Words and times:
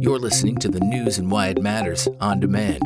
You're 0.00 0.18
listening 0.18 0.56
to 0.58 0.68
the 0.68 0.80
news 0.80 1.18
and 1.18 1.30
why 1.30 1.48
it 1.48 1.62
matters 1.62 2.08
on 2.20 2.40
demand. 2.40 2.82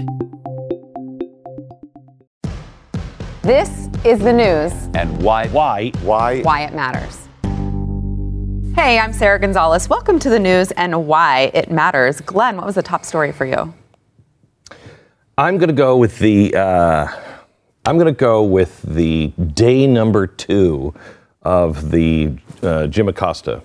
This 3.42 3.88
is 4.04 4.18
the 4.20 4.32
news 4.32 4.72
And 4.94 5.22
why? 5.22 5.48
Why? 5.48 5.90
Why? 6.02 6.42
why 6.42 6.62
it 6.62 6.74
matters. 6.74 7.28
Hey, 8.74 8.98
I'm 8.98 9.12
Sara 9.12 9.38
Gonzales. 9.38 9.88
Welcome 9.88 10.18
to 10.20 10.30
the 10.30 10.38
news 10.38 10.70
and 10.72 11.06
why 11.06 11.50
it 11.54 11.70
matters. 11.70 12.20
Glenn, 12.20 12.56
what 12.56 12.66
was 12.66 12.76
the 12.76 12.82
top 12.82 13.04
story 13.04 13.32
for 13.32 13.44
you? 13.44 13.74
I'm 15.36 15.58
going 15.58 15.68
to 15.68 15.74
go 15.74 15.96
with 15.96 16.18
the. 16.18 16.54
Uh, 16.54 17.08
I'm 17.84 17.96
going 17.96 18.06
to 18.06 18.18
go 18.18 18.42
with 18.42 18.80
the 18.82 19.28
day 19.54 19.86
number 19.86 20.26
two 20.26 20.94
of 21.42 21.90
the 21.90 22.38
uh, 22.62 22.86
Jim 22.86 23.08
Acosta 23.08 23.62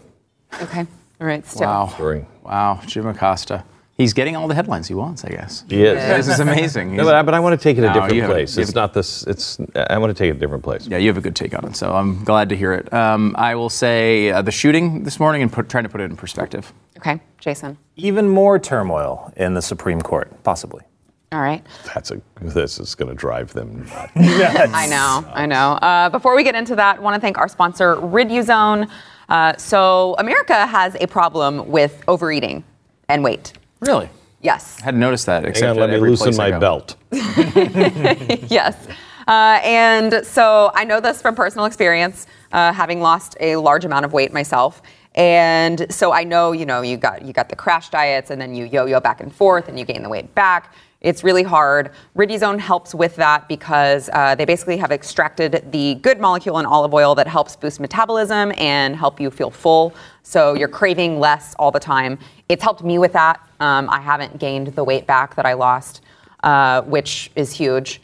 Okay. 0.61 0.88
All 1.20 1.27
right, 1.27 1.45
still. 1.45 1.68
Wow. 1.68 1.88
story. 1.88 2.25
Wow. 2.43 2.79
Jim 2.86 3.07
Acosta. 3.07 3.63
He's 3.97 4.13
getting 4.13 4.36
all 4.36 4.47
the 4.47 4.54
headlines 4.54 4.88
he 4.88 4.94
wants, 4.94 5.25
I 5.25 5.30
guess. 5.30 5.66
He 5.67 5.81
is. 5.84 5.95
This 5.98 6.27
is 6.27 6.39
amazing. 6.39 6.95
No, 6.95 7.03
but, 7.03 7.16
I, 7.16 7.23
but 7.23 7.34
I 7.34 7.39
want 7.39 7.59
to 7.59 7.63
take 7.63 7.80
it 7.80 7.84
a 7.84 7.88
No, 7.88 7.94
different 7.94 8.13
you 8.13 8.21
have 8.21 8.30
a- 8.30 8.34
place. 8.34 8.55
It's 8.55 8.75
not 8.75 8.94
this. 8.94 9.23
It's. 9.23 9.58
I 9.75 9.98
want 9.98 10.16
to 10.16 10.23
take 10.23 10.30
it 10.30 10.35
a 10.35 10.39
different 10.39 10.63
place. 10.63 10.85
yeah, 10.85 10.98
you 10.98 11.08
have 11.08 11.17
a 11.17 11.22
good 11.22 11.35
take 11.35 11.55
on 11.58 11.66
it, 11.66 11.75
so 11.75 11.91
I'm 11.95 12.23
glad 12.23 12.49
to 12.49 12.55
hear 12.55 12.73
it. 12.73 12.94
Um, 12.94 13.35
I 13.39 13.55
will 13.55 13.72
say 13.72 14.30
uh, 14.30 14.44
the 14.44 14.52
shooting 14.52 15.03
this 15.03 15.20
morning 15.20 15.41
and 15.41 15.52
put, 15.52 15.67
trying 15.67 15.84
to 15.85 15.89
put 15.89 15.99
it 15.99 16.11
in 16.11 16.16
perspective. 16.16 16.72
Okay, 16.98 17.20
Jason. 17.39 17.75
even 17.95 18.30
more 18.30 18.59
turmoil 18.59 19.34
in 19.36 19.55
the 19.55 19.63
Supreme 19.63 19.99
Court, 20.02 20.44
possibly. 20.44 20.84
All 21.31 21.41
right. 21.41 21.66
That's 21.95 22.11
a. 22.11 22.22
This 22.39 22.80
is 22.80 22.94
going 22.94 23.09
to 23.09 23.16
drive 23.16 23.52
them 23.53 23.80
nuts. 23.89 24.11
I 24.16 24.86
know, 24.86 25.27
I 25.34 25.47
know. 25.47 25.72
Uh, 25.73 26.09
before 26.09 26.36
we 26.36 26.44
get 26.44 26.53
into 26.53 26.75
that, 26.75 26.97
I 26.97 26.99
want 27.02 27.16
to 27.16 27.20
thank 27.20 27.39
our 27.39 27.47
sponsor, 27.47 27.95
Riduzone. 27.95 28.88
Uh, 29.30 29.55
so, 29.58 30.16
America 30.20 30.66
has 30.67 30.95
a 31.02 31.08
problem 31.08 31.70
with 31.70 32.02
overeating 32.08 32.63
and 33.09 33.23
weight. 33.23 33.53
Really? 33.81 34.09
Yes. 34.41 34.77
I 34.81 34.86
hadn't 34.86 35.00
noticed 35.00 35.26
that. 35.26 35.44
Hang 35.44 35.50
Except 35.50 35.72
on, 35.72 35.77
let 35.77 35.90
me 35.90 35.98
loosen 35.98 36.34
I 36.40 36.52
my 36.52 36.59
belt. 36.59 36.95
yes. 37.11 38.88
Uh, 39.28 39.59
and 39.61 40.25
so 40.25 40.72
I 40.73 40.86
know 40.86 41.02
this 41.02 41.22
from 41.22 41.36
personal 41.36 41.66
experience, 41.66 42.28
uh, 42.53 42.72
having 42.72 43.02
lost 43.02 43.36
a 43.42 43.58
large 43.58 43.83
amount 43.83 44.05
of 44.05 44.14
weight 44.14 44.31
myself. 44.31 44.81
And 45.16 45.92
so 45.92 46.14
I 46.14 46.23
know, 46.23 46.52
you 46.53 46.66
know, 46.66 46.81
you 46.81 46.95
got 46.95 47.23
you 47.23 47.33
got 47.33 47.50
the 47.50 47.55
crash 47.55 47.89
diets, 47.89 48.30
and 48.30 48.39
then 48.39 48.53
you 48.53 48.66
yo-yo 48.66 49.00
back 49.00 49.20
and 49.20 49.33
forth, 49.33 49.67
and 49.67 49.78
you 49.78 49.83
gain 49.83 50.03
the 50.03 50.09
weight 50.09 50.33
back. 50.36 50.73
It's 51.02 51.23
really 51.23 51.44
hard. 51.44 51.92
Riduzone 52.16 52.59
helps 52.59 52.95
with 52.95 53.16
that 53.17 53.48
because 53.48 54.09
uh, 54.14 54.34
they 54.34 54.45
basically 54.45 54.78
have 54.78 54.92
extracted 54.92 55.72
the 55.72 55.95
good 55.95 56.20
molecule 56.20 56.58
in 56.58 56.66
olive 56.66 56.94
oil 56.94 57.14
that 57.16 57.28
helps 57.28 57.56
boost 57.56 57.80
metabolism 57.80 58.52
and 58.58 58.95
help 58.95 59.20
you 59.20 59.30
feel 59.30 59.52
full. 59.52 59.94
So 60.23 60.56
you're 60.56 60.67
craving 60.67 61.20
less 61.20 61.54
all 61.59 61.70
the 61.70 61.80
time. 61.80 62.17
It's 62.50 62.64
helped 62.64 62.84
me 62.84 62.98
with 62.98 63.14
that. 63.14 63.39
Um, 63.59 63.89
I 63.89 64.00
haven't 64.00 64.39
gained 64.39 64.67
the 64.67 64.84
weight 64.84 65.06
back 65.06 65.36
that 65.36 65.45
I 65.45 65.54
lost, 65.54 66.02
uh, 66.44 66.81
which 66.81 67.32
is 67.36 67.52
huge 67.52 68.02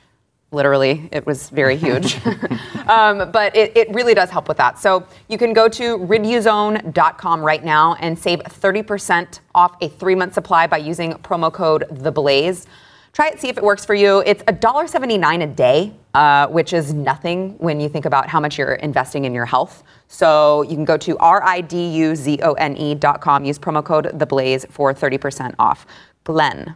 literally 0.54 1.10
it 1.12 1.26
was 1.26 1.50
very 1.50 1.76
huge 1.76 2.16
um, 2.88 3.32
but 3.32 3.56
it, 3.56 3.76
it 3.76 3.90
really 3.90 4.14
does 4.14 4.30
help 4.30 4.48
with 4.48 4.58
that 4.58 4.78
so 4.78 5.06
you 5.28 5.38
can 5.38 5.52
go 5.52 5.68
to 5.68 5.98
riduzone.com 5.98 7.42
right 7.42 7.64
now 7.64 7.96
and 7.96 8.18
save 8.18 8.40
30% 8.42 9.40
off 9.56 9.76
a 9.82 9.90
three-month 9.90 10.34
supply 10.34 10.68
by 10.68 10.78
using 10.78 11.14
promo 11.14 11.52
code 11.52 11.86
the 11.90 12.12
blaze 12.12 12.68
try 13.14 13.30
it 13.30 13.40
see 13.40 13.48
if 13.48 13.58
it 13.58 13.64
works 13.64 13.86
for 13.86 13.96
you. 13.96 14.22
It's 14.26 14.44
$1.79 14.44 15.44
a 15.44 15.48
day 15.48 15.94
uh, 16.14 16.48
which 16.48 16.74
is 16.74 16.94
nothing 16.94 17.56
when 17.58 17.80
you 17.80 17.90
think 17.90 18.06
about 18.06 18.28
how 18.28 18.40
much 18.40 18.60
you're 18.60 18.76
investing 18.76 19.26
in 19.26 19.34
your 19.34 19.48
health. 19.48 19.84
So 20.08 20.62
you 20.64 20.76
can 20.76 20.86
go 20.86 20.98
to 20.98 21.16
riduzone.com 21.16 23.46
use 23.46 23.60
promo 23.60 23.84
code 23.84 24.12
the 24.14 24.26
blaze 24.26 24.66
for 24.70 24.94
30% 24.94 25.56
off. 25.58 25.86
Glenn. 26.24 26.76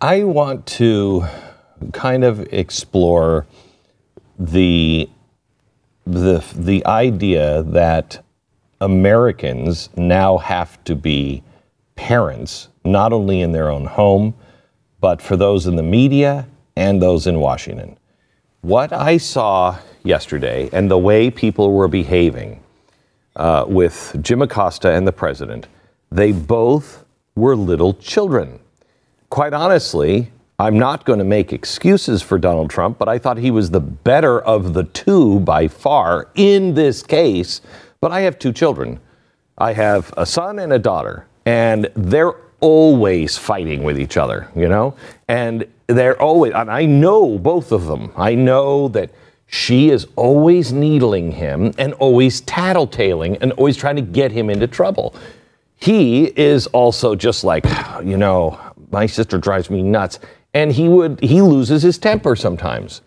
I 0.00 0.24
want 0.24 0.66
to 0.66 1.24
kind 1.92 2.24
of 2.24 2.40
explore 2.52 3.46
the 4.38 5.08
the 6.04 6.44
the 6.56 6.84
idea 6.84 7.62
that 7.62 8.24
Americans 8.80 9.88
now 9.96 10.38
have 10.38 10.82
to 10.84 10.96
be 10.96 11.44
parents 11.94 12.66
not 12.84 13.12
only 13.12 13.40
in 13.40 13.52
their 13.52 13.70
own 13.70 13.84
home 13.84 14.34
but 15.02 15.20
for 15.20 15.36
those 15.36 15.66
in 15.66 15.76
the 15.76 15.82
media 15.82 16.48
and 16.76 17.02
those 17.02 17.26
in 17.26 17.38
Washington. 17.38 17.98
What 18.62 18.90
I 18.94 19.18
saw 19.18 19.76
yesterday 20.02 20.70
and 20.72 20.90
the 20.90 20.96
way 20.96 21.30
people 21.30 21.74
were 21.74 21.88
behaving 21.88 22.62
uh, 23.36 23.66
with 23.68 24.16
Jim 24.22 24.40
Acosta 24.40 24.90
and 24.90 25.06
the 25.06 25.12
president, 25.12 25.66
they 26.10 26.32
both 26.32 27.04
were 27.34 27.54
little 27.54 27.92
children 27.92 28.58
quite 29.32 29.54
honestly, 29.54 30.30
I'm 30.58 30.78
not 30.78 31.06
going 31.06 31.18
to 31.18 31.24
make 31.24 31.54
excuses 31.54 32.20
for 32.20 32.38
Donald 32.38 32.68
Trump, 32.68 32.98
but 32.98 33.08
I 33.08 33.16
thought 33.16 33.38
he 33.38 33.50
was 33.50 33.70
the 33.70 33.80
better 33.80 34.42
of 34.42 34.74
the 34.74 34.84
two 34.84 35.40
by 35.40 35.68
far 35.68 36.28
in 36.34 36.74
this 36.74 37.02
case. 37.02 37.62
But 38.02 38.12
I 38.12 38.20
have 38.20 38.38
two 38.38 38.52
children. 38.52 39.00
I 39.56 39.72
have 39.72 40.12
a 40.18 40.26
son 40.26 40.58
and 40.58 40.70
a 40.70 40.78
daughter, 40.78 41.26
and 41.46 41.88
they're 41.96 42.34
always 42.62 43.36
fighting 43.36 43.82
with 43.82 44.00
each 44.00 44.16
other, 44.16 44.48
you 44.56 44.68
know? 44.68 44.94
And 45.28 45.66
they're 45.88 46.20
always, 46.20 46.54
and 46.54 46.70
I 46.70 46.86
know 46.86 47.38
both 47.38 47.70
of 47.72 47.84
them. 47.84 48.12
I 48.16 48.34
know 48.34 48.88
that 48.88 49.10
she 49.46 49.90
is 49.90 50.06
always 50.16 50.72
needling 50.72 51.32
him 51.32 51.74
and 51.76 51.92
always 51.94 52.40
tattletaling 52.40 53.36
and 53.42 53.52
always 53.52 53.76
trying 53.76 53.96
to 53.96 54.02
get 54.02 54.32
him 54.32 54.48
into 54.48 54.66
trouble 54.66 55.14
he 55.82 56.26
is 56.36 56.68
also 56.68 57.16
just 57.16 57.42
like, 57.42 57.66
you 58.04 58.16
know, 58.16 58.58
my 58.92 59.06
sister 59.06 59.36
drives 59.36 59.68
me 59.68 59.82
nuts. 59.82 60.20
And 60.54 60.70
he 60.70 60.88
would, 60.88 61.18
he 61.20 61.42
loses 61.42 61.82
his 61.82 61.98
temper 61.98 62.36
sometimes. 62.36 63.00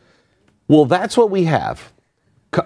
Well, 0.67 0.85
that's 0.85 1.15
what 1.15 1.29
we 1.29 1.45
have. 1.45 1.93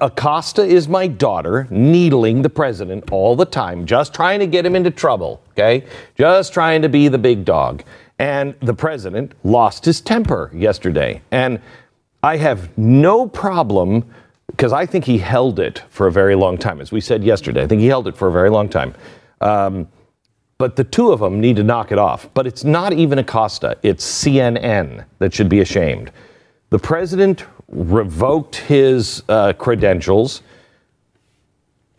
Acosta 0.01 0.63
is 0.63 0.88
my 0.88 1.07
daughter, 1.07 1.67
needling 1.69 2.41
the 2.41 2.50
president 2.50 3.11
all 3.11 3.35
the 3.35 3.45
time, 3.45 3.85
just 3.85 4.13
trying 4.13 4.39
to 4.39 4.47
get 4.47 4.66
him 4.66 4.75
into 4.75 4.91
trouble, 4.91 5.41
okay? 5.51 5.85
Just 6.17 6.53
trying 6.53 6.81
to 6.81 6.89
be 6.89 7.07
the 7.07 7.17
big 7.17 7.45
dog. 7.45 7.83
And 8.19 8.55
the 8.61 8.73
president 8.73 9.33
lost 9.44 9.85
his 9.85 10.01
temper 10.01 10.51
yesterday. 10.53 11.22
And 11.31 11.61
I 12.22 12.38
have 12.38 12.77
no 12.77 13.27
problem, 13.27 14.13
because 14.47 14.73
I 14.73 14.85
think 14.85 15.05
he 15.05 15.17
held 15.17 15.59
it 15.59 15.83
for 15.89 16.07
a 16.07 16.11
very 16.11 16.35
long 16.35 16.57
time. 16.57 16.81
As 16.81 16.91
we 16.91 17.01
said 17.01 17.23
yesterday, 17.23 17.63
I 17.63 17.67
think 17.67 17.81
he 17.81 17.88
held 17.88 18.07
it 18.07 18.17
for 18.17 18.27
a 18.27 18.31
very 18.31 18.50
long 18.50 18.67
time. 18.67 18.94
Um, 19.41 19.88
but 20.57 20.75
the 20.75 20.83
two 20.83 21.13
of 21.13 21.21
them 21.21 21.39
need 21.39 21.56
to 21.56 21.63
knock 21.63 21.91
it 21.94 21.97
off. 21.97 22.29
But 22.33 22.45
it's 22.45 22.66
not 22.66 22.91
even 22.91 23.17
Acosta, 23.19 23.77
it's 23.81 24.06
CNN 24.06 25.06
that 25.19 25.33
should 25.33 25.47
be 25.47 25.61
ashamed. 25.61 26.11
The 26.69 26.80
president 26.80 27.46
revoked 27.68 28.56
his 28.56 29.24
uh, 29.28 29.53
credentials, 29.53 30.41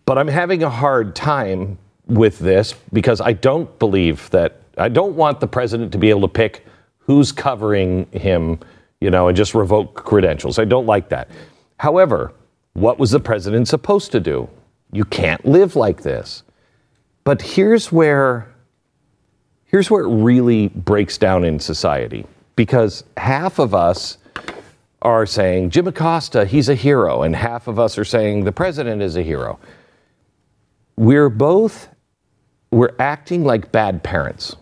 but 0.04 0.18
I'm 0.18 0.28
having 0.28 0.62
a 0.62 0.70
hard 0.70 1.16
time 1.16 1.78
with 2.06 2.38
this 2.38 2.74
because 2.92 3.20
I 3.20 3.32
don't 3.32 3.76
believe 3.78 4.30
that, 4.30 4.60
I 4.76 4.88
don't 4.88 5.14
want 5.14 5.40
the 5.40 5.46
president 5.46 5.92
to 5.92 5.98
be 5.98 6.10
able 6.10 6.22
to 6.22 6.28
pick 6.28 6.66
who's 6.98 7.32
covering 7.32 8.06
him, 8.12 8.60
you 9.00 9.10
know, 9.10 9.28
and 9.28 9.36
just 9.36 9.54
revoke 9.54 9.94
credentials. 9.94 10.58
I 10.58 10.64
don't 10.64 10.86
like 10.86 11.08
that. 11.08 11.28
However, 11.78 12.32
what 12.74 12.98
was 12.98 13.10
the 13.10 13.20
president 13.20 13.66
supposed 13.66 14.12
to 14.12 14.20
do? 14.20 14.48
You 14.92 15.04
can't 15.04 15.44
live 15.44 15.74
like 15.74 16.02
this. 16.02 16.44
But 17.24 17.42
here's 17.42 17.90
where 17.90 18.48
here's 19.66 19.90
where 19.90 20.04
it 20.04 20.08
really 20.08 20.68
breaks 20.68 21.16
down 21.16 21.44
in 21.44 21.60
society 21.60 22.26
because 22.56 23.04
half 23.16 23.58
of 23.58 23.74
us 23.74 24.18
are 25.02 25.26
saying 25.26 25.70
Jim 25.70 25.86
Acosta, 25.86 26.44
he's 26.44 26.68
a 26.68 26.74
hero, 26.74 27.22
and 27.22 27.34
half 27.34 27.68
of 27.68 27.78
us 27.78 27.96
are 27.98 28.04
saying 28.04 28.44
the 28.44 28.52
president 28.52 29.02
is 29.02 29.16
a 29.16 29.22
hero. 29.22 29.58
We're 30.96 31.30
both 31.30 31.88
we're 32.70 32.94
acting 32.98 33.44
like 33.44 33.72
bad 33.72 34.02
parents. 34.02 34.56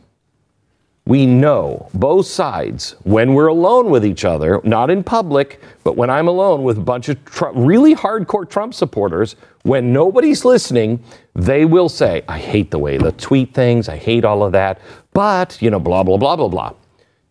We 1.07 1.25
know 1.25 1.89
both 1.95 2.27
sides 2.27 2.95
when 3.05 3.33
we're 3.33 3.47
alone 3.47 3.89
with 3.89 4.05
each 4.05 4.27
other, 4.27 4.61
not 4.63 4.91
in 4.91 5.03
public, 5.03 5.61
but 5.83 5.97
when 5.97 6.11
I'm 6.11 6.29
alone 6.29 6.65
with 6.65 6.77
a 6.77 6.83
bunch 6.83 7.09
of 7.09 7.23
Trump, 7.25 7.57
really 7.59 7.95
hardcore 7.95 8.49
Trump 8.49 8.75
supporters, 8.75 9.37
when 9.63 9.93
nobody's 9.93 10.45
listening, 10.45 11.03
they 11.35 11.65
will 11.65 11.89
say, 11.89 12.23
I 12.29 12.39
hate 12.39 12.71
the 12.71 12.79
way 12.79 12.99
they 12.99 13.11
tweet 13.13 13.55
things, 13.55 13.89
I 13.89 13.97
hate 13.97 14.25
all 14.25 14.43
of 14.43 14.53
that, 14.53 14.81
but, 15.15 15.61
you 15.63 15.71
know, 15.71 15.81
blah, 15.81 16.03
blah, 16.03 16.19
blah, 16.19 16.37
blah, 16.37 16.49
blah. 16.49 16.75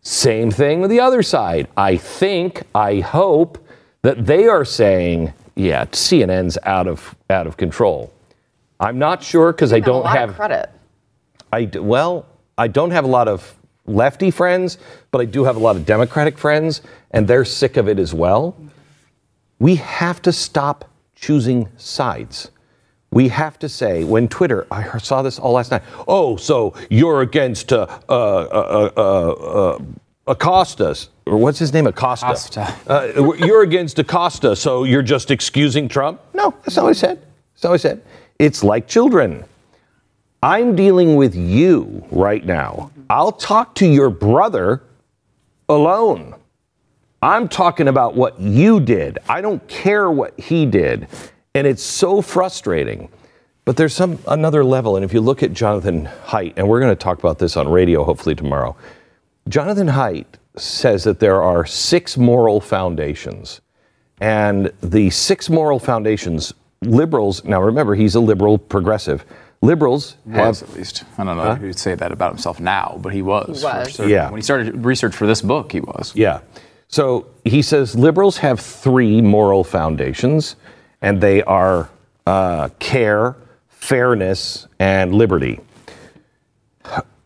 Same 0.07 0.51
thing 0.51 0.79
with 0.79 0.89
the 0.89 1.01
other 1.01 1.21
side. 1.21 1.67
I 1.75 1.97
think, 1.97 2.63
I 2.73 3.01
hope 3.01 3.57
that 4.03 4.25
they 4.25 4.47
are 4.47 4.63
saying, 4.63 5.33
yeah, 5.55 5.83
CNN's 5.87 6.57
out 6.63 6.87
of 6.87 7.13
out 7.29 7.45
of 7.45 7.57
control. 7.57 8.13
I'm 8.79 8.97
not 8.99 9.21
sure 9.21 9.51
because 9.51 9.73
I 9.73 9.81
don't 9.81 10.05
have 10.05 10.29
of 10.29 10.35
credit. 10.37 10.69
I 11.51 11.65
d- 11.65 11.79
well, 11.79 12.25
I 12.57 12.69
don't 12.69 12.91
have 12.91 13.03
a 13.03 13.07
lot 13.09 13.27
of 13.27 13.53
lefty 13.85 14.31
friends, 14.31 14.77
but 15.11 15.19
I 15.19 15.25
do 15.25 15.43
have 15.43 15.57
a 15.57 15.59
lot 15.59 15.75
of 15.75 15.85
Democratic 15.85 16.37
friends, 16.37 16.81
and 17.11 17.27
they're 17.27 17.43
sick 17.43 17.75
of 17.75 17.89
it 17.89 17.99
as 17.99 18.13
well. 18.13 18.55
We 19.59 19.75
have 19.75 20.21
to 20.21 20.31
stop 20.31 20.89
choosing 21.15 21.67
sides. 21.75 22.49
We 23.17 23.29
have 23.29 23.57
to 23.59 23.67
say 23.67 24.03
when 24.03 24.27
Twitter. 24.27 24.67
I 24.69 24.95
saw 24.99 25.23
this 25.23 25.39
all 25.39 25.53
last 25.53 25.71
night. 25.71 25.81
Oh, 26.07 26.35
so 26.37 26.75
you're 26.91 27.21
against 27.21 27.73
uh, 27.73 27.87
uh, 28.07 28.13
uh, 28.13 28.91
uh, 28.95 29.31
uh, 29.31 29.79
Acosta, 30.27 30.95
or 31.25 31.37
what's 31.37 31.57
his 31.57 31.73
name? 31.73 31.87
Acosta. 31.87 32.27
Acosta. 32.27 32.75
Uh, 32.85 33.33
you're 33.39 33.63
against 33.63 33.97
Acosta, 33.97 34.55
so 34.55 34.83
you're 34.83 35.01
just 35.01 35.31
excusing 35.31 35.87
Trump? 35.87 36.21
No, 36.35 36.53
that's 36.61 36.75
not 36.75 36.83
what 36.83 36.89
I 36.91 36.93
said. 36.93 37.17
That's 37.55 37.63
not 37.63 37.69
what 37.71 37.73
I 37.73 37.77
said. 37.77 38.03
It's 38.37 38.63
like 38.63 38.87
children. 38.87 39.45
I'm 40.43 40.75
dealing 40.75 41.15
with 41.15 41.33
you 41.33 42.05
right 42.11 42.45
now. 42.45 42.91
I'll 43.09 43.31
talk 43.31 43.73
to 43.81 43.87
your 43.87 44.11
brother 44.11 44.83
alone. 45.67 46.35
I'm 47.23 47.47
talking 47.49 47.87
about 47.87 48.13
what 48.13 48.39
you 48.39 48.79
did. 48.79 49.17
I 49.27 49.41
don't 49.41 49.67
care 49.67 50.11
what 50.11 50.39
he 50.39 50.67
did. 50.67 51.07
And 51.53 51.65
it's 51.65 51.83
so 51.83 52.21
frustrating. 52.21 53.09
But 53.65 53.75
there's 53.75 53.93
some 53.93 54.19
another 54.27 54.63
level. 54.63 54.95
And 54.95 55.03
if 55.03 55.13
you 55.13 55.19
look 55.19 55.43
at 55.43 55.53
Jonathan 55.53 56.07
Haidt, 56.25 56.53
and 56.55 56.69
we're 56.69 56.79
going 56.79 56.95
to 56.95 57.03
talk 57.03 57.19
about 57.19 57.39
this 57.39 57.57
on 57.57 57.67
radio 57.67 58.03
hopefully 58.03 58.35
tomorrow, 58.35 58.77
Jonathan 59.49 59.87
Haidt 59.87 60.25
says 60.55 61.03
that 61.03 61.19
there 61.19 61.41
are 61.41 61.65
six 61.65 62.17
moral 62.17 62.61
foundations. 62.61 63.61
And 64.19 64.71
the 64.81 65.09
six 65.09 65.49
moral 65.49 65.79
foundations, 65.79 66.53
liberals, 66.81 67.43
now 67.43 67.61
remember, 67.61 67.93
he's 67.95 68.15
a 68.15 68.19
liberal 68.19 68.57
progressive. 68.57 69.25
Liberals 69.61 70.17
was 70.25 70.61
have 70.61 70.69
at 70.69 70.73
least. 70.73 71.03
I 71.17 71.23
don't 71.23 71.37
know 71.37 71.51
if 71.51 71.61
he'd 71.61 71.77
say 71.77 71.95
that 71.95 72.11
about 72.11 72.31
himself 72.31 72.59
now, 72.59 72.99
but 73.01 73.11
he 73.11 73.21
was. 73.21 73.61
for 73.61 73.63
was. 73.63 73.95
certain. 73.95 74.11
Yeah. 74.11 74.29
When 74.29 74.37
he 74.37 74.43
started 74.43 74.85
research 74.85 75.15
for 75.15 75.27
this 75.27 75.41
book, 75.41 75.71
he 75.71 75.79
was. 75.79 76.13
Yeah. 76.15 76.41
So 76.87 77.27
he 77.43 77.61
says 77.61 77.95
liberals 77.95 78.37
have 78.37 78.59
three 78.59 79.21
moral 79.21 79.63
foundations, 79.63 80.55
and 81.07 81.21
they 81.21 81.41
are 81.43 81.89
uh, 82.25 82.67
care, 82.79 83.37
fairness, 83.69 84.67
and 84.77 85.15
liberty. 85.15 85.61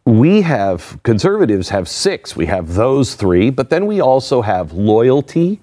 We 0.05 0.43
have, 0.43 0.99
conservatives 1.01 1.69
have 1.69 1.89
six. 1.89 2.35
We 2.35 2.45
have 2.45 2.75
those 2.75 3.15
three, 3.15 3.49
but 3.49 3.71
then 3.71 3.87
we 3.87 3.99
also 3.99 4.43
have 4.43 4.71
loyalty, 4.73 5.59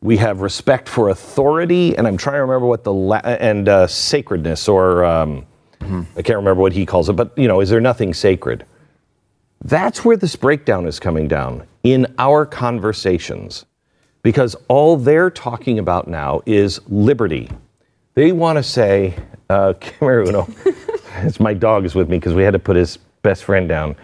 we 0.00 0.16
have 0.16 0.40
respect 0.40 0.88
for 0.88 1.10
authority, 1.10 1.96
and 1.96 2.08
I'm 2.08 2.16
trying 2.16 2.38
to 2.38 2.40
remember 2.40 2.66
what 2.66 2.82
the, 2.82 2.92
la- 2.92 3.22
and 3.24 3.68
uh, 3.68 3.86
sacredness, 3.86 4.66
or 4.68 5.04
um, 5.04 5.46
I 5.80 6.22
can't 6.22 6.38
remember 6.38 6.60
what 6.60 6.72
he 6.72 6.84
calls 6.84 7.08
it, 7.08 7.12
but 7.12 7.38
you 7.38 7.46
know, 7.46 7.60
is 7.60 7.70
there 7.70 7.80
nothing 7.80 8.14
sacred? 8.14 8.66
That's 9.62 10.04
where 10.04 10.16
this 10.16 10.34
breakdown 10.34 10.86
is 10.88 10.98
coming 10.98 11.28
down 11.28 11.68
in 11.84 12.12
our 12.18 12.46
conversations. 12.46 13.64
Because 14.24 14.56
all 14.66 14.96
they're 14.96 15.30
talking 15.30 15.78
about 15.78 16.08
now 16.08 16.42
is 16.46 16.80
liberty. 16.88 17.48
They 18.14 18.32
want 18.32 18.56
to 18.56 18.62
say, 18.64 19.14
uh, 19.48 19.74
Cameruno, 19.80 20.52
it's 21.24 21.38
my 21.38 21.54
dog 21.54 21.84
is 21.84 21.94
with 21.94 22.08
me 22.08 22.18
because 22.18 22.34
we 22.34 22.42
had 22.42 22.54
to 22.54 22.58
put 22.58 22.74
his 22.74 22.96
best 23.22 23.44
friend 23.44 23.68
down 23.68 23.94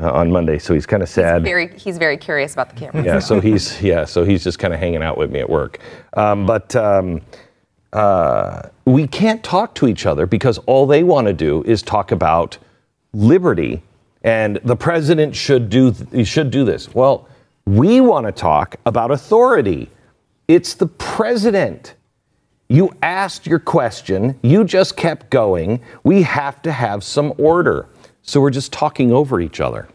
uh, 0.00 0.10
on 0.10 0.32
Monday, 0.32 0.58
so 0.58 0.74
he's 0.74 0.86
kind 0.86 1.02
of 1.02 1.08
sad. 1.08 1.42
Very, 1.42 1.68
he's 1.78 1.98
very 1.98 2.16
curious 2.16 2.54
about 2.54 2.70
the 2.70 2.76
camera. 2.76 3.04
yeah, 3.04 3.18
so 3.18 3.40
he's 3.48 3.80
yeah, 3.80 4.04
so 4.04 4.24
he's 4.24 4.42
just 4.42 4.58
kind 4.58 4.74
of 4.74 4.80
hanging 4.80 5.02
out 5.02 5.16
with 5.16 5.30
me 5.30 5.40
at 5.40 5.48
work. 5.48 5.78
Um, 6.14 6.46
but 6.46 6.74
um, 6.74 7.20
uh, 7.92 8.62
we 8.86 9.06
can't 9.06 9.44
talk 9.44 9.74
to 9.76 9.86
each 9.86 10.06
other 10.06 10.26
because 10.26 10.58
all 10.66 10.86
they 10.86 11.02
want 11.02 11.26
to 11.26 11.32
do 11.32 11.62
is 11.64 11.82
talk 11.82 12.12
about 12.12 12.58
liberty 13.12 13.82
and 14.22 14.58
the 14.64 14.76
president 14.76 15.36
should 15.36 15.70
do 15.70 15.94
he 16.12 16.24
should 16.24 16.50
do 16.50 16.64
this. 16.64 16.94
Well, 16.94 17.28
we 17.66 18.00
want 18.00 18.26
to 18.26 18.32
talk 18.32 18.76
about 18.86 19.10
authority. 19.10 19.90
It's 20.48 20.74
the 20.74 20.86
president. 20.86 21.94
You 22.68 22.92
asked 23.02 23.46
your 23.46 23.58
question, 23.58 24.38
you 24.42 24.64
just 24.64 24.96
kept 24.96 25.30
going. 25.30 25.80
We 26.04 26.22
have 26.22 26.62
to 26.62 26.72
have 26.72 27.04
some 27.04 27.34
order. 27.38 27.88
So 28.22 28.40
we're 28.40 28.50
just 28.50 28.72
talking 28.72 29.12
over 29.12 29.40
each 29.40 29.60
other. 29.60 29.88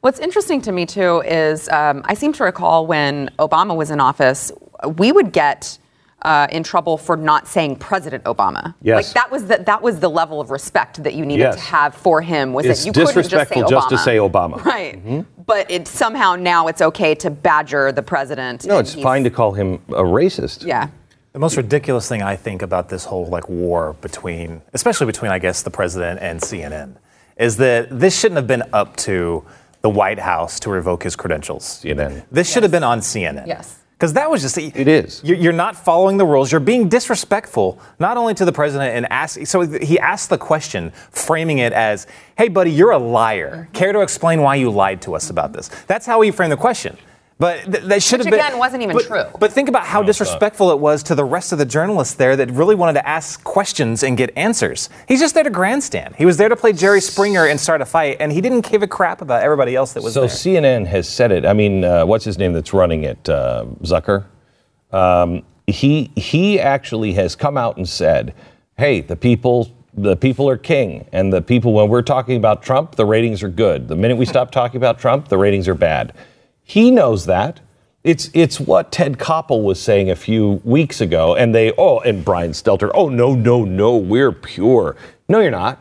What's 0.00 0.18
interesting 0.18 0.60
to 0.62 0.72
me 0.72 0.84
too 0.84 1.20
is 1.20 1.68
um, 1.68 2.02
I 2.06 2.14
seem 2.14 2.32
to 2.34 2.44
recall 2.44 2.86
when 2.86 3.30
Obama 3.38 3.76
was 3.76 3.90
in 3.90 4.00
office, 4.00 4.50
we 4.96 5.12
would 5.12 5.32
get 5.32 5.78
uh, 6.24 6.46
in 6.50 6.62
trouble 6.62 6.96
for 6.96 7.16
not 7.16 7.46
saying 7.48 7.76
President 7.76 8.24
Obama. 8.24 8.74
Yes. 8.82 9.08
like 9.08 9.14
that 9.14 9.30
was 9.30 9.46
the, 9.46 9.58
that 9.58 9.82
was 9.82 10.00
the 10.00 10.08
level 10.10 10.40
of 10.40 10.50
respect 10.50 11.02
that 11.02 11.14
you 11.14 11.26
needed 11.26 11.42
Yes. 11.42 11.54
to 11.56 11.60
have 11.62 11.94
for 11.94 12.20
him. 12.22 12.52
Was 12.52 12.66
It's 12.66 12.80
that 12.80 12.86
you 12.86 12.92
couldn't 12.92 13.28
just 13.28 13.48
say 13.48 13.56
Obama. 13.60 13.68
just 13.70 13.88
to 13.90 13.98
say 13.98 14.16
Obama. 14.16 14.64
right? 14.64 15.24
But 15.46 15.70
it 15.70 15.88
somehow 15.88 16.36
now 16.36 16.68
it's 16.68 16.80
okay 16.82 17.14
to 17.16 17.30
badger 17.30 17.92
the 17.92 18.02
president. 18.02 18.64
No, 18.64 18.78
it's 18.78 18.94
fine 18.94 19.24
to 19.24 19.30
call 19.30 19.52
him 19.52 19.74
a 19.88 20.02
racist. 20.02 20.64
Yeah. 20.66 20.88
The 21.32 21.38
most 21.38 21.56
ridiculous 21.56 22.08
thing 22.08 22.22
I 22.22 22.36
think 22.36 22.62
about 22.62 22.88
this 22.90 23.04
whole 23.06 23.26
like 23.26 23.48
war 23.48 23.94
between, 24.00 24.62
especially 24.74 25.06
between 25.06 25.30
I 25.32 25.38
guess 25.38 25.62
the 25.62 25.70
president 25.70 26.20
and 26.20 26.40
CNN, 26.40 26.96
is 27.36 27.56
that 27.56 27.88
this 27.90 28.18
shouldn't 28.18 28.36
have 28.36 28.46
been 28.46 28.62
up 28.72 28.94
to 28.98 29.44
the 29.80 29.88
White 29.90 30.18
House 30.20 30.60
to 30.60 30.70
revoke 30.70 31.02
his 31.02 31.16
credentials. 31.16 31.64
CNN. 31.82 32.24
This 32.30 32.52
should 32.52 32.62
have 32.62 32.70
been 32.70 32.84
on 32.84 33.00
CNN. 33.00 33.46
Yes. 33.48 33.78
Because 34.02 34.14
that 34.14 34.28
was 34.28 34.42
just 34.42 34.58
It 34.58 34.88
is. 34.88 35.20
You're, 35.22 35.36
you're 35.36 35.52
not 35.52 35.76
following 35.76 36.16
the 36.16 36.26
rules. 36.26 36.50
You're 36.50 36.60
being 36.60 36.88
disrespectful, 36.88 37.78
not 38.00 38.16
only 38.16 38.34
to 38.34 38.44
the 38.44 38.50
president 38.50 38.96
and 38.96 39.06
ask. 39.12 39.46
So 39.46 39.60
he 39.60 39.96
asked 39.96 40.28
the 40.28 40.38
question, 40.38 40.90
framing 41.12 41.58
it 41.58 41.72
as, 41.72 42.08
"Hey, 42.36 42.48
buddy, 42.48 42.72
you're 42.72 42.90
a 42.90 42.98
liar. 42.98 43.68
Care 43.72 43.92
to 43.92 44.00
explain 44.00 44.42
why 44.42 44.56
you 44.56 44.70
lied 44.70 45.02
to 45.02 45.14
us 45.14 45.30
about 45.30 45.52
this?" 45.52 45.68
That's 45.86 46.04
how 46.04 46.20
he 46.20 46.32
framed 46.32 46.50
the 46.50 46.56
question. 46.56 46.96
But 47.42 47.64
th- 47.64 47.84
that 47.86 48.02
should 48.04 48.20
Which, 48.20 48.26
have 48.26 48.30
been 48.30 48.46
again, 48.46 48.56
wasn't 48.56 48.84
even 48.84 48.94
but- 48.94 49.06
true. 49.06 49.24
But 49.40 49.52
think 49.52 49.68
about 49.68 49.84
how 49.84 50.00
disrespectful 50.04 50.70
it 50.70 50.78
was 50.78 51.02
to 51.02 51.16
the 51.16 51.24
rest 51.24 51.50
of 51.50 51.58
the 51.58 51.64
journalists 51.64 52.14
there 52.14 52.36
that 52.36 52.52
really 52.52 52.76
wanted 52.76 52.92
to 53.00 53.08
ask 53.08 53.42
questions 53.42 54.04
and 54.04 54.16
get 54.16 54.30
answers. 54.36 54.88
He's 55.08 55.18
just 55.18 55.34
there 55.34 55.42
to 55.42 55.50
grandstand. 55.50 56.14
He 56.14 56.24
was 56.24 56.36
there 56.36 56.48
to 56.48 56.54
play 56.54 56.72
Jerry 56.72 57.00
Springer 57.00 57.46
and 57.46 57.58
start 57.58 57.80
a 57.80 57.84
fight, 57.84 58.18
and 58.20 58.30
he 58.30 58.40
didn't 58.40 58.70
give 58.70 58.84
a 58.84 58.86
crap 58.86 59.22
about 59.22 59.42
everybody 59.42 59.74
else 59.74 59.92
that 59.94 60.04
was 60.04 60.14
So 60.14 60.20
there. 60.20 60.28
So 60.28 60.50
CNN 60.50 60.86
has 60.86 61.08
said 61.08 61.32
it. 61.32 61.44
I 61.44 61.52
mean, 61.52 61.82
uh, 61.82 62.06
what's 62.06 62.24
his 62.24 62.38
name 62.38 62.52
that's 62.52 62.72
running 62.72 63.02
it? 63.02 63.28
Uh, 63.28 63.64
Zucker. 63.82 64.26
Um, 64.92 65.42
he 65.66 66.12
he 66.14 66.60
actually 66.60 67.12
has 67.14 67.34
come 67.34 67.56
out 67.56 67.76
and 67.76 67.88
said, 67.88 68.34
"Hey, 68.78 69.00
the 69.00 69.16
people." 69.16 69.72
The 69.94 70.16
people 70.16 70.48
are 70.48 70.56
king, 70.56 71.06
and 71.12 71.30
the 71.30 71.42
people, 71.42 71.74
when 71.74 71.90
we're 71.90 72.00
talking 72.00 72.38
about 72.38 72.62
Trump, 72.62 72.94
the 72.96 73.04
ratings 73.04 73.42
are 73.42 73.50
good. 73.50 73.88
The 73.88 73.94
minute 73.94 74.16
we 74.16 74.24
stop 74.24 74.50
talking 74.50 74.78
about 74.78 74.98
Trump, 74.98 75.28
the 75.28 75.36
ratings 75.36 75.68
are 75.68 75.74
bad. 75.74 76.14
He 76.64 76.90
knows 76.90 77.26
that. 77.26 77.60
It's 78.04 78.30
it's 78.34 78.58
what 78.58 78.90
Ted 78.90 79.18
Koppel 79.18 79.62
was 79.62 79.80
saying 79.80 80.10
a 80.10 80.16
few 80.16 80.60
weeks 80.64 81.00
ago, 81.00 81.36
and 81.36 81.54
they 81.54 81.72
oh, 81.78 82.00
and 82.00 82.24
Brian 82.24 82.50
Stelter, 82.50 82.90
oh 82.94 83.08
no 83.08 83.34
no 83.34 83.64
no, 83.64 83.96
we're 83.96 84.32
pure. 84.32 84.96
No, 85.28 85.40
you're 85.40 85.52
not. 85.52 85.78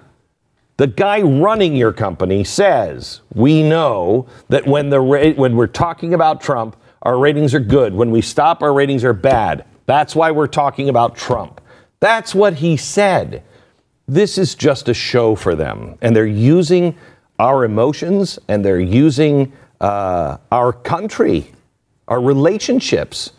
The 0.77 0.87
guy 0.87 1.21
running 1.21 1.75
your 1.75 1.93
company 1.93 2.43
says, 2.43 3.21
"We 3.33 3.63
know 3.63 4.27
that 4.49 4.67
when 4.67 4.89
the 4.89 4.99
ra- 4.99 5.31
when 5.31 5.55
we're 5.55 5.67
talking 5.67 6.13
about 6.13 6.41
Trump, 6.41 6.75
our 7.01 7.17
ratings 7.17 7.55
are 7.55 7.59
good. 7.59 7.95
When 7.95 8.11
we 8.11 8.21
stop, 8.21 8.61
our 8.61 8.73
ratings 8.73 9.03
are 9.03 9.13
bad. 9.13 9.65
That's 9.87 10.15
why 10.15 10.29
we're 10.31 10.47
talking 10.47 10.89
about 10.89 11.15
Trump." 11.15 11.59
That's 11.99 12.33
what 12.35 12.55
he 12.55 12.77
said. 12.77 13.43
This 14.07 14.37
is 14.37 14.55
just 14.55 14.89
a 14.89 14.93
show 14.93 15.35
for 15.35 15.55
them, 15.55 15.97
and 16.01 16.15
they're 16.15 16.25
using 16.25 16.95
our 17.41 17.63
emotions 17.65 18.37
and 18.47 18.63
they're 18.63 18.79
using 18.79 19.51
uh, 19.81 20.37
our 20.51 20.71
country, 20.71 21.51
our 22.07 22.21
relationships, 22.21 23.31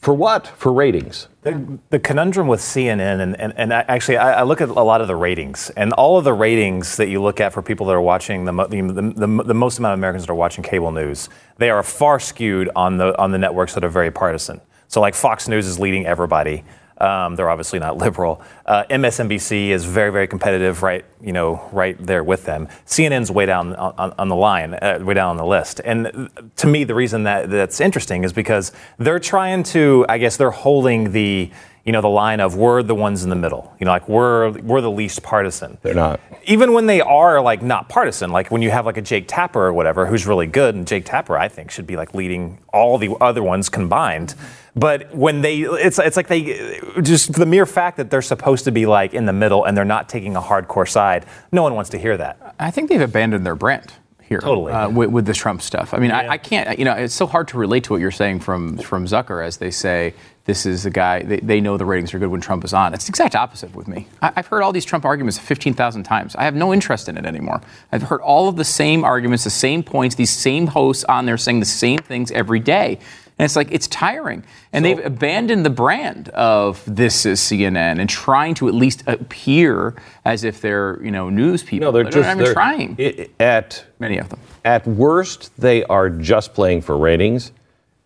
for 0.00 0.14
what? 0.14 0.46
For 0.46 0.72
ratings. 0.72 1.26
The, 1.42 1.78
the 1.90 1.98
conundrum 1.98 2.46
with 2.46 2.60
CNN, 2.60 3.20
and, 3.20 3.38
and, 3.40 3.52
and 3.56 3.72
actually, 3.72 4.16
I, 4.16 4.40
I 4.40 4.42
look 4.44 4.60
at 4.60 4.68
a 4.68 4.72
lot 4.72 5.00
of 5.00 5.08
the 5.08 5.16
ratings, 5.16 5.70
and 5.70 5.92
all 5.94 6.18
of 6.18 6.24
the 6.24 6.32
ratings 6.32 6.96
that 6.98 7.08
you 7.08 7.20
look 7.20 7.40
at 7.40 7.52
for 7.52 7.62
people 7.62 7.86
that 7.86 7.94
are 7.94 8.00
watching 8.00 8.44
the, 8.44 8.52
the, 8.52 8.82
the, 9.16 9.42
the 9.44 9.54
most 9.54 9.78
amount 9.80 9.94
of 9.94 9.98
Americans 9.98 10.24
that 10.24 10.30
are 10.30 10.36
watching 10.36 10.62
cable 10.62 10.92
news, 10.92 11.28
they 11.56 11.68
are 11.68 11.82
far 11.82 12.20
skewed 12.20 12.70
on 12.76 12.98
the 12.98 13.18
on 13.18 13.32
the 13.32 13.38
networks 13.38 13.74
that 13.74 13.82
are 13.82 13.88
very 13.88 14.12
partisan. 14.12 14.60
So, 14.86 15.00
like 15.00 15.16
Fox 15.16 15.48
News 15.48 15.66
is 15.66 15.80
leading 15.80 16.06
everybody. 16.06 16.64
Um, 17.00 17.36
they're 17.36 17.50
obviously 17.50 17.78
not 17.78 17.96
liberal. 18.04 18.42
Uh, 18.66 18.84
MSNBC 18.90 19.68
is 19.68 19.84
very, 19.84 20.10
very 20.10 20.26
competitive, 20.26 20.82
right? 20.82 21.04
You 21.20 21.32
know, 21.32 21.68
right 21.72 21.96
there 22.04 22.24
with 22.24 22.44
them. 22.44 22.68
CNN's 22.86 23.30
way 23.30 23.46
down 23.46 23.74
on, 23.76 24.14
on 24.18 24.28
the 24.28 24.36
line, 24.36 24.74
uh, 24.74 24.98
way 25.02 25.14
down 25.14 25.30
on 25.30 25.36
the 25.36 25.46
list. 25.46 25.80
And 25.84 26.06
uh, 26.06 26.42
to 26.56 26.66
me, 26.66 26.84
the 26.84 26.94
reason 26.94 27.24
that 27.24 27.50
that's 27.50 27.80
interesting 27.80 28.24
is 28.24 28.32
because 28.32 28.72
they're 28.98 29.18
trying 29.18 29.62
to, 29.64 30.04
I 30.08 30.18
guess, 30.18 30.36
they're 30.36 30.50
holding 30.50 31.12
the, 31.12 31.50
you 31.88 31.92
know, 31.92 32.02
the 32.02 32.06
line 32.06 32.38
of 32.38 32.54
we're 32.54 32.82
the 32.82 32.94
ones 32.94 33.24
in 33.24 33.30
the 33.30 33.36
middle. 33.36 33.74
You 33.80 33.86
know, 33.86 33.92
like 33.92 34.06
we're 34.10 34.50
we're 34.60 34.82
the 34.82 34.90
least 34.90 35.22
partisan. 35.22 35.78
They're 35.80 35.94
not. 35.94 36.20
Even 36.44 36.74
when 36.74 36.84
they 36.84 37.00
are 37.00 37.40
like 37.40 37.62
not 37.62 37.88
partisan, 37.88 38.30
like 38.30 38.50
when 38.50 38.60
you 38.60 38.70
have 38.70 38.84
like 38.84 38.98
a 38.98 39.00
Jake 39.00 39.24
Tapper 39.26 39.68
or 39.68 39.72
whatever, 39.72 40.04
who's 40.04 40.26
really 40.26 40.46
good, 40.46 40.74
and 40.74 40.86
Jake 40.86 41.06
Tapper, 41.06 41.38
I 41.38 41.48
think, 41.48 41.70
should 41.70 41.86
be 41.86 41.96
like 41.96 42.12
leading 42.14 42.58
all 42.74 42.98
the 42.98 43.16
other 43.22 43.42
ones 43.42 43.70
combined. 43.70 44.34
But 44.76 45.14
when 45.14 45.40
they, 45.40 45.60
it's 45.60 45.98
it's 45.98 46.18
like 46.18 46.28
they 46.28 46.78
just 47.00 47.32
the 47.32 47.46
mere 47.46 47.64
fact 47.64 47.96
that 47.96 48.10
they're 48.10 48.20
supposed 48.20 48.64
to 48.64 48.70
be 48.70 48.84
like 48.84 49.14
in 49.14 49.24
the 49.24 49.32
middle 49.32 49.64
and 49.64 49.74
they're 49.74 49.86
not 49.86 50.10
taking 50.10 50.36
a 50.36 50.42
hardcore 50.42 50.86
side. 50.86 51.24
No 51.52 51.62
one 51.62 51.74
wants 51.74 51.88
to 51.92 51.98
hear 51.98 52.18
that. 52.18 52.54
I 52.60 52.70
think 52.70 52.90
they've 52.90 53.00
abandoned 53.00 53.46
their 53.46 53.56
brand. 53.56 53.94
Here. 54.28 54.38
Totally. 54.40 54.72
Uh, 54.72 54.88
with, 54.90 55.10
with 55.10 55.26
the 55.26 55.34
Trump 55.34 55.62
stuff. 55.62 55.94
I 55.94 55.98
mean, 55.98 56.10
I, 56.10 56.28
I 56.28 56.38
can't. 56.38 56.78
You 56.78 56.84
know, 56.84 56.92
it's 56.92 57.14
so 57.14 57.26
hard 57.26 57.48
to 57.48 57.58
relate 57.58 57.84
to 57.84 57.92
what 57.92 58.00
you're 58.00 58.10
saying 58.10 58.40
from 58.40 58.78
from 58.78 59.06
Zucker 59.06 59.44
as 59.44 59.56
they 59.56 59.70
say 59.70 60.14
this 60.48 60.64
is 60.64 60.86
a 60.86 60.90
guy. 60.90 61.22
They, 61.22 61.40
they 61.40 61.60
know 61.60 61.76
the 61.76 61.84
ratings 61.84 62.14
are 62.14 62.18
good 62.18 62.30
when 62.30 62.40
Trump 62.40 62.64
is 62.64 62.72
on. 62.72 62.94
It's 62.94 63.04
the 63.04 63.10
exact 63.10 63.36
opposite 63.36 63.74
with 63.74 63.86
me. 63.86 64.08
I, 64.22 64.32
I've 64.36 64.46
heard 64.46 64.62
all 64.62 64.72
these 64.72 64.86
Trump 64.86 65.04
arguments 65.04 65.38
15,000 65.38 66.04
times. 66.04 66.34
I 66.36 66.44
have 66.44 66.54
no 66.54 66.72
interest 66.72 67.06
in 67.06 67.18
it 67.18 67.26
anymore. 67.26 67.60
I've 67.92 68.04
heard 68.04 68.22
all 68.22 68.48
of 68.48 68.56
the 68.56 68.64
same 68.64 69.04
arguments, 69.04 69.44
the 69.44 69.50
same 69.50 69.82
points, 69.82 70.14
these 70.14 70.30
same 70.30 70.68
hosts 70.68 71.04
on 71.04 71.26
there 71.26 71.36
saying 71.36 71.60
the 71.60 71.66
same 71.66 71.98
things 71.98 72.30
every 72.30 72.60
day. 72.60 72.98
And 73.38 73.44
it's 73.44 73.54
like, 73.54 73.70
it's 73.70 73.86
tiring. 73.86 74.42
And 74.72 74.84
they've 74.84 75.04
abandoned 75.04 75.64
the 75.64 75.70
brand 75.70 76.28
of 76.30 76.82
this 76.86 77.24
is 77.24 77.38
CNN 77.40 78.00
and 78.00 78.10
trying 78.10 78.54
to 78.54 78.66
at 78.66 78.74
least 78.74 79.04
appear 79.06 79.94
as 80.24 80.42
if 80.42 80.60
they're, 80.60 80.98
you 81.04 81.12
know, 81.12 81.30
news 81.30 81.62
people. 81.62 81.86
No, 81.86 81.92
they're 81.92 82.10
They're 82.10 82.22
just 82.24 82.38
they're- 82.38 82.52
trying. 82.52 82.96
i- 82.98 83.28
at 83.38 83.84
Many 84.00 84.18
of 84.18 84.28
them. 84.28 84.40
at 84.64 84.86
worst 84.88 85.50
they 85.56 85.84
are 85.84 86.10
just 86.10 86.52
playing 86.52 86.80
for 86.82 86.98
ratings. 86.98 87.52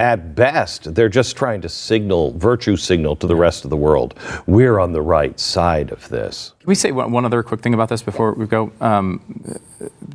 At 0.00 0.34
best, 0.34 0.94
they're 0.96 1.08
just 1.08 1.36
trying 1.36 1.60
to 1.60 1.68
signal 1.68 2.32
virtue 2.36 2.76
signal 2.76 3.14
to 3.16 3.26
the 3.28 3.36
rest 3.36 3.62
of 3.64 3.70
the 3.70 3.76
world. 3.76 4.14
We're 4.46 4.80
on 4.80 4.90
the 4.92 5.00
right 5.02 5.38
side 5.38 5.92
of 5.92 6.08
this. 6.08 6.52
Can 6.58 6.66
we 6.66 6.74
say 6.74 6.90
one, 6.90 7.12
one 7.12 7.24
other 7.24 7.42
quick 7.44 7.60
thing 7.60 7.72
about 7.72 7.88
this 7.88 8.02
before 8.02 8.32
we 8.32 8.46
go? 8.46 8.72
Um, 8.80 9.20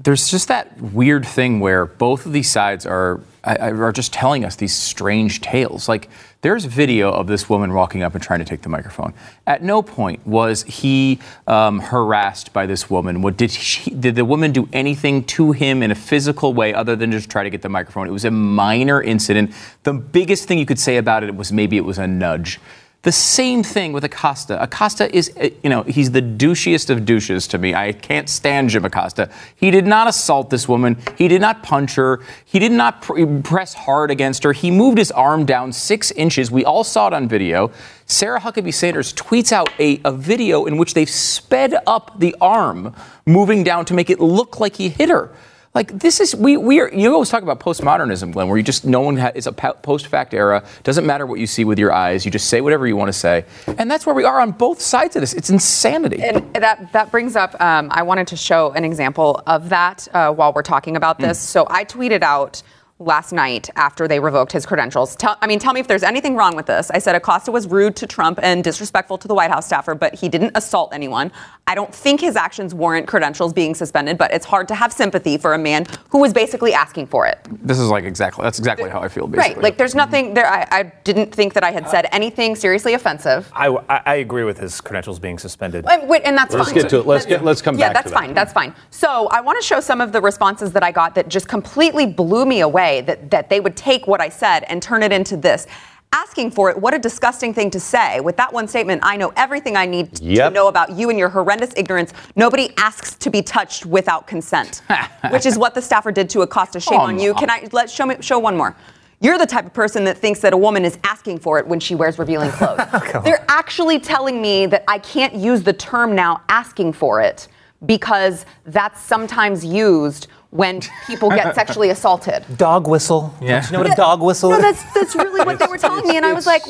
there's 0.03 0.29
just 0.29 0.50
that 0.50 0.79
weird 0.81 1.25
thing 1.25 1.62
where 1.62 1.86
both 1.86 2.25
of 2.25 2.33
these 2.33 2.50
sides 2.51 2.86
are 2.86 3.21
are 3.56 3.92
just 3.92 4.13
telling 4.13 4.44
us 4.44 4.56
these 4.56 4.74
strange 4.74 5.42
tales. 5.42 5.88
Like 5.88 6.10
there's 6.42 6.66
video 6.66 7.12
of 7.12 7.27
this 7.27 7.50
woman 7.50 7.74
walking 7.74 8.04
up 8.04 8.13
and 8.13 8.24
trying 8.24 8.39
to 8.39 8.46
take 8.46 8.62
the 8.62 8.70
microphone. 8.70 9.13
At 9.46 9.63
no 9.63 9.82
point 9.82 10.25
was 10.25 10.63
he 10.63 11.20
um, 11.48 11.80
harassed 11.80 12.54
by 12.54 12.66
this 12.66 12.89
woman. 12.89 13.22
What 13.22 13.38
did 13.38 13.51
she, 13.51 13.92
did 13.92 14.16
the 14.16 14.25
woman 14.25 14.51
do 14.51 14.70
anything 14.72 15.24
to 15.25 15.51
him 15.51 15.82
in 15.82 15.92
a 15.92 15.96
physical 15.96 16.54
way 16.54 16.74
other 16.74 16.96
than 16.96 17.12
just 17.12 17.30
try 17.30 17.44
to 17.44 17.50
get 17.50 17.62
the 17.62 17.70
microphone? 17.70 18.08
It 18.08 18.12
was 18.12 18.25
a 18.25 18.32
minor 18.32 19.01
incident. 19.01 19.54
The 19.84 19.94
biggest 19.94 20.48
thing 20.48 20.60
you 20.60 20.66
could 20.66 20.80
say 20.80 20.98
about 20.98 21.24
it 21.24 21.36
was 21.36 21.51
maybe 21.51 21.77
it 21.77 21.86
was 21.86 21.98
a 21.98 22.08
nudge. 22.08 22.60
The 23.04 23.12
same 23.12 23.63
thing 23.63 23.94
with 23.94 24.04
Acosta. 24.04 24.62
Acosta 24.62 25.16
is, 25.16 25.32
you 25.63 25.70
know, 25.70 25.84
he's 25.84 26.12
the 26.12 26.22
douchiest 26.22 26.89
of 26.89 27.06
douches 27.06 27.48
to 27.50 27.58
me. 27.58 27.74
I 27.74 27.94
can't 27.94 28.27
stand 28.27 28.70
Jim 28.70 28.84
Acosta. 28.86 29.30
He 29.56 29.72
did 29.72 29.86
not 29.86 30.08
assault 30.08 30.50
this 30.50 30.68
woman. 30.68 30.98
He 31.16 31.27
did 31.27 31.39
not 31.39 31.63
punch 31.63 31.96
her. 31.96 32.22
He 32.44 32.60
did 32.60 32.72
not 32.72 33.04
pr- 33.04 33.25
press 33.44 33.74
hard 33.74 34.10
against 34.10 34.44
her. 34.44 34.51
He 34.51 34.72
moved 34.72 34.98
his 34.98 35.12
arm 35.12 35.46
down 35.46 35.72
six 35.72 36.12
inches. 36.12 36.50
We 36.50 36.66
all 36.66 36.84
saw 36.84 37.08
it 37.08 37.13
on 37.13 37.27
video. 37.30 37.72
Sarah 38.08 38.42
Huckabee 38.42 38.74
Sanders 38.74 39.13
tweets 39.13 39.51
out 39.51 39.70
a, 39.80 40.01
a 40.04 40.12
video 40.12 40.66
in 40.66 40.77
which 40.77 40.94
they've 40.94 41.10
sped 41.10 41.75
up 41.86 42.20
the 42.20 42.36
arm 42.42 42.96
moving 43.25 43.63
down 43.63 43.86
to 43.86 43.94
make 43.94 44.10
it 44.10 44.20
look 44.20 44.60
like 44.60 44.75
he 44.75 44.89
hit 44.89 45.10
her. 45.10 45.32
Like 45.77 46.00
this 46.00 46.19
is 46.19 46.36
we 46.36 46.57
we 46.57 46.79
are 46.79 46.91
you 46.91 47.13
always 47.13 47.29
talk 47.29 47.43
about 47.43 47.60
postmodernism, 47.60 48.34
Glenn, 48.34 48.48
where 48.48 48.57
you 48.57 48.63
just 48.63 48.84
no 48.84 49.01
one 49.01 49.15
ha- 49.15 49.31
it's 49.36 49.46
a 49.46 49.51
post 49.51 50.07
fact 50.07 50.34
era. 50.34 50.63
Doesn't 50.81 51.05
matter 51.05 51.27
what 51.27 51.39
you 51.39 51.46
see 51.46 51.65
with 51.65 51.77
your 51.77 51.93
eyes. 51.93 52.25
You 52.25 52.31
just 52.31 52.50
say 52.50 52.62
whatever 52.62 52.88
you 52.88 52.96
want 52.96 53.10
to 53.10 53.13
say, 53.13 53.46
and 53.77 53.89
that's 53.91 54.03
where 54.03 54.15
we 54.15 54.24
are 54.24 54.41
on 54.41 54.53
both 54.53 54.81
sides 54.81 55.15
of 55.15 55.22
this. 55.22 55.34
It's 55.34 55.51
insanity. 55.51 56.19
And 56.24 56.51
that 56.55 56.91
that 56.93 57.12
brings 57.12 57.36
up. 57.36 57.62
Um, 57.62 57.89
I 57.91 58.01
wanted 58.01 58.25
to 58.29 58.36
show 58.36 58.72
an 58.72 58.86
example 58.86 59.39
of 59.46 59.69
that 59.69 60.07
uh, 60.15 60.34
while 60.34 60.51
we're 60.51 60.63
talking 60.63 60.96
about 60.96 61.19
this. 61.19 61.39
So 61.39 61.67
I 61.69 61.86
tweeted 61.86 62.24
out 62.24 62.63
last 63.00 63.32
night 63.32 63.70
after 63.75 64.08
they 64.08 64.20
revoked 64.20 64.51
his 64.51 64.66
credentials. 64.66 65.16
Tell, 65.16 65.38
I 65.39 65.46
mean, 65.46 65.60
tell 65.60 65.72
me 65.72 65.80
if 65.80 65.88
there's 65.88 66.01
anything 66.01 66.36
wrong 66.36 66.56
with 66.56 66.66
this. 66.66 66.89
I 66.89 66.98
said 66.98 67.16
Acosta 67.16 67.51
was 67.51 67.68
rude 67.68 67.96
to 67.98 68.08
Trump 68.08 68.39
and 68.42 68.63
disrespectful 68.63 69.20
to 69.20 69.27
the 69.27 69.36
White 69.36 69.51
House 69.51 69.68
staffer, 69.68 69.94
but 69.94 70.16
he 70.16 70.27
didn't 70.30 70.51
assault 70.58 70.92
anyone. 70.94 71.32
I 71.68 71.75
don't 71.75 71.94
think 71.94 72.22
his 72.22 72.36
actions 72.36 72.74
warrant 72.74 73.08
credentials 73.08 73.54
being 73.54 73.75
suspended, 73.75 74.18
but 74.18 74.32
it's 74.34 74.46
hard 74.46 74.68
to 74.70 74.75
have 74.75 74.92
sympathy 74.92 75.38
for 75.38 75.54
a 75.54 75.60
man 75.60 75.86
who 76.10 76.20
was 76.20 76.34
basically 76.34 76.74
asking 76.74 77.06
for 77.08 77.27
it. 77.27 77.38
this 77.62 77.77
is 77.77 77.89
like 77.89 78.04
exactly 78.04 78.42
that's 78.44 78.58
exactly 78.58 78.89
how 78.89 79.00
I 79.01 79.10
feel. 79.10 79.27
Basically, 79.27 79.54
Right. 79.56 79.63
Like 79.63 79.77
there's 79.77 79.94
nothing 79.94 80.34
there. 80.34 80.48
I, 80.48 80.66
I 80.72 80.84
didn't 81.04 81.36
think 81.36 81.54
that 81.54 81.63
I 81.63 81.72
had 81.72 81.88
said 81.89 82.08
anything 82.12 82.56
seriously 82.56 82.94
offensive. 82.96 83.51
I, 83.54 83.68
I, 83.89 84.01
I 84.06 84.16
agree 84.16 84.44
with 84.44 84.58
his 84.58 84.82
credentials 84.82 85.20
being 85.20 85.38
suspended. 85.38 85.86
And, 85.88 86.10
wait, 86.10 86.24
and 86.24 86.36
that's 86.38 86.54
Let's 86.54 86.70
fine. 86.70 86.82
get 86.82 86.89
to 86.89 87.00
it. 87.00 87.06
Let's 87.06 87.25
get- 87.27 87.44
let's 87.44 87.62
come 87.62 87.77
yeah, 87.77 87.89
back 87.89 87.94
that's 87.96 88.08
to 88.08 88.13
that. 88.13 88.20
fine. 88.20 88.34
That's 88.34 88.54
fine. 88.54 88.74
So 88.89 89.27
I 89.27 89.42
want 89.42 89.60
to 89.62 89.66
show 89.66 89.80
some 89.82 90.01
of 90.01 90.12
the 90.13 90.22
responses 90.22 90.72
that 90.72 90.82
I 90.84 90.92
got 90.92 91.13
that 91.16 91.27
just 91.27 91.48
completely 91.48 92.08
blew 92.08 92.46
me 92.46 92.62
away. 92.62 92.87
That 93.08 93.29
that 93.32 93.50
they 93.50 93.60
would 93.60 93.75
take 93.75 94.08
what 94.08 94.22
I 94.22 94.29
said 94.29 94.63
and 94.70 94.82
turn 94.82 95.03
it 95.03 95.12
into 95.12 95.38
this. 95.38 95.67
Asking 96.13 96.51
for 96.51 96.70
it, 96.72 96.77
what 96.79 96.94
a 96.94 97.00
disgusting 97.00 97.53
thing 97.53 97.70
to 97.72 97.82
say. 97.82 98.22
With 98.22 98.38
that 98.38 98.51
one 98.53 98.67
statement, 98.67 99.01
I 99.03 99.17
know 99.17 99.34
everything 99.36 99.75
I 99.75 99.86
need 99.86 100.15
to 100.15 100.50
know 100.51 100.70
about 100.70 100.89
you 100.98 101.10
and 101.10 101.20
your 101.20 101.27
horrendous 101.27 101.74
ignorance. 101.75 102.13
Nobody 102.36 102.70
asks 102.77 103.13
to 103.15 103.29
be 103.29 103.41
touched 103.41 103.86
without 103.86 104.25
consent, 104.25 104.84
which 105.32 105.46
is 105.46 105.58
what 105.58 105.75
the 105.75 105.82
staffer 105.82 106.12
did 106.13 106.29
to 106.29 106.41
Acosta. 106.44 106.79
Shame 106.79 107.00
Oh, 107.01 107.03
on 107.12 107.20
you. 107.20 107.34
Can 107.34 107.50
I 107.50 107.67
let 107.74 107.89
show 107.89 108.06
me 108.06 108.15
show 108.22 108.39
one 108.39 108.56
more? 108.56 108.74
You're 109.20 109.38
the 109.38 109.46
type 109.48 109.65
of 109.65 109.74
person 109.74 110.06
that 110.06 110.17
thinks 110.17 110.39
that 110.41 110.53
a 110.53 110.58
woman 110.58 110.86
is 110.86 110.98
asking 111.03 111.39
for 111.39 111.60
it 111.60 111.67
when 111.67 111.79
she 111.79 111.94
wears 111.94 112.17
revealing 112.17 112.51
clothes. 112.60 112.88
They're 113.25 113.44
actually 113.50 114.00
telling 114.00 114.41
me 114.41 114.65
that 114.67 114.84
I 114.88 115.00
can't 115.00 115.36
use 115.36 115.62
the 115.63 115.74
term 115.74 116.15
now 116.15 116.41
asking 116.48 116.94
for 116.94 117.20
it 117.22 117.48
because 117.86 118.46
that's 118.65 119.01
sometimes 119.01 119.65
used 119.65 120.27
when 120.51 120.82
people 121.08 121.30
get 121.30 121.54
sexually 121.56 121.89
assaulted. 121.89 122.44
Dog 122.58 122.88
whistle. 122.88 123.34
Yeah. 123.42 123.62
Do 123.62 123.68
you 123.68 123.74
know 123.74 123.80
what 123.84 123.92
a 123.92 123.96
dog 123.96 124.22
whistle 124.22 124.50
No, 124.51 124.58
is? 124.58 124.62
that's 124.62 124.94
that's 124.94 125.16
really 125.16 125.44
what 125.46 125.60
they 125.60 125.68
were 125.68 125.77
telling 125.77 126.08
me, 126.08 126.16
and 126.16 126.25
I 126.25 126.34
was 126.34 126.46
like, 126.46 126.66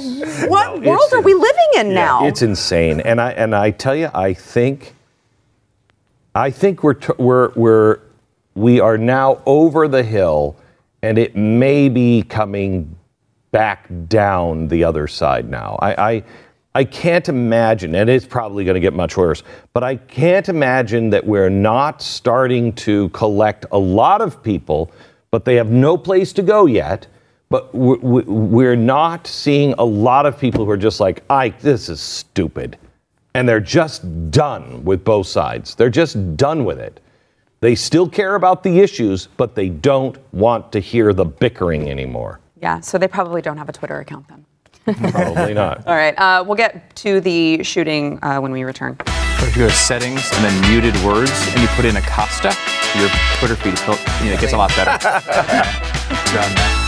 "What 0.50 0.80
No, 0.82 0.90
world 0.90 1.14
are 1.14 1.22
we 1.22 1.34
living 1.34 1.68
in 1.78 1.94
now?" 1.94 2.26
It's 2.26 2.42
insane, 2.42 3.00
and 3.02 3.22
I 3.22 3.32
and 3.32 3.56
I 3.56 3.72
tell 3.72 3.96
you, 3.96 4.10
I 4.14 4.34
think, 4.34 4.96
I 6.34 6.50
think 6.52 6.84
we're 6.84 6.96
t- 6.96 7.14
we're 7.18 7.52
we're 7.56 8.00
we 8.56 8.80
are 8.80 8.98
now 8.98 9.42
over 9.46 9.88
the 9.88 10.04
hill, 10.04 10.56
and 11.04 11.18
it 11.20 11.36
may 11.36 11.88
be 11.90 12.24
coming 12.24 12.96
back 13.52 13.88
down 14.08 14.68
the 14.70 14.84
other 14.84 15.08
side 15.08 15.50
now. 15.50 15.78
I. 15.82 15.94
I 16.12 16.24
I 16.78 16.84
can't 16.84 17.28
imagine, 17.28 17.96
and 17.96 18.08
it's 18.08 18.28
probably 18.28 18.64
going 18.64 18.76
to 18.76 18.80
get 18.80 18.94
much 18.94 19.18
worse, 19.18 19.42
but 19.74 19.84
I 19.84 19.96
can't 19.96 20.48
imagine 20.48 21.10
that 21.10 21.26
we're 21.26 21.50
not 21.50 22.04
starting 22.04 22.72
to 22.74 23.10
collect 23.10 23.66
a 23.72 23.80
lot 23.80 24.22
of 24.22 24.44
people, 24.44 24.92
but 25.32 25.44
they 25.44 25.56
have 25.56 25.72
no 25.72 25.98
place 25.98 26.32
to 26.34 26.44
go 26.44 26.68
yet. 26.68 27.08
But 27.50 27.74
we- 27.74 27.98
we- 27.98 28.22
we're 28.28 28.76
not 28.76 29.26
seeing 29.26 29.74
a 29.80 29.84
lot 29.84 30.28
of 30.28 30.38
people 30.38 30.66
who 30.66 30.70
are 30.70 30.78
just 30.78 31.00
like, 31.00 31.24
I, 31.32 31.50
this 31.50 31.90
is 31.90 32.00
stupid. 32.00 32.78
And 33.34 33.50
they're 33.50 33.60
just 33.60 34.30
done 34.30 34.84
with 34.86 35.04
both 35.04 35.26
sides. 35.26 35.74
They're 35.74 35.90
just 35.90 36.38
done 36.38 36.64
with 36.64 36.78
it. 36.80 37.00
They 37.60 37.74
still 37.74 38.08
care 38.08 38.36
about 38.36 38.62
the 38.62 38.82
issues, 38.82 39.30
but 39.36 39.56
they 39.56 39.70
don't 39.70 40.16
want 40.32 40.72
to 40.74 40.80
hear 40.80 41.12
the 41.12 41.26
bickering 41.26 41.90
anymore. 41.90 42.40
yeah, 42.62 42.82
so 42.82 43.00
they 43.00 43.08
probably 43.08 43.42
don't 43.42 43.58
have 43.58 43.70
a 43.70 43.74
Twitter 43.74 44.00
account 44.00 44.28
then. 44.28 44.46
Probably 44.96 45.54
not. 45.54 45.86
All 45.88 45.96
right, 45.96 46.18
uh, 46.18 46.44
we'll 46.46 46.56
get 46.56 46.96
to 46.98 47.20
the 47.20 47.64
shooting 47.64 48.20
uh, 48.24 48.40
when 48.40 48.52
we 48.52 48.64
return. 48.64 48.98
If 49.40 49.56
you 49.56 49.64
go 49.64 49.70
to 49.70 49.76
settings 49.76 50.30
and 50.34 50.44
then 50.44 50.72
muted 50.72 50.96
words 51.04 51.32
and 51.52 51.62
you 51.62 51.68
put 51.70 51.86
in 51.86 51.96
Acosta, 51.98 52.54
your 52.98 53.10
Twitter 53.38 53.56
feed 53.56 53.78
fil- 53.80 53.96
you 54.24 54.32
know, 54.32 54.38
it 54.38 54.42
gets 54.42 54.54
a 54.54 54.58
lot 54.58 54.70
better. 54.76 54.98
Done. 56.34 56.84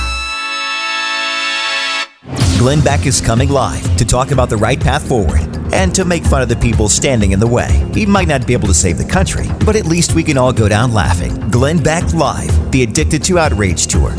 Glenn 2.58 2.82
Beck 2.82 3.06
is 3.06 3.22
coming 3.22 3.50
live 3.50 3.96
to 3.96 4.04
talk 4.04 4.32
about 4.32 4.50
the 4.50 4.58
right 4.58 4.80
path 4.80 5.08
forward 5.08 5.48
and 5.74 5.96
to 5.96 6.04
make 6.04 6.26
fun 6.26 6.42
of 6.42 6.50
the 6.50 6.56
people 6.58 6.90
standing 6.90 7.32
in 7.32 7.40
the 7.40 7.48
way. 7.48 7.88
He 7.94 8.06
might 8.06 8.28
not 8.28 8.46
be 8.46 8.52
able 8.54 8.68
to 8.68 8.74
save 8.74 8.98
the 8.98 9.06
country, 9.06 9.46
but 9.66 9.76
at 9.78 9.86
least 9.86 10.14
we 10.14 10.24
can 10.24 10.38
all 10.38 10.52
go 10.52 10.68
down 10.68 10.92
laughing. 10.94 11.40
Glenn 11.52 11.82
Beck 11.82 12.14
Live, 12.14 12.72
the 12.72 12.84
Addicted 12.84 13.24
to 13.24 13.40
Outrage 13.40 13.88
Tour. 13.88 14.14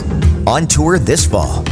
On 0.47 0.67
tour 0.67 0.99
this 0.99 1.27
fall. 1.27 1.65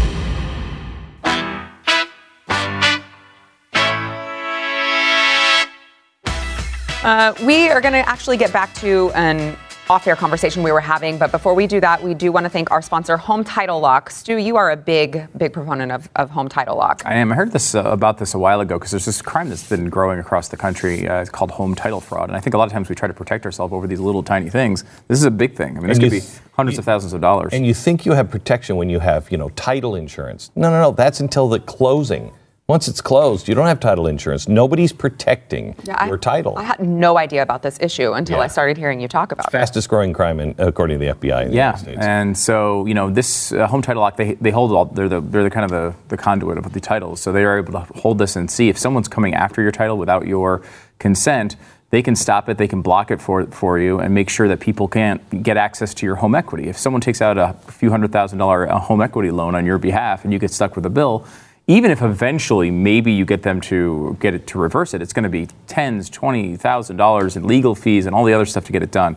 Uh, 7.09 7.33
we 7.47 7.71
are 7.71 7.81
going 7.81 7.95
to 7.95 8.07
actually 8.07 8.37
get 8.37 8.53
back 8.53 8.71
to 8.75 9.11
an 9.15 9.57
off-air 9.89 10.15
conversation 10.15 10.63
we 10.63 10.71
were 10.71 10.79
having, 10.79 11.17
but 11.17 11.33
before 11.33 11.55
we 11.55 11.67
do 11.67 11.81
that, 11.81 12.03
we 12.03 12.13
do 12.13 12.31
want 12.31 12.45
to 12.45 12.51
thank 12.51 12.71
our 12.71 12.83
sponsor, 12.83 13.17
Home 13.17 13.43
Title 13.43 13.81
Lock. 13.81 14.11
Stu, 14.11 14.37
you 14.37 14.57
are 14.57 14.73
a 14.73 14.77
big, 14.77 15.27
big 15.39 15.55
proponent 15.55 15.91
of, 15.91 16.07
of 16.17 16.29
Home 16.29 16.51
Title 16.51 16.77
Lock. 16.77 17.01
I 17.07 17.15
am. 17.15 17.33
I 17.33 17.35
heard 17.35 17.51
this 17.51 17.75
uh, 17.75 17.83
about 17.85 18.19
this 18.19 18.35
a 18.35 18.39
while 18.39 18.61
ago 18.61 18.79
because 18.79 18.91
there's 18.91 19.07
this 19.07 19.23
crime 19.23 19.49
that's 19.49 19.67
been 19.67 19.89
growing 19.89 20.19
across 20.19 20.49
the 20.49 20.59
country. 20.59 21.09
Uh, 21.09 21.23
it's 21.23 21.31
called 21.31 21.51
home 21.51 21.75
title 21.75 22.03
fraud, 22.03 22.29
and 22.29 22.37
I 22.37 22.41
think 22.41 22.53
a 22.53 22.59
lot 22.59 22.67
of 22.67 22.73
times 22.73 22.91
we 22.91 22.95
try 22.95 23.09
to 23.09 23.15
protect 23.15 23.47
ourselves 23.47 23.73
over 23.73 23.87
these 23.87 24.01
little 24.01 24.23
tiny 24.23 24.51
things. 24.51 24.85
This 25.09 25.19
is 25.19 25.25
a 25.25 25.31
big 25.31 25.57
thing. 25.57 25.79
I 25.79 25.81
mean, 25.81 25.89
this 25.89 25.97
And 25.97 26.05
could 26.05 26.11
be 26.11 26.21
th- 26.21 26.33
hundreds 26.53 26.77
of 26.77 26.85
thousands 26.85 27.15
of 27.15 27.23
dollars. 27.23 27.55
And 27.55 27.67
you 27.67 27.73
think 27.73 28.05
you 28.05 28.13
have 28.13 28.31
protection 28.31 28.77
when 28.77 28.91
you 28.91 28.99
have, 28.99 29.31
you 29.33 29.39
know, 29.39 29.49
title 29.57 29.95
insurance. 29.95 30.51
No, 30.55 30.69
no, 30.69 30.79
no. 30.79 30.91
That's 30.91 31.21
until 31.21 31.49
the 31.49 31.61
closing. 31.61 32.33
Once 32.69 32.87
it's 32.87 33.01
closed, 33.01 33.49
you 33.49 33.55
don't 33.55 33.67
have 33.67 33.81
title 33.81 34.07
insurance. 34.07 34.47
Nobody's 34.47 34.93
protecting 34.93 35.75
Yeah, 35.85 35.97
I- 36.01 36.07
your 36.07 36.19
title. 36.19 36.59
I 36.59 36.65
had 36.65 36.81
no 36.81 37.17
idea 37.17 37.41
about 37.41 37.63
this 37.63 37.79
issue 37.81 38.13
until 38.13 38.37
Yeah. 38.37 38.43
I 38.43 38.47
started 38.49 38.77
hearing 38.77 39.01
you 39.01 39.09
talk 39.09 39.33
about 39.33 39.47
it. 39.47 39.53
Fastest 39.53 39.89
growing 39.89 40.13
crime, 40.13 40.39
in, 40.39 40.55
according 40.59 40.99
to 41.01 41.07
the 41.07 41.11
FBI 41.13 41.45
in 41.45 41.49
the 41.49 41.57
Yeah, 41.57 41.69
United 41.69 41.81
States. 41.83 41.99
and 42.07 42.37
so 42.37 42.85
you 42.85 42.93
know 42.93 43.09
this 43.09 43.53
uh, 43.53 43.67
home 43.69 43.81
title 43.81 44.03
lock 44.03 44.19
they, 44.19 44.35
they 44.35 44.51
hold 44.51 44.73
all 44.73 44.85
they're 44.85 45.09
the 45.09 45.23
they're 45.23 45.45
the 45.45 45.49
kind 45.51 45.65
of 45.65 45.71
the, 45.71 45.95
the 46.09 46.19
conduit 46.19 46.59
of 46.59 46.71
the 46.75 46.79
titles, 46.81 47.23
so 47.23 47.33
they 47.33 47.43
are 47.47 47.57
able 47.57 47.73
to 47.73 47.87
hold 48.01 48.19
this 48.19 48.37
and 48.37 48.51
see 48.51 48.69
if 48.69 48.77
someone's 48.77 49.09
coming 49.09 49.33
after 49.33 49.63
your 49.63 49.73
title 49.73 49.97
without 49.97 50.27
your 50.27 50.61
consent. 50.99 51.57
they 51.91 52.03
can 52.03 52.15
stop 52.15 52.51
it, 52.51 52.59
they 52.59 52.69
can 52.69 52.83
block 52.83 53.11
it 53.11 53.19
for, 53.19 53.47
for 53.47 53.79
you, 53.79 53.99
and 53.99 54.13
make 54.15 54.29
sure 54.29 54.47
that 54.47 54.61
people 54.61 54.87
can't 54.89 55.43
get 55.43 55.57
access 55.57 55.95
to 55.95 56.05
your 56.05 56.17
home 56.17 56.35
equity. 56.35 56.69
If 56.69 56.77
someone 56.77 57.01
takes 57.01 57.23
out 57.23 57.39
a 57.39 57.55
few 57.73 57.89
hundred 57.89 58.13
thousand 58.13 58.37
dollar 58.41 58.71
uh, 58.71 58.79
home 58.79 59.01
equity 59.01 59.31
loan 59.31 59.55
on 59.55 59.65
your 59.65 59.79
behalf 59.79 60.23
and 60.25 60.35
you 60.35 60.39
get 60.39 60.51
stuck 60.51 60.77
with 60.77 60.85
a 60.85 60.91
bill, 60.91 61.25
even 61.69 61.91
if 61.91 62.03
eventually 62.03 62.71
maybe 62.71 63.13
you 63.13 63.25
get 63.25 63.43
them 63.43 63.61
to 63.61 64.17
get 64.19 64.35
it 64.35 64.47
to 64.49 64.59
reverse 64.59 64.95
it, 64.95 65.03
it's 65.03 65.13
going 65.13 65.23
to 65.23 65.29
be 65.29 65.47
tens, 65.67 66.11
twenty 66.11 66.57
thousand 66.57 66.97
dollars 66.97 67.37
in 67.37 67.47
legal 67.47 67.75
fees 67.75 68.07
and 68.07 68.15
all 68.15 68.25
the 68.25 68.33
other 68.33 68.47
stuff 68.47 68.65
to 68.65 68.73
get 68.73 68.83
it 68.83 68.91
done. 68.91 69.17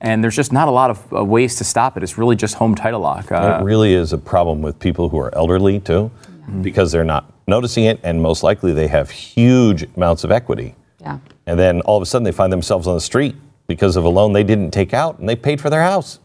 And 0.00 0.24
there's 0.24 0.34
just 0.34 0.52
not 0.52 0.66
a 0.66 0.70
lot 0.72 0.90
of 0.90 1.12
uh, 1.12 1.24
ways 1.24 1.54
to 1.56 1.64
stop 1.64 1.96
it. 1.96 2.02
It's 2.02 2.18
really 2.18 2.34
just 2.34 2.54
home 2.54 2.74
title 2.74 3.00
lock. 3.00 3.30
Uh, 3.30 3.58
it 3.60 3.64
really 3.64 3.94
is 3.94 4.12
a 4.12 4.18
problem 4.18 4.60
with 4.60 4.80
people 4.80 5.08
who 5.08 5.18
are 5.20 5.32
elderly 5.36 5.78
too, 5.78 6.10
because 6.60 6.90
they're 6.90 7.04
not 7.04 7.32
noticing 7.46 7.84
it, 7.84 8.00
and 8.02 8.20
most 8.20 8.42
likely 8.42 8.72
they 8.72 8.88
have 8.88 9.10
huge 9.10 9.84
amounts 9.96 10.24
of 10.24 10.32
equity. 10.32 10.74
Yeah. 11.00 11.18
And 11.46 11.58
then 11.58 11.82
all 11.82 11.96
of 11.96 12.02
a 12.02 12.06
sudden 12.06 12.24
they 12.24 12.32
find 12.32 12.52
themselves 12.52 12.86
on 12.86 12.94
the 12.94 13.00
street 13.00 13.36
because 13.66 13.96
of 13.96 14.04
a 14.04 14.08
loan 14.08 14.32
they 14.32 14.44
didn't 14.44 14.70
take 14.70 14.94
out, 14.94 15.18
and 15.18 15.28
they 15.28 15.36
paid 15.36 15.60
for 15.60 15.70
their 15.70 15.82
house. 15.82 16.18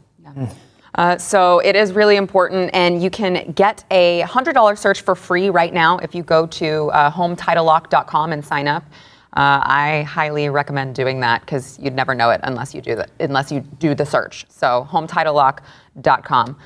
Uh, 0.98 1.18
so 1.18 1.60
it 1.60 1.75
is 1.75 1.94
really 1.94 2.16
important, 2.16 2.72
and 2.74 3.01
you 3.04 3.10
can 3.10 3.51
get 3.51 3.84
a 3.92 4.22
$100 4.24 4.77
search 4.77 5.01
for 5.01 5.16
free 5.16 5.50
right 5.50 5.74
now 5.74 6.00
if 6.00 6.16
you 6.16 6.24
go 6.24 6.48
to 6.48 6.89
uh, 6.89 7.12
hometitlelock.com 7.12 8.34
and 8.34 8.44
sign 8.44 8.68
up. 8.68 8.84
Uh, 9.34 9.62
I 9.63 10.01
highly 10.10 10.50
recommend 10.50 10.96
doing 10.96 11.20
that 11.20 11.42
because 11.42 11.77
you'd 11.77 11.94
never 11.94 12.16
know 12.16 12.32
it 12.32 12.42
unless 12.44 12.74
you 12.74 12.82
do 12.82 12.96
the, 12.96 13.08
unless 13.20 13.51
you 13.51 13.60
do 13.60 13.94
the 13.94 14.06
search. 14.06 14.48
So 14.50 14.88
hometitlelock.com. 14.89 16.58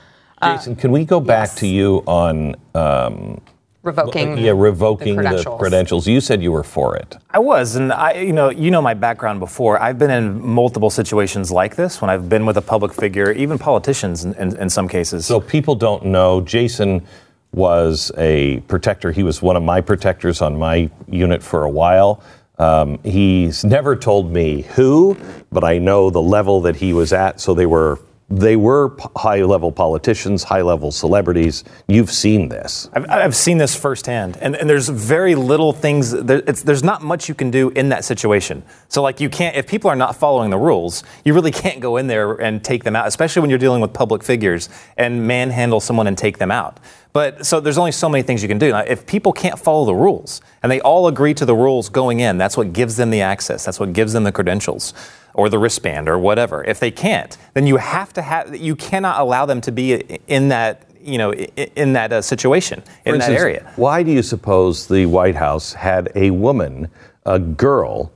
Jason, 0.41 0.75
can 0.75 0.91
we 0.91 1.05
go 1.05 1.19
back 1.19 1.49
yes. 1.49 1.55
to 1.55 1.67
you 1.67 1.97
on 2.07 2.55
um, 2.73 3.41
Revoking, 3.83 4.37
yeah 4.37 4.53
revoking 4.55 5.15
the 5.15 5.23
the 5.23 5.29
credentials. 5.29 5.59
credentials? 5.59 6.07
You 6.07 6.21
said 6.21 6.43
you 6.43 6.51
were 6.51 6.63
for 6.63 6.95
it. 6.95 7.17
I 7.31 7.39
was, 7.39 7.75
and 7.75 7.91
I, 7.91 8.13
you 8.13 8.31
know, 8.31 8.49
you 8.49 8.69
know 8.69 8.81
my 8.81 8.93
background 8.93 9.39
before. 9.39 9.81
I've 9.81 9.97
been 9.97 10.11
in 10.11 10.39
multiple 10.45 10.91
situations 10.91 11.51
like 11.51 11.75
this 11.75 11.99
when 11.99 12.09
I've 12.09 12.29
been 12.29 12.45
with 12.45 12.57
a 12.57 12.61
public 12.61 12.93
figure, 12.93 13.31
even 13.31 13.57
politicians 13.57 14.23
in, 14.23 14.35
in, 14.35 14.55
in 14.57 14.69
some 14.69 14.87
cases. 14.87 15.25
So 15.25 15.39
people 15.41 15.73
don't 15.73 16.05
know. 16.05 16.41
Jason 16.41 17.05
was 17.53 18.11
a 18.17 18.59
protector. 18.67 19.11
He 19.11 19.23
was 19.23 19.41
one 19.41 19.55
of 19.55 19.63
my 19.63 19.81
protectors 19.81 20.41
on 20.41 20.59
my 20.59 20.89
unit 21.07 21.41
for 21.41 21.63
a 21.63 21.69
while. 21.69 22.23
Um, 22.59 22.99
he's 23.03 23.65
never 23.65 23.95
told 23.95 24.31
me 24.31 24.61
who, 24.61 25.17
but 25.51 25.63
I 25.63 25.79
know 25.79 26.11
the 26.11 26.21
level 26.21 26.61
that 26.61 26.75
he 26.75 26.93
was 26.93 27.11
at. 27.13 27.41
So 27.41 27.55
they 27.55 27.65
were 27.65 27.99
they 28.31 28.55
were 28.55 28.95
high 29.17 29.43
level 29.43 29.71
politicians, 29.71 30.43
high 30.43 30.61
level 30.61 30.91
celebrities. 30.91 31.63
You've 31.87 32.09
seen 32.09 32.47
this. 32.47 32.89
I've, 32.93 33.09
I've 33.09 33.35
seen 33.35 33.57
this 33.57 33.75
firsthand, 33.75 34.37
and, 34.37 34.55
and 34.55 34.69
there's 34.69 34.87
very 34.87 35.35
little 35.35 35.73
things. 35.73 36.11
There, 36.11 36.41
there's 36.41 36.83
not 36.83 37.03
much 37.03 37.27
you 37.27 37.35
can 37.35 37.51
do 37.51 37.69
in 37.71 37.89
that 37.89 38.05
situation. 38.05 38.63
So, 38.87 39.01
like, 39.01 39.19
you 39.19 39.29
can't 39.29 39.55
if 39.57 39.67
people 39.67 39.89
are 39.89 39.95
not 39.95 40.15
following 40.15 40.49
the 40.49 40.57
rules, 40.57 41.03
you 41.25 41.33
really 41.33 41.51
can't 41.63 41.81
go 41.81 41.97
in 41.97 42.07
there 42.07 42.33
and 42.33 42.63
take 42.63 42.83
them 42.83 42.95
out, 42.95 43.07
especially 43.07 43.41
when 43.41 43.49
you're 43.49 43.59
dealing 43.59 43.81
with 43.81 43.93
public 43.93 44.23
figures 44.23 44.69
and 44.97 45.27
manhandle 45.27 45.81
someone 45.81 46.07
and 46.07 46.17
take 46.17 46.37
them 46.37 46.51
out. 46.51 46.79
But 47.13 47.45
so 47.45 47.59
there's 47.59 47.77
only 47.77 47.91
so 47.91 48.07
many 48.07 48.23
things 48.23 48.41
you 48.41 48.47
can 48.47 48.57
do. 48.57 48.71
Now, 48.71 48.79
if 48.79 49.05
people 49.05 49.33
can't 49.33 49.59
follow 49.59 49.83
the 49.83 49.93
rules 49.93 50.39
and 50.63 50.71
they 50.71 50.79
all 50.79 51.07
agree 51.07 51.33
to 51.33 51.45
the 51.45 51.53
rules 51.53 51.89
going 51.89 52.21
in, 52.21 52.37
that's 52.37 52.55
what 52.55 52.71
gives 52.71 52.95
them 52.95 53.09
the 53.09 53.19
access. 53.19 53.65
That's 53.65 53.81
what 53.81 53.91
gives 53.91 54.13
them 54.13 54.23
the 54.23 54.31
credentials 54.31 54.93
or 55.33 55.49
the 55.49 55.59
wristband 55.59 56.09
or 56.09 56.17
whatever. 56.17 56.63
If 56.63 56.79
they 56.79 56.91
can't, 56.91 57.37
then 57.53 57.67
you 57.67 57.77
have 57.77 58.13
to 58.13 58.21
have. 58.21 58.55
You 58.55 58.75
cannot 58.75 59.19
allow 59.19 59.45
them 59.45 59.61
to 59.61 59.71
be 59.71 59.93
in 60.27 60.49
that. 60.49 60.87
You 61.03 61.17
know, 61.17 61.33
in 61.33 61.93
that 61.93 62.13
uh, 62.13 62.21
situation, 62.21 62.83
in 63.05 63.15
For 63.15 63.17
that 63.17 63.31
area. 63.31 63.73
Why 63.75 64.03
do 64.03 64.11
you 64.11 64.21
suppose 64.21 64.85
the 64.87 65.07
White 65.07 65.33
House 65.35 65.73
had 65.73 66.11
a 66.13 66.29
woman, 66.29 66.89
a 67.25 67.39
girl, 67.39 68.11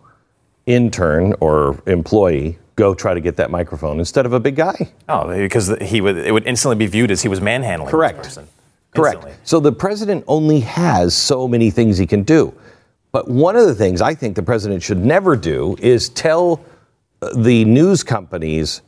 intern 0.68 1.34
or 1.40 1.82
employee, 1.88 2.60
go 2.76 2.94
try 2.94 3.16
to 3.16 3.20
get 3.20 3.38
that 3.38 3.50
microphone 3.50 3.98
instead 3.98 4.28
of 4.28 4.34
a 4.34 4.40
big 4.40 4.56
guy? 4.56 4.92
Oh, 5.10 5.36
because 5.36 5.76
he 5.82 6.00
would. 6.00 6.16
It 6.16 6.32
would 6.32 6.46
instantly 6.46 6.76
be 6.76 6.86
viewed 6.86 7.10
as 7.10 7.24
he 7.24 7.28
was 7.28 7.42
manhandling. 7.42 7.90
Correct. 7.90 8.18
This 8.18 8.28
person. 8.36 8.48
Correct. 8.96 9.16
Instantly. 9.16 9.40
So 9.46 9.60
the 9.60 9.72
president 9.72 10.24
only 10.28 10.60
has 10.60 11.16
so 11.16 11.48
many 11.48 11.72
things 11.72 11.98
he 11.98 12.06
can 12.06 12.22
do. 12.22 12.54
But 13.12 13.28
one 13.28 13.56
of 13.56 13.66
the 13.66 13.74
things 13.74 14.00
I 14.00 14.14
think 14.14 14.36
the 14.36 14.44
president 14.44 14.84
should 14.84 15.04
never 15.04 15.36
do 15.36 15.76
is 15.80 16.10
tell 16.10 16.64
the 17.36 17.66
news 17.66 18.04
companies 18.04 18.82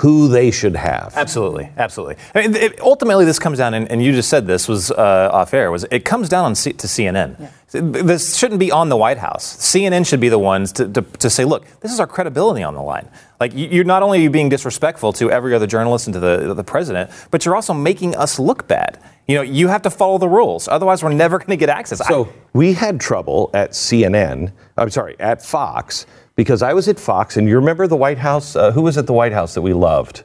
who 0.00 0.28
they 0.28 0.50
should 0.50 0.76
have. 0.76 1.14
Absolutely, 1.16 1.70
absolutely. 1.78 2.16
I 2.34 2.42
mean, 2.42 2.54
it, 2.54 2.80
ultimately, 2.82 3.24
this 3.24 3.38
comes 3.38 3.56
down, 3.56 3.72
and, 3.72 3.90
and 3.90 4.02
you 4.02 4.12
just 4.12 4.28
said 4.28 4.46
this 4.46 4.68
was 4.68 4.90
uh, 4.90 5.30
off 5.32 5.54
air. 5.54 5.70
Was 5.70 5.84
it 5.90 6.04
comes 6.04 6.28
down 6.28 6.44
on 6.44 6.54
C, 6.54 6.74
to 6.74 6.86
CNN? 6.86 7.48
This 7.70 8.36
shouldn't 8.36 8.60
be 8.60 8.70
on 8.70 8.90
the 8.90 8.96
White 8.96 9.16
House. 9.16 9.56
CNN 9.56 10.06
should 10.06 10.20
be 10.20 10.28
the 10.28 10.38
ones 10.38 10.72
to, 10.72 10.86
to, 10.88 11.00
to 11.02 11.30
say, 11.30 11.46
look, 11.46 11.64
this 11.80 11.92
is 11.92 11.98
our 12.00 12.06
credibility 12.06 12.62
on 12.62 12.74
the 12.74 12.82
line. 12.82 13.08
Like 13.40 13.54
you, 13.54 13.68
you're 13.68 13.84
not 13.84 14.02
only 14.02 14.28
being 14.28 14.50
disrespectful 14.50 15.14
to 15.14 15.30
every 15.30 15.54
other 15.54 15.66
journalist 15.66 16.06
and 16.06 16.14
to 16.14 16.20
the 16.20 16.52
the 16.54 16.64
president, 16.64 17.10
but 17.30 17.46
you're 17.46 17.56
also 17.56 17.72
making 17.72 18.14
us 18.16 18.38
look 18.38 18.68
bad. 18.68 18.98
You 19.26 19.36
know, 19.36 19.42
you 19.42 19.68
have 19.68 19.80
to 19.82 19.90
follow 19.90 20.18
the 20.18 20.28
rules. 20.28 20.68
Otherwise, 20.68 21.02
we're 21.02 21.12
never 21.14 21.38
going 21.38 21.48
to 21.50 21.56
get 21.56 21.70
access. 21.70 22.02
I- 22.02 22.08
So 22.08 22.28
we 22.52 22.74
had 22.74 23.00
trouble 23.00 23.48
at 23.54 23.70
CNN, 23.70 24.52
I'm 24.76 24.90
sorry, 24.90 25.16
at 25.18 25.42
Fox, 25.42 26.04
because 26.36 26.62
I 26.62 26.72
was 26.74 26.86
at 26.88 27.00
Fox, 27.00 27.36
and 27.36 27.48
you 27.48 27.56
remember 27.56 27.86
the 27.86 27.96
White 27.96 28.18
House? 28.18 28.54
Uh, 28.54 28.70
who 28.70 28.82
was 28.82 28.96
at 28.96 29.06
the 29.06 29.12
White 29.12 29.32
House 29.32 29.54
that 29.54 29.62
we 29.62 29.72
loved? 29.72 30.22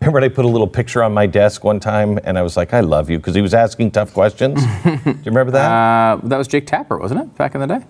Remember, 0.00 0.20
I 0.20 0.28
put 0.28 0.44
a 0.44 0.48
little 0.48 0.66
picture 0.68 1.02
on 1.02 1.12
my 1.14 1.26
desk 1.26 1.64
one 1.64 1.80
time, 1.80 2.18
and 2.24 2.38
I 2.38 2.42
was 2.42 2.56
like, 2.56 2.74
I 2.74 2.80
love 2.80 3.08
you, 3.08 3.16
because 3.18 3.34
he 3.34 3.40
was 3.40 3.54
asking 3.54 3.92
tough 3.92 4.12
questions. 4.12 4.62
Do 4.84 4.90
you 5.06 5.14
remember 5.24 5.50
that? 5.52 5.70
uh, 5.70 6.20
that 6.28 6.36
was 6.36 6.46
Jake 6.48 6.66
Tapper, 6.66 6.98
wasn't 6.98 7.22
it, 7.22 7.34
back 7.36 7.54
in 7.54 7.60
the 7.62 7.66
day? 7.66 7.80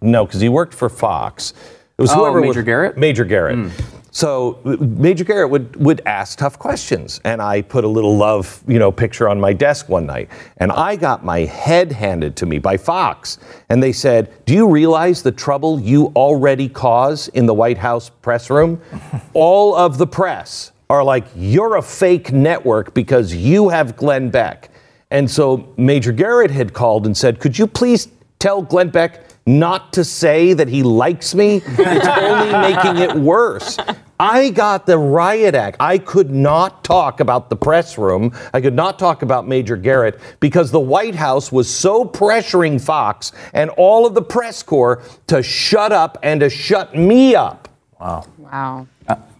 No, 0.00 0.24
because 0.24 0.40
he 0.40 0.48
worked 0.48 0.72
for 0.72 0.88
Fox. 0.88 1.52
It 1.98 2.02
was 2.02 2.12
Oh, 2.12 2.14
whoever 2.20 2.40
Major 2.40 2.60
was- 2.60 2.64
Garrett? 2.64 2.96
Major 2.96 3.24
Garrett. 3.24 3.72
So 4.18 4.58
Major 4.64 5.22
Garrett 5.22 5.48
would 5.48 5.76
would 5.76 6.02
ask 6.04 6.38
tough 6.38 6.58
questions, 6.58 7.20
and 7.22 7.40
I 7.40 7.62
put 7.62 7.84
a 7.84 7.88
little 7.88 8.16
love, 8.16 8.60
you 8.66 8.80
know, 8.80 8.90
picture 8.90 9.28
on 9.28 9.38
my 9.38 9.52
desk 9.52 9.88
one 9.88 10.06
night, 10.06 10.28
and 10.56 10.72
I 10.72 10.96
got 10.96 11.24
my 11.24 11.42
head 11.42 11.92
handed 11.92 12.34
to 12.38 12.44
me 12.44 12.58
by 12.58 12.78
Fox, 12.78 13.38
and 13.68 13.80
they 13.80 13.92
said, 13.92 14.44
"Do 14.44 14.54
you 14.54 14.68
realize 14.68 15.22
the 15.22 15.30
trouble 15.30 15.78
you 15.78 16.06
already 16.16 16.68
cause 16.68 17.28
in 17.28 17.46
the 17.46 17.54
White 17.54 17.78
House 17.78 18.10
press 18.10 18.50
room? 18.50 18.80
All 19.34 19.76
of 19.76 19.98
the 19.98 20.06
press 20.08 20.72
are 20.90 21.04
like, 21.04 21.26
you're 21.36 21.76
a 21.76 21.82
fake 21.82 22.32
network 22.32 22.94
because 22.94 23.32
you 23.32 23.68
have 23.68 23.96
Glenn 23.96 24.30
Beck." 24.30 24.68
And 25.12 25.30
so 25.30 25.72
Major 25.76 26.10
Garrett 26.10 26.50
had 26.50 26.72
called 26.72 27.06
and 27.06 27.16
said, 27.16 27.38
Could 27.38 27.56
you 27.56 27.68
please 27.68 28.08
tell 28.40 28.62
Glenn 28.62 28.90
Beck 28.90 29.27
not 29.48 29.92
to 29.94 30.04
say 30.04 30.52
that 30.52 30.68
he 30.68 30.82
likes 30.82 31.34
me? 31.34 31.62
It's 31.64 32.06
only 32.18 32.52
making 32.52 32.98
it 32.98 33.16
worse. 33.16 33.78
I 34.20 34.50
got 34.50 34.84
the 34.84 34.98
riot 34.98 35.54
act. 35.54 35.76
I 35.80 35.98
could 35.98 36.30
not 36.30 36.84
talk 36.84 37.20
about 37.20 37.50
the 37.50 37.56
press 37.56 37.96
room. 37.96 38.36
I 38.52 38.60
could 38.60 38.74
not 38.74 38.98
talk 38.98 39.22
about 39.22 39.46
Major 39.46 39.76
Garrett 39.76 40.18
because 40.40 40.70
the 40.70 40.80
White 40.80 41.14
House 41.14 41.52
was 41.52 41.72
so 41.72 42.04
pressuring 42.04 42.80
Fox 42.80 43.32
and 43.54 43.70
all 43.70 44.06
of 44.06 44.14
the 44.14 44.22
press 44.22 44.62
corps 44.62 45.02
to 45.28 45.42
shut 45.42 45.92
up 45.92 46.18
and 46.22 46.40
to 46.40 46.50
shut 46.50 46.96
me 46.96 47.34
up. 47.34 47.68
Wow. 48.00 48.24
Wow. 48.38 48.86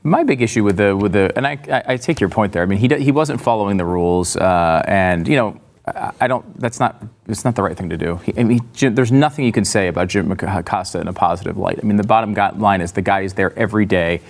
My 0.04 0.22
big 0.22 0.40
issue 0.40 0.64
with 0.64 0.76
the 0.76 0.96
with 0.96 1.12
the 1.12 1.32
and 1.36 1.46
I, 1.46 1.58
I, 1.70 1.82
I 1.94 1.96
take 1.96 2.20
your 2.20 2.30
point 2.30 2.52
there. 2.52 2.62
I 2.62 2.66
mean, 2.66 2.78
he 2.78 2.88
he 3.02 3.12
wasn't 3.12 3.40
following 3.40 3.76
the 3.76 3.84
rules, 3.84 4.36
uh, 4.36 4.82
and 4.86 5.28
you 5.28 5.36
know, 5.36 5.60
I, 6.20 6.26
don't. 6.26 6.58
That's 6.58 6.80
not. 6.80 7.02
It's 7.26 7.44
not 7.44 7.54
the 7.54 7.62
right 7.62 7.76
thing 7.76 7.88
to 7.90 7.96
do. 7.96 8.16
He, 8.16 8.32
I 8.38 8.44
mean, 8.44 8.60
Jim, 8.72 8.94
there's 8.94 9.12
nothing 9.12 9.44
you 9.44 9.52
can 9.52 9.64
say 9.64 9.88
about 9.88 10.08
Jim 10.08 10.30
Acosta 10.30 11.00
in 11.00 11.08
a 11.08 11.12
positive 11.12 11.56
light. 11.56 11.78
I 11.82 11.86
mean, 11.86 11.96
the 11.96 12.06
bottom 12.06 12.34
line 12.60 12.80
is 12.80 12.92
the 12.92 13.02
guy 13.02 13.20
is 13.20 13.34
there 13.34 13.56
every 13.58 13.86
day. 13.86 14.20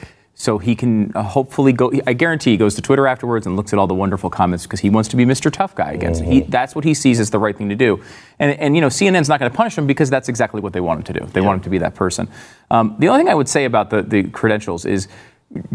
So 0.41 0.59
he 0.59 0.77
can 0.77 1.11
uh, 1.17 1.25
hopefully 1.25 1.73
go. 1.73 1.91
I 2.07 2.13
guarantee 2.13 2.53
he 2.53 2.57
goes 2.57 2.77
to 2.77 2.83
Twitter 2.83 3.09
afterwards 3.09 3.45
and 3.45 3.57
looks 3.57 3.73
at 3.73 3.79
all 3.81 3.89
the 3.89 3.95
wonderful 3.95 4.31
comments 4.31 4.67
because 4.67 4.79
he 4.79 4.89
wants 4.89 5.09
to 5.09 5.17
be 5.17 5.25
Mr. 5.25 5.51
Tough 5.51 5.75
Guy 5.75 5.91
against. 5.91 6.23
He, 6.23 6.43
that's 6.43 6.77
what 6.77 6.85
he 6.85 6.95
sees 6.95 7.19
as 7.19 7.31
the 7.31 7.41
right 7.41 7.57
thing 7.57 7.69
to 7.71 7.75
do. 7.75 8.01
And, 8.39 8.57
and 8.61 8.77
you 8.77 8.81
know, 8.81 8.87
CNN's 8.87 9.29
not 9.29 9.41
going 9.41 9.51
to 9.51 9.57
punish 9.57 9.77
him 9.77 9.89
because 9.89 10.11
that's 10.11 10.29
exactly 10.29 10.61
what 10.61 10.73
they 10.73 10.81
want 10.81 10.99
him 10.99 11.13
to 11.13 11.21
do. 11.21 11.27
They 11.27 11.41
want 11.41 11.57
him 11.57 11.65
to 11.65 11.71
be 11.71 11.79
that 11.79 11.97
person. 11.97 12.29
Um, 12.71 12.95
the 13.01 13.09
only 13.09 13.25
thing 13.25 13.29
I 13.29 13.35
would 13.35 13.49
say 13.49 13.65
about 13.65 13.91
the, 13.91 14.03
the 14.03 14.31
credentials 14.31 14.85
is 14.85 15.09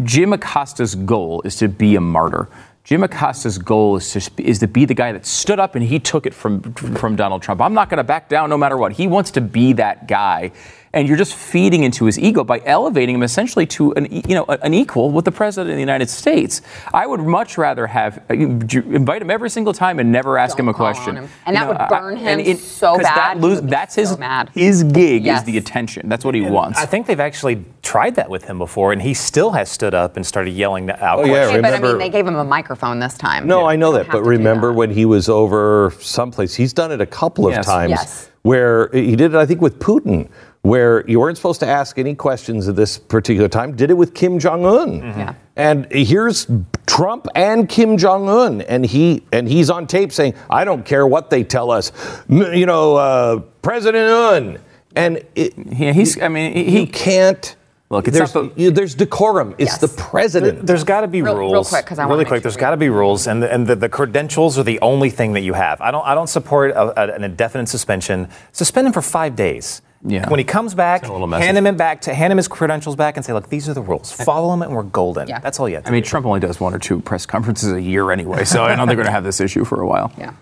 Jim 0.02 0.32
Acosta's 0.32 0.94
goal 0.94 1.42
is 1.42 1.56
to 1.56 1.68
be 1.68 1.96
a 1.96 2.00
martyr. 2.00 2.48
Jim 2.84 3.02
Acosta's 3.02 3.56
goal 3.56 3.96
is 3.96 4.12
to, 4.12 4.42
is 4.42 4.58
to 4.58 4.68
be 4.68 4.84
the 4.84 4.92
guy 4.92 5.10
that 5.12 5.24
stood 5.24 5.58
up 5.58 5.74
and 5.74 5.82
he 5.82 5.98
took 5.98 6.26
it 6.26 6.34
from, 6.34 6.60
from 6.74 7.16
Donald 7.16 7.40
Trump. 7.40 7.62
I'm 7.62 7.72
not 7.72 7.88
going 7.88 7.96
to 7.96 8.04
back 8.04 8.28
down 8.28 8.50
no 8.50 8.58
matter 8.58 8.76
what. 8.76 8.92
He 8.92 9.06
wants 9.06 9.30
to 9.32 9.40
be 9.40 9.72
that 9.74 10.06
guy. 10.06 10.52
And 10.92 11.08
you're 11.08 11.16
just 11.16 11.34
feeding 11.34 11.82
into 11.82 12.04
his 12.04 12.18
ego 12.18 12.44
by 12.44 12.60
elevating 12.64 13.14
him 13.16 13.22
essentially 13.22 13.64
to 13.68 13.92
an, 13.94 14.12
e- 14.12 14.22
you 14.28 14.34
know, 14.34 14.44
an 14.44 14.74
equal 14.74 15.10
with 15.10 15.24
the 15.24 15.32
president 15.32 15.70
of 15.70 15.76
the 15.76 15.80
United 15.80 16.10
States. 16.10 16.60
I 16.92 17.06
would 17.06 17.20
much 17.20 17.56
rather 17.56 17.86
have 17.86 18.22
uh, 18.30 18.34
invite 18.34 19.22
him 19.22 19.30
every 19.30 19.48
single 19.50 19.72
time 19.72 19.98
and 19.98 20.12
never 20.12 20.36
ask 20.36 20.56
Don't 20.58 20.66
him 20.66 20.68
a 20.68 20.74
call 20.74 20.86
on 20.88 20.94
question. 20.94 21.16
him. 21.16 21.28
And 21.46 21.56
that 21.56 21.66
would 21.66 21.78
I- 21.78 21.88
burn 21.88 22.16
him 22.18 22.38
and 22.38 22.58
so 22.58 22.94
'cause 22.96 23.02
bad. 23.02 23.16
That 23.38 23.40
lose, 23.40 23.56
would 23.56 23.64
be 23.64 23.70
that's 23.70 23.94
so 23.94 24.02
his 24.02 24.18
mad. 24.18 24.50
his 24.54 24.84
gig 24.84 25.24
Yes. 25.24 25.40
is 25.40 25.44
the 25.46 25.56
attention. 25.56 26.08
That's 26.10 26.24
what 26.24 26.34
he 26.34 26.42
wants. 26.42 26.78
I 26.78 26.84
think 26.86 27.06
they've 27.06 27.18
actually 27.18 27.64
tried 27.94 28.16
that 28.16 28.28
with 28.28 28.42
him 28.46 28.58
before, 28.58 28.92
and 28.92 29.00
he 29.00 29.14
still 29.14 29.52
has 29.52 29.70
stood 29.70 29.94
up 29.94 30.16
and 30.16 30.26
started 30.26 30.50
yelling 30.50 30.90
out. 30.90 31.20
Oh, 31.20 31.24
yeah, 31.24 31.44
Okay, 31.44 31.60
but 31.60 31.66
I 31.66 31.76
remember- 31.76 31.88
mean, 31.90 31.98
they 31.98 32.08
gave 32.08 32.26
him 32.26 32.34
a 32.34 32.42
microphone 32.42 32.98
this 32.98 33.16
time. 33.16 33.46
No, 33.46 33.66
I 33.66 33.76
know 33.76 33.92
that, 33.92 34.06
but 34.08 34.14
have 34.16 34.22
to 34.22 34.24
do 34.24 34.30
remember 34.30 34.68
that. 34.70 34.72
when 34.80 34.90
he 34.90 35.04
was 35.04 35.28
over 35.28 35.92
someplace? 36.00 36.56
He's 36.56 36.72
done 36.72 36.90
it 36.90 37.00
a 37.00 37.06
couple 37.06 37.46
of 37.46 37.52
Yes. 37.54 37.66
times 37.66 37.90
Yes. 37.90 38.30
where 38.42 38.88
he 38.92 39.14
did 39.14 39.32
it, 39.32 39.36
I 39.36 39.46
think, 39.46 39.60
with 39.60 39.78
Putin, 39.78 40.26
where 40.62 41.04
you 41.06 41.20
weren't 41.20 41.36
supposed 41.36 41.60
to 41.60 41.68
ask 41.68 41.96
any 41.96 42.16
questions 42.16 42.66
at 42.66 42.74
this 42.74 42.98
particular 42.98 43.48
time. 43.48 43.76
Did 43.76 43.90
it 43.92 43.96
with 43.96 44.12
Kim 44.12 44.40
Jong 44.40 44.66
Un. 44.66 44.94
Yeah. 45.16 45.34
And 45.54 45.86
here's 45.92 46.48
Trump 46.86 47.28
and 47.36 47.68
Kim 47.68 47.96
Jong 47.96 48.28
Un, 48.28 48.60
and 48.62 48.84
he 48.84 49.22
and 49.30 49.46
he's 49.48 49.70
on 49.70 49.86
tape 49.86 50.10
saying, 50.12 50.34
"I 50.50 50.64
don't 50.64 50.84
care 50.84 51.06
what 51.06 51.30
they 51.30 51.44
tell 51.44 51.70
us, 51.70 51.92
you 52.28 52.66
know, 52.66 52.96
uh, 52.96 53.38
President 53.62 54.10
Un." 54.10 54.58
And 54.96 55.22
it, 55.36 55.54
Yeah, 55.78 55.92
he's. 55.92 56.20
I 56.20 56.26
mean, 56.26 56.54
he, 56.54 56.80
you 56.80 56.86
can't. 56.88 57.54
Look, 57.90 58.08
it's 58.08 58.16
there's, 58.16 58.34
not 58.34 58.54
the- 58.56 58.62
you- 58.62 58.70
there's 58.70 58.94
decorum. 58.94 59.54
It's 59.58 59.72
Yes. 59.72 59.78
the 59.80 59.88
president. 59.88 60.66
There's 60.66 60.84
got 60.84 61.02
to 61.02 61.06
be 61.06 61.20
Real- 61.22 61.36
real 61.36 61.52
rules. 61.52 61.68
quick, 61.68 61.84
'cause 61.84 61.98
I 61.98 62.04
wanna 62.04 62.14
really 62.14 62.24
quick. 62.24 62.38
sure 62.38 62.42
There's 62.42 62.56
we- 62.56 62.60
got 62.60 62.70
to 62.70 62.76
be 62.78 62.88
rules, 62.88 63.26
and 63.26 63.42
the, 63.42 63.52
and 63.52 63.66
the, 63.66 63.76
the 63.76 63.88
credentials 63.90 64.58
are 64.58 64.62
the 64.62 64.80
only 64.80 65.10
thing 65.10 65.34
that 65.34 65.42
you 65.42 65.52
have. 65.52 65.80
I 65.80 65.90
don't 65.90 66.04
I 66.06 66.14
don't 66.14 66.28
support 66.28 66.70
a, 66.72 66.98
a- 66.98 67.14
an 67.14 67.22
indefinite 67.24 67.68
suspension. 67.68 68.28
Suspend 68.52 68.86
him 68.86 68.92
for 68.94 69.02
five 69.02 69.36
days. 69.36 69.82
Yeah. 70.06 70.28
When 70.28 70.38
he 70.38 70.44
comes 70.44 70.74
back, 70.74 71.00
Send 71.02 71.10
a 71.10 71.12
little 71.14 71.26
message. 71.26 71.44
hand 71.46 71.56
him 71.58 71.66
it 71.66 71.76
back 71.78 72.00
to 72.02 72.14
hand 72.14 72.30
him 72.30 72.36
his 72.36 72.48
credentials 72.48 72.94
back 72.96 73.16
and 73.16 73.24
say, 73.24 73.32
look, 73.32 73.48
these 73.48 73.68
are 73.70 73.74
the 73.74 73.80
rules. 73.80 74.12
Follow 74.12 74.50
them, 74.50 74.60
and 74.62 74.74
we're 74.74 74.82
golden. 74.82 75.28
Yeah. 75.28 75.38
That's 75.38 75.58
all 75.60 75.66
you 75.68 75.76
have. 75.76 75.84
To 75.84 75.88
I 75.90 75.92
mean, 75.92 76.02
do. 76.02 76.08
Trump 76.08 76.26
only 76.26 76.40
does 76.40 76.60
one 76.60 76.74
or 76.74 76.78
two 76.78 77.00
press 77.00 77.24
conferences 77.26 77.72
a 77.72 77.80
year 77.80 78.10
anyway, 78.10 78.44
so 78.44 78.64
I 78.64 78.74
know 78.74 78.84
they're 78.86 78.96
going 78.96 79.06
to 79.06 79.12
have 79.12 79.24
this 79.24 79.40
issue 79.40 79.64
for 79.64 79.80
a 79.80 79.86
while. 79.86 80.10
Yeah. 80.18 80.32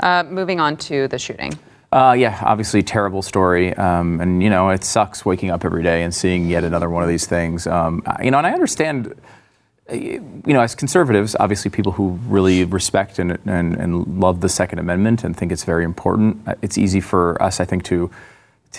Uh, 0.00 0.24
moving 0.24 0.58
on 0.58 0.76
to 0.78 1.06
the 1.08 1.18
shooting. 1.18 1.52
Uh, 1.92 2.14
yeah, 2.14 2.38
obviously 2.42 2.82
terrible 2.82 3.20
story, 3.20 3.74
um, 3.74 4.18
and 4.22 4.42
you 4.42 4.48
know 4.48 4.70
it 4.70 4.82
sucks 4.82 5.26
waking 5.26 5.50
up 5.50 5.62
every 5.62 5.82
day 5.82 6.02
and 6.02 6.14
seeing 6.14 6.48
yet 6.48 6.64
another 6.64 6.88
one 6.88 7.02
of 7.02 7.08
these 7.08 7.26
things. 7.26 7.66
Um, 7.66 8.02
you 8.22 8.30
know, 8.30 8.38
and 8.38 8.46
I 8.46 8.52
understand. 8.52 9.14
uh, 9.90 9.94
You 9.94 10.54
know, 10.54 10.62
as 10.62 10.74
conservatives, 10.74 11.36
obviously 11.38 11.70
people 11.70 11.92
who 11.92 12.18
really 12.28 12.64
respect 12.64 13.18
and, 13.18 13.38
and, 13.46 13.76
and 13.76 14.20
love 14.20 14.40
the 14.40 14.48
Second 14.48 14.78
Amendment 14.78 15.22
and 15.24 15.36
think 15.36 15.52
it's 15.52 15.64
very 15.64 15.84
important. 15.84 16.36
uh, 16.48 16.54
It's 16.62 16.78
easy 16.78 17.00
for 17.00 17.36
us, 17.42 17.60
I 17.60 17.66
think, 17.66 17.84
to 17.84 18.10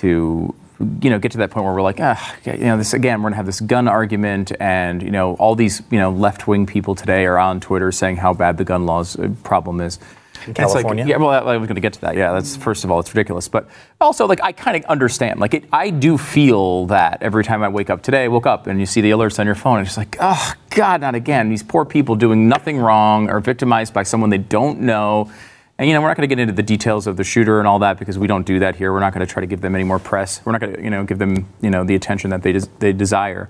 to 0.01 0.55
you 1.01 1.09
know 1.11 1.19
get 1.19 1.31
to 1.33 1.37
that 1.37 1.51
point 1.51 1.65
where 1.65 1.73
we're 1.75 1.83
like, 1.83 1.99
ah, 2.01 2.35
you 2.45 2.57
know, 2.57 2.77
this 2.77 2.93
again, 2.95 3.21
we're 3.21 3.29
gonna 3.29 3.35
have 3.35 3.45
this 3.45 3.61
gun 3.61 3.87
argument, 3.87 4.51
and 4.59 5.03
you 5.03 5.11
know, 5.11 5.35
all 5.35 5.53
these 5.55 5.83
you 5.91 5.99
know 5.99 6.09
left 6.09 6.47
wing 6.47 6.65
people 6.65 6.95
today 6.95 7.27
are 7.27 7.37
on 7.37 7.59
Twitter 7.59 7.91
saying 7.91 8.17
how 8.17 8.33
bad 8.33 8.57
the 8.57 8.65
gun 8.65 8.87
laws 8.87 9.15
uh, 9.19 9.29
problem 9.43 9.81
is. 9.81 9.99
In 10.45 10.51
it's 10.51 10.59
like, 10.59 10.83
California? 10.83 11.05
yeah, 11.05 11.17
well, 11.17 11.29
I 11.29 11.53
I 11.53 11.57
was 11.57 11.67
going 11.67 11.75
to 11.75 11.81
get 11.81 11.93
to 11.93 12.01
that. 12.01 12.15
Yeah, 12.15 12.31
that's 12.33 12.55
first 12.55 12.83
of 12.83 12.91
all, 12.91 12.99
it's 12.99 13.13
ridiculous. 13.13 13.47
But 13.47 13.69
also, 14.01 14.27
like, 14.27 14.41
I 14.43 14.51
kind 14.51 14.77
of 14.77 14.83
understand. 14.85 15.39
Like, 15.39 15.53
it, 15.53 15.65
I 15.71 15.89
do 15.89 16.17
feel 16.17 16.85
that 16.87 17.21
every 17.21 17.43
time 17.43 17.63
I 17.63 17.69
wake 17.69 17.89
up 17.89 18.03
today, 18.03 18.25
I 18.25 18.27
woke 18.27 18.45
up 18.45 18.67
and 18.67 18.79
you 18.79 18.85
see 18.85 19.01
the 19.01 19.11
alerts 19.11 19.39
on 19.39 19.45
your 19.45 19.55
phone, 19.55 19.79
and 19.79 19.87
it's 19.87 19.97
like, 19.97 20.17
oh 20.19 20.53
God, 20.69 21.01
not 21.01 21.15
again. 21.15 21.49
These 21.49 21.63
poor 21.63 21.85
people 21.85 22.15
doing 22.15 22.47
nothing 22.47 22.77
wrong 22.77 23.29
or 23.29 23.39
victimized 23.39 23.93
by 23.93 24.03
someone 24.03 24.29
they 24.29 24.37
don't 24.37 24.81
know. 24.81 25.31
And 25.77 25.87
you 25.87 25.95
know, 25.95 26.01
we're 26.01 26.07
not 26.07 26.17
going 26.17 26.29
to 26.29 26.35
get 26.35 26.39
into 26.39 26.53
the 26.53 26.63
details 26.63 27.07
of 27.07 27.17
the 27.17 27.23
shooter 27.23 27.59
and 27.59 27.67
all 27.67 27.79
that 27.79 27.97
because 27.97 28.17
we 28.17 28.27
don't 28.27 28.45
do 28.45 28.59
that 28.59 28.75
here. 28.75 28.93
We're 28.93 28.99
not 28.99 29.13
going 29.13 29.25
to 29.25 29.31
try 29.31 29.41
to 29.41 29.47
give 29.47 29.61
them 29.61 29.73
any 29.73 29.83
more 29.83 29.99
press. 29.99 30.41
We're 30.45 30.51
not 30.51 30.61
going 30.61 30.75
to, 30.75 30.83
you 30.83 30.89
know, 30.89 31.03
give 31.03 31.17
them, 31.17 31.47
you 31.61 31.69
know, 31.69 31.83
the 31.83 31.95
attention 31.95 32.29
that 32.29 32.43
they 32.43 32.51
des- 32.51 32.69
they 32.79 32.93
desire. 32.93 33.49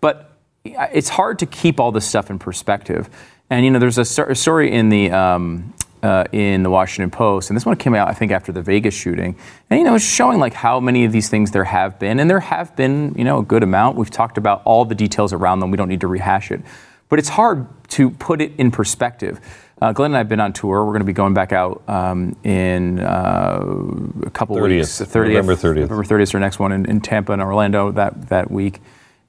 But 0.00 0.30
it's 0.64 1.08
hard 1.08 1.38
to 1.40 1.46
keep 1.46 1.80
all 1.80 1.92
this 1.92 2.06
stuff 2.06 2.30
in 2.30 2.38
perspective. 2.38 3.08
And 3.50 3.64
you 3.64 3.70
know, 3.70 3.78
there's 3.78 3.98
a 3.98 4.04
story 4.04 4.72
in 4.72 4.88
the 4.90 5.10
um, 5.10 5.74
uh, 6.02 6.24
in 6.32 6.62
the 6.62 6.70
Washington 6.70 7.10
Post, 7.10 7.50
and 7.50 7.56
this 7.56 7.66
one 7.66 7.76
came 7.76 7.94
out, 7.94 8.08
I 8.08 8.12
think, 8.12 8.32
after 8.32 8.52
the 8.52 8.62
Vegas 8.62 8.94
shooting. 8.94 9.36
And 9.68 9.78
you 9.78 9.84
know, 9.84 9.94
it's 9.94 10.04
showing 10.04 10.38
like 10.38 10.54
how 10.54 10.80
many 10.80 11.04
of 11.04 11.12
these 11.12 11.28
things 11.28 11.50
there 11.50 11.64
have 11.64 11.98
been, 11.98 12.20
and 12.20 12.28
there 12.30 12.40
have 12.40 12.74
been, 12.76 13.14
you 13.16 13.24
know, 13.24 13.38
a 13.38 13.42
good 13.42 13.62
amount. 13.62 13.96
We've 13.96 14.10
talked 14.10 14.38
about 14.38 14.62
all 14.64 14.84
the 14.84 14.94
details 14.94 15.32
around 15.32 15.60
them. 15.60 15.70
We 15.70 15.76
don't 15.76 15.88
need 15.88 16.00
to 16.00 16.08
rehash 16.08 16.50
it, 16.50 16.62
but 17.08 17.18
it's 17.18 17.28
hard 17.28 17.66
to 17.90 18.10
put 18.10 18.40
it 18.40 18.52
in 18.58 18.70
perspective. 18.70 19.40
Uh, 19.82 19.92
Glenn 19.92 20.10
and 20.10 20.16
I 20.16 20.18
have 20.18 20.28
been 20.28 20.40
on 20.40 20.52
tour. 20.52 20.84
We're 20.84 20.92
going 20.92 21.00
to 21.00 21.06
be 21.06 21.14
going 21.14 21.32
back 21.32 21.52
out 21.52 21.82
um, 21.88 22.36
in 22.44 23.00
uh, 23.00 23.64
a 24.26 24.30
couple 24.30 24.56
30th, 24.56 24.68
weeks. 24.68 25.00
30th, 25.00 25.28
November 25.28 25.54
30th. 25.56 25.76
November 25.76 26.04
30th 26.04 26.22
is 26.22 26.34
our 26.34 26.40
next 26.40 26.58
one 26.58 26.72
in, 26.72 26.86
in 26.86 27.00
Tampa 27.00 27.32
and 27.32 27.40
Orlando 27.40 27.90
that, 27.92 28.28
that 28.28 28.50
week. 28.50 28.80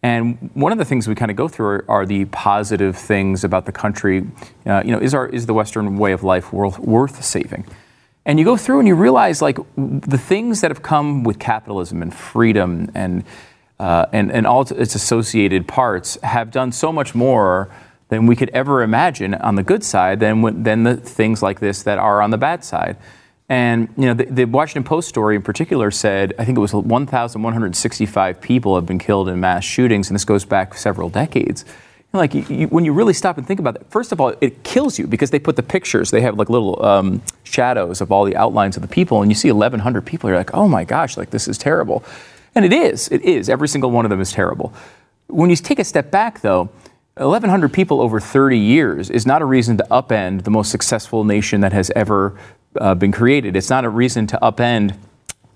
And 0.04 0.50
one 0.56 0.72
of 0.72 0.80
the 0.80 0.86
things 0.86 1.08
we 1.08 1.14
kind 1.14 1.30
of 1.30 1.38
go 1.38 1.48
through 1.48 1.68
are, 1.68 1.86
are 1.88 2.06
the 2.06 2.26
positive 2.26 2.98
things 2.98 3.44
about 3.44 3.66
the 3.66 3.72
country. 3.72 4.26
Uh, 4.66 4.82
you 4.84 4.92
know, 4.92 5.00
is 5.00 5.14
our 5.14 5.28
is 5.28 5.46
the 5.46 5.54
Western 5.54 5.98
way 5.98 6.12
of 6.12 6.24
life 6.24 6.52
worth, 6.52 6.80
worth 6.80 7.24
saving? 7.24 7.66
And 8.26 8.40
you 8.40 8.46
go 8.46 8.58
through 8.58 8.80
and 8.80 8.88
you 8.88 8.96
realize 8.96 9.42
like 9.42 9.58
the 9.78 10.18
things 10.18 10.62
that 10.62 10.72
have 10.72 10.82
come 10.82 11.24
with 11.24 11.40
capitalism 11.40 12.02
and 12.02 12.14
freedom 12.14 12.92
and 12.96 13.24
uh, 13.80 14.06
and 14.12 14.32
and 14.32 14.48
all 14.48 14.62
its 14.62 14.96
associated 14.96 15.68
parts 15.68 16.18
have 16.24 16.52
done 16.52 16.72
so 16.72 16.92
much 16.92 17.14
more 17.14 17.70
than 18.10 18.28
we 18.28 18.36
could 18.36 18.50
ever 18.50 18.84
imagine 18.84 19.34
on 19.36 19.56
the 19.56 19.64
good 19.64 19.84
side 19.84 20.20
than 20.20 20.64
than 20.64 20.84
the 20.84 20.98
things 20.98 21.42
like 21.44 21.60
this 21.60 21.84
that 21.84 22.00
are 22.00 22.22
on 22.22 22.32
the 22.32 22.38
bad 22.38 22.64
side. 22.64 22.98
And 23.52 23.90
you 23.98 24.06
know, 24.06 24.14
the, 24.14 24.24
the 24.24 24.46
Washington 24.46 24.86
Post 24.86 25.10
story 25.10 25.36
in 25.36 25.42
particular 25.42 25.92
said, 25.92 26.34
I 26.40 26.46
think 26.46 26.58
it 26.58 26.62
was 26.62 26.74
1,165 26.74 28.40
people 28.40 28.76
have 28.76 28.86
been 28.86 28.98
killed 28.98 29.28
in 29.28 29.42
mass 29.42 29.66
shootings, 29.66 30.10
and 30.10 30.16
this 30.16 30.24
goes 30.24 30.46
back 30.46 30.74
several 30.74 31.10
decades. 31.10 31.66
And, 32.14 32.22
like 32.22 32.34
you, 32.34 32.44
you, 32.44 32.68
when 32.68 32.86
you 32.86 32.94
really 32.94 33.14
stop 33.14 33.38
and 33.38 33.46
think 33.46 33.60
about 33.60 33.74
that, 33.74 33.92
first 33.92 34.14
of 34.14 34.22
all, 34.22 34.34
it 34.40 34.64
kills 34.64 34.98
you 34.98 35.06
because 35.06 35.32
they 35.32 35.40
put 35.40 35.58
the 35.58 35.64
pictures. 35.64 36.12
They 36.12 36.22
have 36.22 36.38
like 36.38 36.50
little 36.50 36.82
um, 36.82 37.22
shadows 37.44 38.00
of 38.00 38.10
all 38.10 38.24
the 38.24 38.38
outlines 38.38 38.78
of 38.78 38.84
the 38.84 38.88
people, 38.88 39.22
and 39.22 39.30
you 39.30 39.36
see 39.36 39.52
1,100 39.52 40.06
people. 40.06 40.30
You're 40.30 40.38
like, 40.38 40.54
oh 40.54 40.70
my 40.70 40.86
gosh, 40.86 41.18
like 41.18 41.32
this 41.32 41.50
is 41.50 41.58
terrible, 41.58 42.06
and 42.56 42.64
it 42.64 42.72
is. 42.72 43.10
It 43.10 43.22
is. 43.24 43.50
Every 43.50 43.68
single 43.68 43.92
one 43.92 44.06
of 44.06 44.12
them 44.12 44.22
is 44.22 44.32
terrible. 44.32 44.74
When 45.28 45.50
you 45.50 45.58
take 45.58 45.80
a 45.80 45.84
step 45.84 46.10
back, 46.10 46.40
though, 46.40 46.70
1,100 47.18 47.74
people 47.74 48.00
over 48.00 48.22
30 48.22 48.58
years 48.58 49.10
is 49.10 49.26
not 49.26 49.42
a 49.42 49.46
reason 49.46 49.76
to 49.76 49.86
upend 49.92 50.46
the 50.46 50.52
most 50.52 50.72
successful 50.72 51.26
nation 51.26 51.60
that 51.60 51.74
has 51.74 51.92
ever 51.98 52.40
uh, 52.80 52.96
been 52.96 53.12
created. 53.12 53.56
It's 53.56 53.70
not 53.70 53.86
a 53.86 53.90
reason 53.90 54.28
to 54.28 54.40
upend 54.42 54.98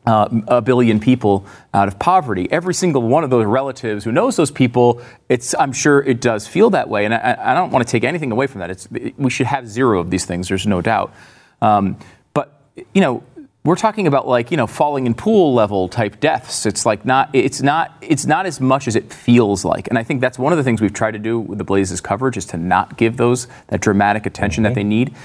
uh, 0.06 0.30
a 0.48 0.62
billion 0.62 1.00
people 1.00 1.46
out 1.74 1.88
of 1.88 1.98
poverty. 1.98 2.48
Every 2.52 2.74
single 2.74 3.02
one 3.02 3.24
of 3.24 3.30
those 3.30 3.46
relatives 3.46 4.04
who 4.04 4.12
knows 4.12 4.36
those 4.36 4.52
people, 4.52 5.02
it's, 5.30 5.56
I'm 5.56 5.74
sure 5.74 6.02
it 6.04 6.22
does 6.22 6.48
feel 6.48 6.70
that 6.72 6.90
way. 6.90 7.06
And 7.06 7.14
I, 7.14 7.38
I 7.40 7.54
don't 7.54 7.72
want 7.72 7.86
to 7.88 7.92
take 7.92 8.04
anything 8.04 8.32
away 8.32 8.48
from 8.48 8.60
that. 8.60 8.70
It's, 8.70 8.88
we 9.18 9.30
should 9.30 9.48
have 9.48 9.68
zero 9.68 10.00
of 10.00 10.12
these 10.12 10.26
things, 10.26 10.48
there's 10.48 10.68
no 10.68 10.82
doubt. 10.82 11.14
Um, 11.62 11.98
but, 12.34 12.62
you 12.94 13.02
know, 13.02 13.24
we're 13.64 13.76
talking 13.76 14.06
about 14.06 14.28
like 14.28 14.52
you 14.52 14.58
know 14.58 14.68
falling 14.68 15.08
in 15.08 15.16
pool 15.16 15.54
level 15.56 15.90
type 15.90 16.20
deaths 16.20 16.68
it's 16.68 16.86
like 16.86 17.04
not 17.04 17.32
it's 17.34 17.64
not 17.64 17.98
it's 18.00 18.28
not 18.28 18.46
as 18.46 18.62
much 18.62 18.88
as 18.88 18.96
it 18.96 19.12
feels 19.12 19.66
like 19.66 19.88
and 19.88 19.98
i 19.98 20.04
think 20.04 20.22
that's 20.22 20.38
one 20.38 20.54
of 20.54 20.58
the 20.58 20.64
things 20.64 20.82
we've 20.82 20.94
tried 20.94 21.12
to 21.12 21.20
do 21.20 21.40
with 21.40 21.58
the 21.58 21.64
blazes 21.64 22.00
coverage 22.00 22.38
is 22.38 22.46
to 22.46 22.58
not 22.58 22.96
give 22.96 23.18
those 23.18 23.48
that 23.70 23.82
dramatic 23.82 24.28
attention 24.28 24.62
that 24.62 24.76
they 24.76 24.84
need 24.84 25.16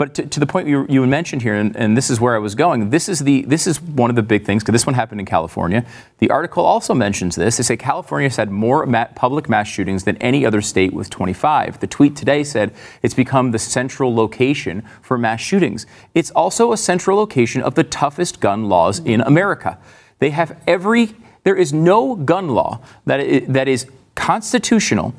but 0.00 0.14
to, 0.14 0.24
to 0.24 0.40
the 0.40 0.46
point 0.46 0.66
you, 0.66 0.86
you 0.88 1.06
mentioned 1.06 1.42
here 1.42 1.54
and, 1.54 1.76
and 1.76 1.94
this 1.94 2.08
is 2.08 2.18
where 2.18 2.34
i 2.34 2.38
was 2.38 2.54
going 2.54 2.88
this 2.88 3.06
is 3.06 3.18
the 3.18 3.42
this 3.42 3.66
is 3.66 3.82
one 3.82 4.08
of 4.08 4.16
the 4.16 4.22
big 4.22 4.46
things 4.46 4.62
because 4.62 4.72
this 4.72 4.86
one 4.86 4.94
happened 4.94 5.20
in 5.20 5.26
california. 5.26 5.84
The 6.20 6.30
article 6.30 6.64
also 6.64 6.94
mentions 6.94 7.36
this. 7.36 7.58
They 7.58 7.62
say 7.62 7.76
california's 7.76 8.36
had 8.36 8.50
more 8.50 8.86
ma- 8.86 9.08
public 9.14 9.50
mass 9.50 9.68
shootings 9.68 10.04
than 10.04 10.16
any 10.16 10.46
other 10.46 10.62
state 10.62 10.94
with 10.94 11.10
25 11.10 11.80
the 11.80 11.86
tweet 11.86 12.16
today 12.16 12.42
said 12.42 12.72
it's 13.02 13.12
become 13.12 13.50
the 13.50 13.58
central 13.58 14.14
location 14.14 14.80
for 15.02 15.18
mass 15.18 15.42
shootings. 15.42 15.84
It's 16.14 16.30
also 16.30 16.72
a 16.72 16.78
central 16.78 17.18
location 17.18 17.60
of 17.60 17.74
the 17.74 17.84
toughest 17.84 18.40
gun 18.40 18.70
laws 18.70 19.00
in 19.00 19.20
america. 19.20 19.76
They 20.18 20.30
have 20.30 20.58
every 20.66 21.14
there 21.44 21.56
is 21.56 21.74
no 21.74 22.14
gun 22.14 22.48
law 22.48 22.80
that 23.04 23.52
that 23.52 23.68
is 23.68 23.86
constitutional 24.14 25.14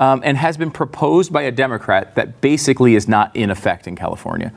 um, 0.00 0.22
and 0.24 0.36
has 0.36 0.56
been 0.56 0.70
proposed 0.70 1.32
by 1.32 1.42
a 1.42 1.52
Democrat 1.52 2.16
that 2.16 2.40
basically 2.40 2.96
is 2.96 3.06
not 3.06 3.36
in 3.36 3.50
effect 3.50 3.86
in 3.86 3.94
California. 3.94 4.52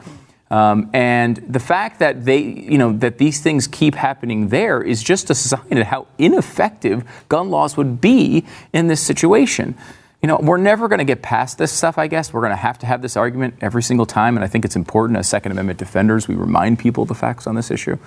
Um, 0.50 0.90
and 0.94 1.38
the 1.48 1.60
fact 1.60 2.00
that 2.00 2.26
they, 2.26 2.40
you 2.40 2.78
know, 2.78 2.94
that 2.94 3.18
these 3.18 3.42
things 3.42 3.68
keep 3.68 3.96
happening 3.96 4.48
there 4.48 4.82
is 4.82 5.04
just 5.04 5.30
a 5.30 5.36
sign 5.36 5.78
of 5.78 5.88
how 5.88 6.08
ineffective 6.18 7.04
gun 7.28 7.50
laws 7.50 7.76
would 7.76 8.00
be 8.00 8.46
in 8.72 8.88
this 8.88 9.02
situation. 9.02 9.76
You 10.22 10.28
know, 10.28 10.38
we're 10.38 10.58
never 10.58 10.88
going 10.88 11.00
to 11.00 11.06
get 11.06 11.22
past 11.22 11.58
this 11.58 11.72
stuff, 11.74 11.98
I 11.98 12.08
guess. 12.08 12.32
We're 12.32 12.42
going 12.42 12.52
to 12.52 12.56
have 12.56 12.80
to 12.80 12.86
have 12.86 13.02
this 13.02 13.18
argument 13.18 13.56
every 13.60 13.84
single 13.84 14.06
time. 14.06 14.38
And 14.38 14.44
I 14.46 14.48
think 14.48 14.64
it's 14.64 14.78
important 14.78 15.20
as 15.20 15.28
Second 15.28 15.52
Amendment 15.52 15.80
defenders, 15.80 16.30
we 16.30 16.36
remind 16.36 16.80
people 16.80 17.04
the 17.04 17.16
facts 17.16 17.48
on 17.48 17.56
this 17.56 17.70
issue. 17.70 17.98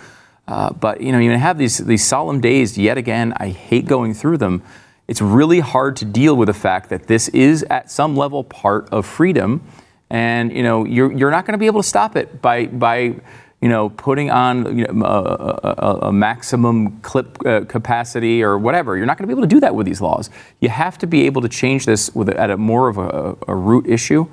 Uh, 0.49 0.73
but, 0.73 1.03
you 1.03 1.13
know, 1.13 1.19
you 1.19 1.31
have 1.33 1.59
these, 1.59 1.79
these 1.79 2.07
solemn 2.07 2.41
days 2.41 2.79
yet 2.79 2.97
again. 2.97 3.35
I 3.37 3.49
hate 3.49 3.87
going 3.87 4.15
through 4.15 4.39
them. 4.39 4.63
It's 5.09 5.21
really 5.21 5.61
hard 5.61 5.97
to 5.97 6.05
deal 6.05 6.37
with 6.37 6.47
the 6.49 6.55
fact 6.55 6.91
that 6.91 7.07
this 7.07 7.29
is 7.29 7.63
at 7.65 7.91
some 7.91 8.17
level 8.17 8.43
part 8.43 8.89
of 8.91 9.07
freedom. 9.07 9.63
And, 10.11 10.53
you 10.53 10.63
know, 10.63 10.85
you're, 10.85 11.13
you're 11.13 11.31
not 11.31 11.47
going 11.47 11.53
to 11.53 11.59
be 11.59 11.67
able 11.67 11.83
to 11.83 11.89
stop 11.89 12.17
it 12.17 12.43
by, 12.43 12.67
by 12.67 13.15
you 13.61 13.69
know, 13.69 13.89
putting 13.89 14.31
on 14.31 14.79
you 14.79 14.85
know, 14.85 15.05
a, 15.05 15.69
a, 15.69 15.99
a 16.09 16.13
maximum 16.13 17.01
clip 17.01 17.45
uh, 17.47 17.63
capacity 17.63 18.43
or 18.43 18.59
whatever. 18.59 18.97
You're 18.97 19.07
not 19.07 19.17
going 19.17 19.29
to 19.29 19.35
be 19.35 19.39
able 19.39 19.49
to 19.49 19.55
do 19.55 19.61
that 19.61 19.75
with 19.75 19.87
these 19.87 20.01
laws. 20.01 20.29
You 20.61 20.69
have 20.69 20.99
to 20.99 21.07
be 21.07 21.27
able 21.27 21.43
to 21.43 21.49
change 21.49 21.87
this 21.87 22.15
with 22.15 22.29
at 22.29 22.51
a 22.51 22.57
more 22.57 22.89
of 22.89 22.99
a, 22.99 23.37
a 23.49 23.55
root 23.55 23.87
issue. 23.87 24.27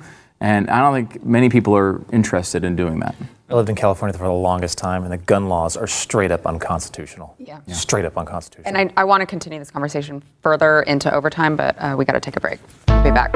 And 0.44 0.68
I 0.68 0.80
don't 0.82 0.92
think 0.92 1.24
many 1.24 1.48
people 1.48 1.74
are 1.74 2.02
interested 2.12 2.64
in 2.64 2.76
doing 2.76 2.98
that. 3.00 3.14
I 3.48 3.54
lived 3.54 3.70
in 3.70 3.74
California 3.76 4.12
for 4.16 4.24
the 4.24 4.32
longest 4.32 4.76
time, 4.76 5.02
and 5.02 5.10
the 5.10 5.16
gun 5.16 5.48
laws 5.48 5.74
are 5.74 5.86
straight 5.86 6.30
up 6.30 6.46
unconstitutional. 6.46 7.34
Yeah. 7.38 7.60
Yeah. 7.66 7.74
Straight 7.74 8.04
up 8.04 8.18
unconstitutional. 8.18 8.76
And 8.76 8.90
I, 8.94 9.00
I 9.00 9.04
want 9.04 9.22
to 9.22 9.26
continue 9.26 9.58
this 9.58 9.70
conversation 9.70 10.22
further 10.42 10.82
into 10.82 11.12
overtime, 11.14 11.56
but 11.56 11.76
uh, 11.78 11.94
we 11.96 12.04
got 12.04 12.12
to 12.12 12.20
take 12.20 12.36
a 12.36 12.40
break. 12.40 12.58
Be 13.02 13.10
back. 13.10 13.30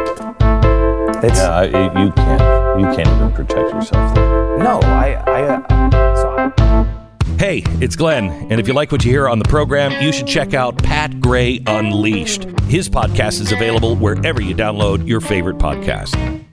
It's, 1.24 1.38
Yeah, 1.38 1.56
I- 1.56 2.04
you 2.04 2.12
can't. 2.12 2.80
You 2.80 2.86
can't 2.94 3.08
even 3.08 3.32
protect 3.32 3.72
yourself 3.72 4.14
there. 4.14 4.58
No, 4.58 4.78
I. 4.82 5.14
I 5.26 5.42
uh, 5.44 6.16
so 6.16 6.34
I 6.36 7.34
Hey, 7.38 7.62
it's 7.80 7.96
Glenn, 7.96 8.24
and 8.50 8.60
if 8.60 8.68
you 8.68 8.74
like 8.74 8.92
what 8.92 9.02
you 9.04 9.12
hear 9.12 9.28
on 9.30 9.38
the 9.38 9.48
program, 9.48 10.02
you 10.02 10.12
should 10.12 10.26
check 10.26 10.52
out 10.52 10.76
Pat 10.82 11.20
Gray 11.20 11.60
Unleashed. 11.66 12.44
His 12.62 12.88
podcast 12.90 13.40
is 13.40 13.50
available 13.52 13.96
wherever 13.96 14.42
you 14.42 14.54
download 14.54 15.06
your 15.06 15.20
favorite 15.22 15.56
podcast. 15.56 16.44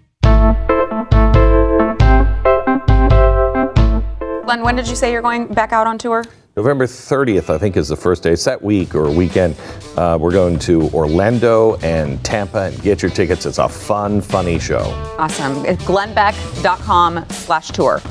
Len, 4.45 4.61
when 4.61 4.75
did 4.75 4.87
you 4.87 4.95
say 4.95 5.11
you're 5.11 5.21
going 5.21 5.47
back 5.47 5.71
out 5.71 5.87
on 5.87 5.97
tour? 5.97 6.23
November 6.55 6.85
30th, 6.85 7.49
I 7.49 7.57
think, 7.57 7.75
is 7.75 7.89
the 7.89 7.97
first 7.97 8.23
day. 8.23 8.31
It's 8.31 8.45
that 8.45 8.61
week 8.61 8.95
or 8.95 9.09
weekend. 9.11 9.55
Uh, 9.97 10.17
we're 10.19 10.31
going 10.31 10.57
to 10.59 10.83
Orlando 10.91 11.75
and 11.77 12.23
Tampa. 12.23 12.65
And 12.65 12.81
get 12.81 13.01
your 13.01 13.11
tickets. 13.11 13.45
It's 13.45 13.57
a 13.57 13.67
fun, 13.67 14.21
funny 14.21 14.57
show. 14.59 14.83
Awesome. 15.17 15.65
It's 15.65 15.83
glennbeck.com 15.83 17.25
slash 17.29 17.69
tour. 17.69 18.01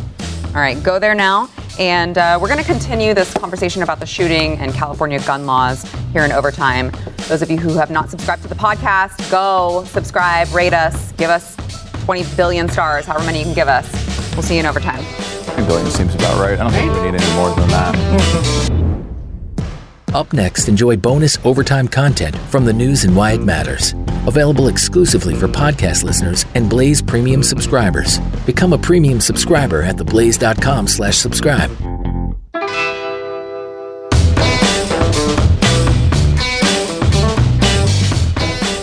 All 0.49 0.61
right, 0.61 0.81
go 0.83 0.99
there 0.99 1.15
now. 1.15 1.49
And 1.79 2.19
uh, 2.19 2.39
we're 2.41 2.49
going 2.49 2.63
to 2.63 2.71
continue 2.71 3.15
this 3.15 3.33
conversation 3.35 3.83
about 3.83 3.99
the 3.99 4.07
shooting 4.07 4.59
and 4.59 4.73
California 4.75 5.21
gun 5.21 5.47
laws 5.47 5.91
here 6.13 6.25
in 6.25 6.31
Overtime. 6.33 6.93
Those 7.29 7.43
of 7.43 7.51
you 7.51 7.57
who 7.59 7.75
have 7.75 7.91
not 7.91 8.11
subscribed 8.11 8.43
to 8.43 8.49
the 8.49 8.55
podcast, 8.55 9.31
go 9.31 9.85
subscribe, 9.87 10.53
rate 10.53 10.75
us, 10.75 11.13
give 11.13 11.31
us 11.31 11.57
20 12.05 12.25
billion 12.37 12.69
stars, 12.69 13.07
however 13.07 13.25
many 13.25 13.39
you 13.39 13.45
can 13.47 13.55
give 13.55 13.69
us. 13.69 14.24
We'll 14.35 14.43
see 14.43 14.55
you 14.55 14.61
in 14.61 14.67
Overtime. 14.67 15.05
20 15.55 15.67
billion 15.67 15.91
seems 15.91 16.15
about 16.15 16.41
right. 16.41 16.59
I 16.59 16.63
don't 16.65 16.73
think 16.73 16.93
we 16.93 17.11
need 17.11 17.21
any 17.21 17.35
more 17.37 17.51
than 17.55 17.69
that. 17.69 18.71
Up 20.15 20.33
next, 20.33 20.69
enjoy 20.69 20.97
bonus 20.97 21.39
overtime 21.45 21.89
content 21.89 22.37
from 22.37 22.65
the 22.65 22.73
news 22.73 23.03
and 23.03 23.17
why 23.17 23.33
it 23.33 23.43
matters. 23.43 23.95
Available 24.29 24.69
exclusively 24.69 25.35
for 25.35 25.49
podcast 25.49 26.05
listeners 26.05 26.47
and 26.55 26.71
Blaze 26.71 27.03
Premium 27.03 27.43
subscribers. 27.43 28.21
Become 28.47 28.73
a 28.73 28.79
premium 28.79 29.21
subscriber 29.21 29.83
at 29.83 29.97
theblaze.com 29.97 30.87
slash 30.87 31.17
subscribe. 31.17 31.71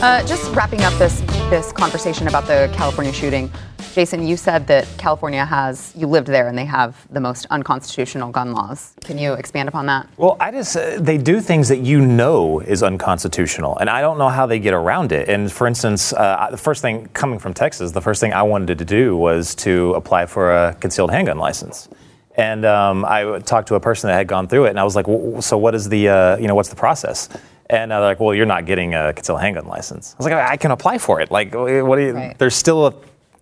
Uh, 0.01 0.25
just 0.25 0.53
wrapping 0.53 0.81
up 0.81 0.93
this 0.95 1.21
this 1.49 1.71
conversation 1.71 2.27
about 2.27 2.47
the 2.47 2.69
California 2.73 3.13
shooting. 3.13 3.51
Jason, 3.93 4.25
you 4.25 4.37
said 4.37 4.67
that 4.67 4.87
California 4.97 5.43
has 5.43 5.93
you 5.97 6.07
lived 6.07 6.27
there 6.27 6.47
and 6.47 6.57
they 6.57 6.65
have 6.65 7.05
the 7.11 7.19
most 7.19 7.45
unconstitutional 7.49 8.31
gun 8.31 8.53
laws. 8.53 8.93
Can 9.01 9.17
you 9.17 9.33
expand 9.33 9.67
upon 9.67 9.85
that? 9.87 10.07
Well, 10.17 10.37
I 10.39 10.51
just 10.51 10.77
uh, 10.77 10.99
they 10.99 11.17
do 11.17 11.41
things 11.41 11.67
that 11.67 11.79
you 11.79 11.99
know 11.99 12.61
is 12.61 12.83
unconstitutional, 12.83 13.77
and 13.79 13.89
I 13.89 13.99
don't 14.01 14.17
know 14.17 14.29
how 14.29 14.45
they 14.45 14.59
get 14.59 14.73
around 14.73 15.11
it. 15.11 15.27
And 15.27 15.51
for 15.51 15.67
instance, 15.67 16.13
uh, 16.13 16.47
the 16.51 16.57
first 16.57 16.81
thing 16.81 17.07
coming 17.09 17.37
from 17.37 17.53
Texas, 17.53 17.91
the 17.91 18.01
first 18.01 18.21
thing 18.21 18.31
I 18.33 18.43
wanted 18.43 18.77
to 18.77 18.85
do 18.85 19.17
was 19.17 19.55
to 19.55 19.93
apply 19.95 20.25
for 20.25 20.51
a 20.51 20.73
concealed 20.75 21.11
handgun 21.11 21.37
license. 21.37 21.89
And 22.35 22.65
um, 22.65 23.03
I 23.03 23.39
talked 23.39 23.67
to 23.67 23.75
a 23.75 23.79
person 23.79 24.07
that 24.07 24.15
had 24.15 24.27
gone 24.27 24.47
through 24.47 24.65
it, 24.65 24.69
and 24.69 24.79
I 24.79 24.85
was 24.85 24.95
like, 24.95 25.07
well, 25.07 25.41
"So 25.41 25.57
what 25.57 25.75
is 25.75 25.89
the 25.89 26.07
uh, 26.07 26.37
you 26.37 26.47
know 26.47 26.55
what's 26.55 26.69
the 26.69 26.77
process?" 26.77 27.27
And 27.69 27.91
they're 27.91 27.99
like, 27.99 28.21
"Well, 28.21 28.33
you're 28.33 28.45
not 28.45 28.65
getting 28.65 28.93
a 28.93 29.11
concealed 29.11 29.41
handgun 29.41 29.67
license." 29.67 30.13
I 30.13 30.17
was 30.23 30.25
like, 30.27 30.49
"I 30.49 30.55
can 30.55 30.71
apply 30.71 30.97
for 30.97 31.19
it. 31.19 31.29
Like, 31.29 31.53
what 31.53 31.97
do 31.97 32.01
you? 32.01 32.13
Right. 32.13 32.37
There's 32.37 32.55
still 32.55 32.87
a 32.87 32.93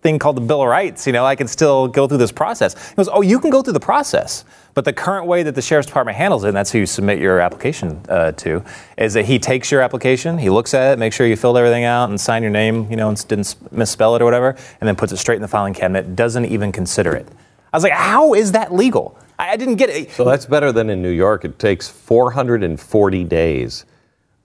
thing 0.02 0.18
called 0.18 0.36
the 0.36 0.42
Bill 0.42 0.62
of 0.62 0.68
Rights. 0.68 1.06
You 1.06 1.12
know, 1.12 1.24
I 1.24 1.36
can 1.36 1.46
still 1.46 1.88
go 1.88 2.06
through 2.08 2.18
this 2.18 2.32
process." 2.32 2.74
He 2.90 2.94
goes, 2.94 3.08
"Oh, 3.12 3.22
you 3.22 3.38
can 3.38 3.50
go 3.50 3.62
through 3.62 3.74
the 3.74 3.80
process." 3.80 4.44
But 4.74 4.84
the 4.84 4.92
current 4.92 5.26
way 5.26 5.42
that 5.42 5.54
the 5.54 5.62
sheriff's 5.62 5.88
department 5.88 6.16
handles 6.16 6.44
it, 6.44 6.48
and 6.48 6.56
that's 6.56 6.70
who 6.70 6.78
you 6.78 6.86
submit 6.86 7.18
your 7.18 7.40
application 7.40 8.00
uh, 8.08 8.32
to, 8.32 8.64
is 8.96 9.14
that 9.14 9.24
he 9.24 9.38
takes 9.38 9.70
your 9.70 9.80
application, 9.80 10.38
he 10.38 10.48
looks 10.48 10.74
at 10.74 10.92
it, 10.92 10.98
makes 10.98 11.16
sure 11.16 11.26
you 11.26 11.36
filled 11.36 11.58
everything 11.58 11.84
out, 11.84 12.08
and 12.08 12.20
sign 12.20 12.42
your 12.42 12.52
name, 12.52 12.88
you 12.88 12.96
know, 12.96 13.08
and 13.08 13.28
didn't 13.28 13.56
misspell 13.72 14.14
it 14.14 14.22
or 14.22 14.24
whatever, 14.24 14.50
and 14.80 14.88
then 14.88 14.94
puts 14.94 15.12
it 15.12 15.16
straight 15.16 15.36
in 15.36 15.42
the 15.42 15.48
filing 15.48 15.74
cabinet. 15.74 16.14
Doesn't 16.14 16.46
even 16.46 16.70
consider 16.70 17.14
it. 17.14 17.26
I 17.72 17.76
was 17.76 17.82
like, 17.82 17.92
how 17.92 18.34
is 18.34 18.52
that 18.52 18.72
legal? 18.72 19.18
I, 19.38 19.50
I 19.50 19.56
didn't 19.56 19.76
get 19.76 19.90
it. 19.90 20.12
So 20.12 20.24
that's 20.24 20.46
better 20.46 20.70
than 20.70 20.88
in 20.88 21.02
New 21.02 21.10
York. 21.10 21.44
It 21.44 21.58
takes 21.58 21.88
440 21.88 23.24
days. 23.24 23.84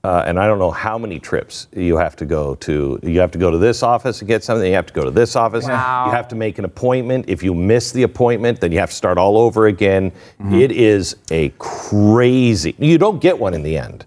Uh, 0.05 0.23
and 0.27 0.39
I 0.39 0.45
don't 0.45 0.59
know 0.59 0.69
how 0.69 0.99
many 0.99 1.17
trips 1.19 1.67
you 1.75 1.97
have 1.97 2.15
to 2.17 2.25
go 2.25 2.53
to. 2.53 2.99
You 3.01 3.19
have 3.21 3.31
to 3.31 3.39
go 3.39 3.49
to 3.49 3.57
this 3.57 3.81
office 3.81 4.21
and 4.21 4.27
get 4.27 4.43
something. 4.43 4.67
You 4.67 4.75
have 4.75 4.85
to 4.85 4.93
go 4.93 5.03
to 5.03 5.09
this 5.09 5.35
office. 5.35 5.65
Wow. 5.65 6.05
You 6.05 6.11
have 6.11 6.27
to 6.27 6.35
make 6.35 6.59
an 6.59 6.65
appointment. 6.65 7.25
If 7.27 7.41
you 7.41 7.55
miss 7.55 7.91
the 7.91 8.03
appointment, 8.03 8.61
then 8.61 8.71
you 8.71 8.77
have 8.77 8.91
to 8.91 8.95
start 8.95 9.17
all 9.17 9.35
over 9.35 9.65
again. 9.65 10.11
It 10.51 10.71
is 10.71 11.15
a 11.31 11.49
crazy. 11.57 12.75
You 12.77 12.99
don't 12.99 13.19
get 13.19 13.39
one 13.39 13.55
in 13.55 13.63
the 13.63 13.79
end, 13.79 14.05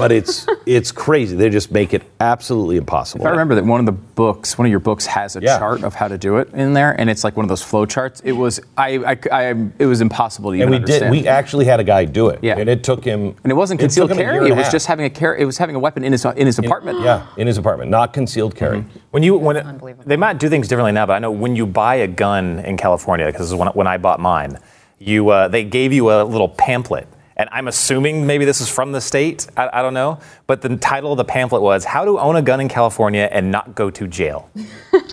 but 0.00 0.10
it's 0.12 0.46
it's 0.66 0.90
crazy. 0.90 1.36
They 1.36 1.50
just 1.50 1.70
make 1.70 1.94
it 1.94 2.02
absolutely 2.20 2.76
impossible. 2.76 3.24
If 3.24 3.28
I 3.28 3.30
remember 3.30 3.54
that 3.54 3.64
one 3.64 3.80
of 3.80 3.86
the 3.86 3.92
books, 3.92 4.58
one 4.58 4.66
of 4.66 4.70
your 4.70 4.80
books 4.80 5.06
has 5.06 5.36
a 5.36 5.40
Yeah. 5.40 5.58
chart 5.58 5.84
of 5.84 5.94
how 5.94 6.08
to 6.08 6.18
do 6.18 6.38
it 6.38 6.48
in 6.54 6.72
there, 6.72 6.98
and 6.98 7.08
it's 7.08 7.22
like 7.22 7.36
one 7.36 7.44
of 7.44 7.48
those 7.48 7.62
flow 7.62 7.86
charts. 7.86 8.20
It 8.24 8.32
was 8.32 8.60
I, 8.76 8.98
I, 8.98 9.18
I 9.30 9.54
it 9.78 9.86
was 9.86 10.00
impossible 10.00 10.50
to 10.50 10.56
even 10.56 10.62
and 10.62 10.70
we 10.70 10.76
understand. 10.76 11.12
did. 11.14 11.22
We 11.22 11.28
actually 11.28 11.66
had 11.66 11.78
a 11.80 11.84
guy 11.84 12.04
do 12.06 12.28
it. 12.28 12.40
Yeah. 12.42 12.58
And 12.58 12.68
it 12.68 12.82
took 12.82 13.04
him. 13.04 13.36
and 13.44 13.50
it 13.52 13.54
wasn't 13.54 13.78
concealed 13.80 14.10
him 14.10 14.18
a 14.18 14.20
year 14.22 14.32
carry. 14.32 14.48
It 14.50 14.54
was 14.56 14.64
half. 14.64 14.72
just 14.72 14.86
having 14.86 15.04
a 15.06 15.10
car. 15.10 15.36
It 15.36 15.44
was 15.44 15.58
having 15.58 15.76
a 15.76 15.78
weapon 15.78 16.02
in 16.02 16.12
his 16.12 16.24
in 16.24 16.46
his 16.46 16.58
apartment. 16.58 17.00
Yeah, 17.00 17.26
in 17.36 17.46
his 17.46 17.58
apartment, 17.58 17.90
not 17.90 18.12
concealed 18.12 18.54
carry. 18.56 18.84
When 19.10 19.22
you 19.22 19.36
when 19.36 19.56
it, 19.56 19.66
they 20.06 20.16
might 20.16 20.38
do 20.38 20.48
things 20.48 20.66
differently 20.68 20.92
now, 20.92 21.06
but 21.06 21.14
I 21.14 21.18
know 21.18 21.30
when 21.30 21.54
you 21.56 21.66
buy 21.66 21.96
a 21.96 22.06
gun 22.08 22.60
in 22.60 22.76
California, 22.76 23.26
because 23.26 23.40
this 23.42 23.48
is 23.50 23.54
when, 23.54 23.68
when 23.68 23.86
I 23.86 23.96
bought 23.98 24.20
mine, 24.20 24.58
you 24.98 25.28
uh, 25.30 25.48
they 25.48 25.64
gave 25.64 25.92
you 25.92 26.10
a 26.10 26.22
little 26.24 26.48
pamphlet, 26.48 27.06
and 27.40 27.48
I'm 27.52 27.68
assuming 27.68 28.26
maybe 28.26 28.44
this 28.44 28.60
is 28.60 28.68
from 28.68 28.92
the 28.92 29.00
state. 29.00 29.46
I, 29.56 29.70
I 29.72 29.82
don't 29.82 29.94
know, 29.94 30.20
but 30.46 30.60
the 30.60 30.76
title 30.76 31.10
of 31.12 31.16
the 31.16 31.24
pamphlet 31.24 31.62
was 31.62 31.86
"How 31.86 32.04
to 32.04 32.18
Own 32.18 32.36
a 32.36 32.42
Gun 32.42 32.60
in 32.60 32.68
California 32.68 33.26
and 33.32 33.50
Not 33.50 33.74
Go 33.74 33.88
to 33.88 34.06
Jail." 34.06 34.50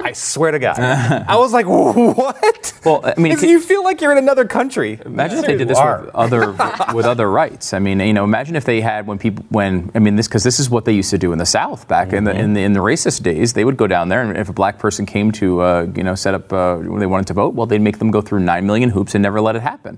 I 0.03 0.11
swear 0.11 0.51
to 0.51 0.59
God, 0.59 0.77
I 1.27 1.37
was 1.37 1.53
like, 1.53 1.65
"What?" 1.67 2.73
Well, 2.83 3.01
I 3.05 3.17
mean, 3.17 3.37
can- 3.37 3.47
you 3.47 3.61
feel 3.61 3.81
like 3.81 4.01
you're 4.01 4.11
in 4.11 4.17
another 4.17 4.43
country. 4.43 4.99
Imagine 5.05 5.39
if 5.39 5.45
they 5.45 5.55
did 5.55 5.69
this 5.69 5.77
are. 5.77 6.01
with 6.01 6.15
other 6.15 6.51
with 6.93 7.05
other 7.05 7.31
rights. 7.31 7.73
I 7.73 7.79
mean, 7.79 8.01
you 8.01 8.13
know, 8.13 8.25
imagine 8.25 8.57
if 8.57 8.65
they 8.65 8.81
had 8.81 9.07
when 9.07 9.17
people 9.17 9.45
when 9.47 9.89
I 9.95 9.99
mean 9.99 10.17
this 10.17 10.27
because 10.27 10.43
this 10.43 10.59
is 10.59 10.69
what 10.69 10.83
they 10.83 10.93
used 10.93 11.11
to 11.11 11.17
do 11.17 11.31
in 11.31 11.37
the 11.37 11.45
South 11.45 11.87
back 11.87 12.11
in 12.11 12.25
the 12.25 12.37
in 12.37 12.55
the 12.55 12.61
in 12.61 12.73
the 12.73 12.81
racist 12.81 13.23
days. 13.23 13.53
They 13.53 13.63
would 13.63 13.77
go 13.77 13.87
down 13.87 14.09
there, 14.09 14.21
and 14.21 14.37
if 14.37 14.49
a 14.49 14.53
black 14.53 14.79
person 14.79 15.05
came 15.05 15.31
to 15.33 15.61
uh, 15.61 15.87
you 15.95 16.03
know 16.03 16.15
set 16.15 16.33
up 16.33 16.51
uh, 16.51 16.75
when 16.75 16.99
they 16.99 17.05
wanted 17.05 17.27
to 17.27 17.33
vote, 17.33 17.53
well, 17.53 17.67
they'd 17.67 17.79
make 17.79 17.99
them 17.99 18.11
go 18.11 18.19
through 18.19 18.41
nine 18.41 18.65
million 18.67 18.89
hoops 18.89 19.15
and 19.15 19.21
never 19.23 19.39
let 19.39 19.55
it 19.55 19.61
happen. 19.61 19.97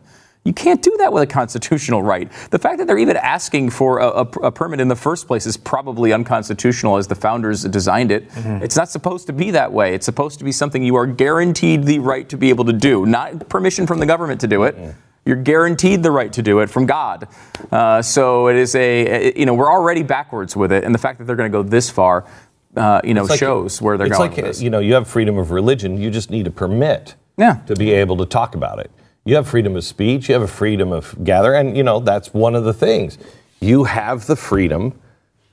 You 0.49 0.53
can't 0.53 0.81
do 0.81 0.95
that 0.97 1.13
with 1.13 1.21
a 1.21 1.27
constitutional 1.27 2.01
right. 2.01 2.27
The 2.49 2.57
fact 2.57 2.79
that 2.79 2.87
they're 2.87 2.97
even 2.97 3.17
asking 3.17 3.69
for 3.69 3.99
a, 3.99 4.07
a, 4.07 4.21
a 4.47 4.51
permit 4.51 4.79
in 4.79 4.87
the 4.87 4.95
first 4.95 5.27
place 5.27 5.45
is 5.45 5.55
probably 5.57 6.11
unconstitutional 6.11 6.97
as 6.97 7.05
the 7.05 7.13
founders 7.13 7.61
designed 7.65 8.11
it. 8.11 8.25
It's 8.35 8.75
not 8.75 8.89
supposed 8.89 9.27
to 9.27 9.33
be 9.33 9.51
that 9.51 9.71
way. 9.71 9.93
It's 9.93 10.05
supposed 10.07 10.39
to 10.39 10.45
be 10.45 10.51
something 10.51 10.81
you 10.81 10.95
are 10.95 11.05
guaranteed 11.05 11.83
the 11.83 11.99
right 11.99 12.27
to 12.29 12.35
be 12.35 12.49
able 12.49 12.65
to 12.65 12.73
do, 12.73 13.05
not 13.05 13.47
permission 13.47 13.85
from 13.85 13.99
the 13.99 14.07
government 14.07 14.41
to 14.41 14.47
do 14.47 14.63
it. 14.63 14.75
You're 15.23 15.35
guaranteed 15.35 16.01
the 16.01 16.09
right 16.09 16.33
to 16.33 16.41
do 16.41 16.61
it 16.61 16.69
from 16.71 16.87
God. 16.87 17.27
Uh, 17.71 18.01
so 18.01 18.47
it 18.47 18.55
is 18.55 18.73
a, 18.73 19.31
you 19.37 19.45
know, 19.45 19.53
we're 19.53 19.71
already 19.71 20.01
backwards 20.01 20.55
with 20.55 20.71
it. 20.71 20.83
And 20.83 20.95
the 20.95 20.99
fact 20.99 21.19
that 21.19 21.25
they're 21.25 21.35
going 21.35 21.51
to 21.51 21.55
go 21.55 21.61
this 21.61 21.91
far, 21.91 22.25
uh, 22.75 23.01
you 23.03 23.13
know, 23.13 23.25
like- 23.25 23.37
shows 23.37 23.83
where 23.83 23.99
they're 23.99 24.07
it's 24.07 24.17
going 24.17 24.31
like 24.31 24.37
with 24.37 24.45
this. 24.47 24.61
you 24.63 24.71
know, 24.71 24.79
you 24.79 24.95
have 24.95 25.07
freedom 25.07 25.37
of 25.37 25.51
religion. 25.51 26.01
You 26.01 26.09
just 26.09 26.31
need 26.31 26.47
a 26.47 26.51
permit 26.51 27.13
Yeah. 27.37 27.57
to 27.67 27.75
be 27.75 27.91
able 27.91 28.17
to 28.17 28.25
talk 28.25 28.55
about 28.55 28.79
it. 28.79 28.89
You 29.29 29.35
have 29.35 29.47
freedom 29.47 29.75
of 29.75 29.83
speech. 29.83 30.27
You 30.27 30.33
have 30.33 30.41
a 30.41 30.47
freedom 30.47 30.91
of 30.91 31.23
gather, 31.23 31.53
and 31.53 31.77
you 31.77 31.83
know 31.83 31.99
that's 31.99 32.33
one 32.33 32.55
of 32.55 32.63
the 32.63 32.73
things. 32.73 33.19
You 33.59 33.83
have 33.83 34.25
the 34.25 34.35
freedom 34.35 34.99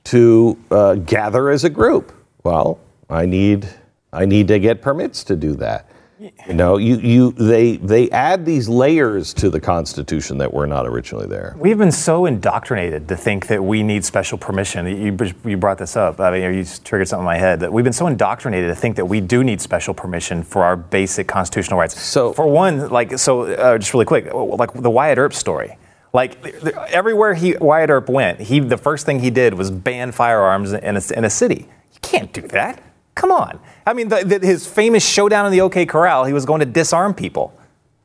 to 0.05 0.57
uh, 0.71 0.95
gather 0.95 1.51
as 1.51 1.63
a 1.63 1.69
group. 1.69 2.11
Well, 2.43 2.79
I 3.07 3.27
need 3.27 3.69
I 4.11 4.25
need 4.25 4.47
to 4.47 4.57
get 4.57 4.81
permits 4.81 5.23
to 5.25 5.35
do 5.35 5.53
that. 5.57 5.86
You 6.19 6.53
know, 6.53 6.77
you, 6.77 6.97
you 6.97 7.31
they 7.33 7.77
they 7.77 8.09
add 8.09 8.43
these 8.43 8.67
layers 8.67 9.35
to 9.35 9.51
the 9.51 9.59
Constitution 9.59 10.39
that 10.39 10.51
were 10.51 10.65
not 10.65 10.87
originally 10.87 11.27
there. 11.27 11.55
We've 11.59 11.77
been 11.77 11.91
so 11.91 12.25
indoctrinated 12.25 13.07
to 13.09 13.15
think 13.15 13.47
that 13.47 13.63
we 13.63 13.83
need 13.83 14.03
special 14.03 14.39
permission. 14.39 14.87
You, 14.87 15.15
you 15.45 15.57
brought 15.57 15.77
this 15.77 15.95
up. 15.95 16.19
I 16.19 16.31
mean, 16.31 16.53
you 16.55 16.65
triggered 16.83 17.07
something 17.07 17.21
in 17.21 17.25
my 17.25 17.37
head. 17.37 17.59
That 17.59 17.71
we've 17.71 17.83
been 17.83 17.93
so 17.93 18.07
indoctrinated 18.07 18.69
to 18.69 18.75
think 18.75 18.95
that 18.95 19.05
we 19.05 19.21
do 19.21 19.43
need 19.43 19.61
special 19.61 19.93
permission 19.93 20.41
for 20.41 20.63
our 20.63 20.75
basic 20.75 21.27
constitutional 21.27 21.79
rights. 21.79 21.99
So- 22.01 22.33
for 22.33 22.47
one, 22.47 22.89
like, 22.89 23.19
so 23.19 23.43
uh, 23.43 23.77
just 23.77 23.93
really 23.93 24.05
quick, 24.05 24.33
like 24.33 24.73
the 24.73 24.89
Wyatt 24.89 25.19
Earp 25.19 25.33
story. 25.33 25.77
Like 26.13 26.41
th- 26.41 26.61
th- 26.61 26.75
everywhere 26.89 27.35
he 27.35 27.55
Wyatt 27.57 27.91
Earp 27.91 28.09
went, 28.09 28.39
he 28.39 28.59
the 28.59 28.77
first 28.77 29.05
thing 29.05 29.19
he 29.19 29.29
did 29.29 29.53
was 29.53 29.69
ban 29.69 30.11
firearms 30.11 30.71
in 30.73 30.97
a, 30.97 31.01
in 31.15 31.25
a 31.25 31.29
city. 31.29 31.67
You 31.93 31.99
can't 32.01 32.33
do 32.33 32.41
that. 32.41 32.81
Come 33.17 33.31
on. 33.31 33.59
I 33.87 33.93
mean, 33.93 34.09
the, 34.09 34.23
the, 34.23 34.45
his 34.45 34.67
famous 34.67 35.03
showdown 35.03 35.47
in 35.47 35.51
the 35.51 35.61
OK 35.61 35.87
Corral, 35.87 36.25
he 36.25 36.33
was 36.33 36.45
going 36.45 36.59
to 36.59 36.67
disarm 36.67 37.15
people. 37.15 37.51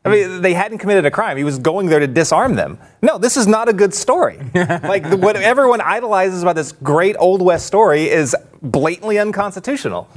I 0.07 0.09
mean, 0.09 0.41
they 0.41 0.55
hadn't 0.55 0.79
committed 0.79 1.05
a 1.05 1.11
crime. 1.11 1.37
He 1.37 1.45
was 1.45 1.59
going 1.59 1.87
there 1.87 2.01
to 2.01 2.09
disarm 2.09 2.57
them. 2.57 2.79
No, 3.03 3.19
this 3.19 3.37
is 3.37 3.47
not 3.47 3.69
a 3.69 3.75
good 3.75 3.95
story. 3.95 4.39
like 4.55 5.09
the, 5.09 5.17
what 5.17 5.37
everyone 5.37 5.81
idolizes 5.81 6.43
about 6.43 6.57
this 6.57 6.73
great 6.73 7.15
Old 7.19 7.43
West 7.43 7.67
story 7.67 8.09
is 8.09 8.35
blatantly 8.63 9.19
unconstitutional. 9.19 10.09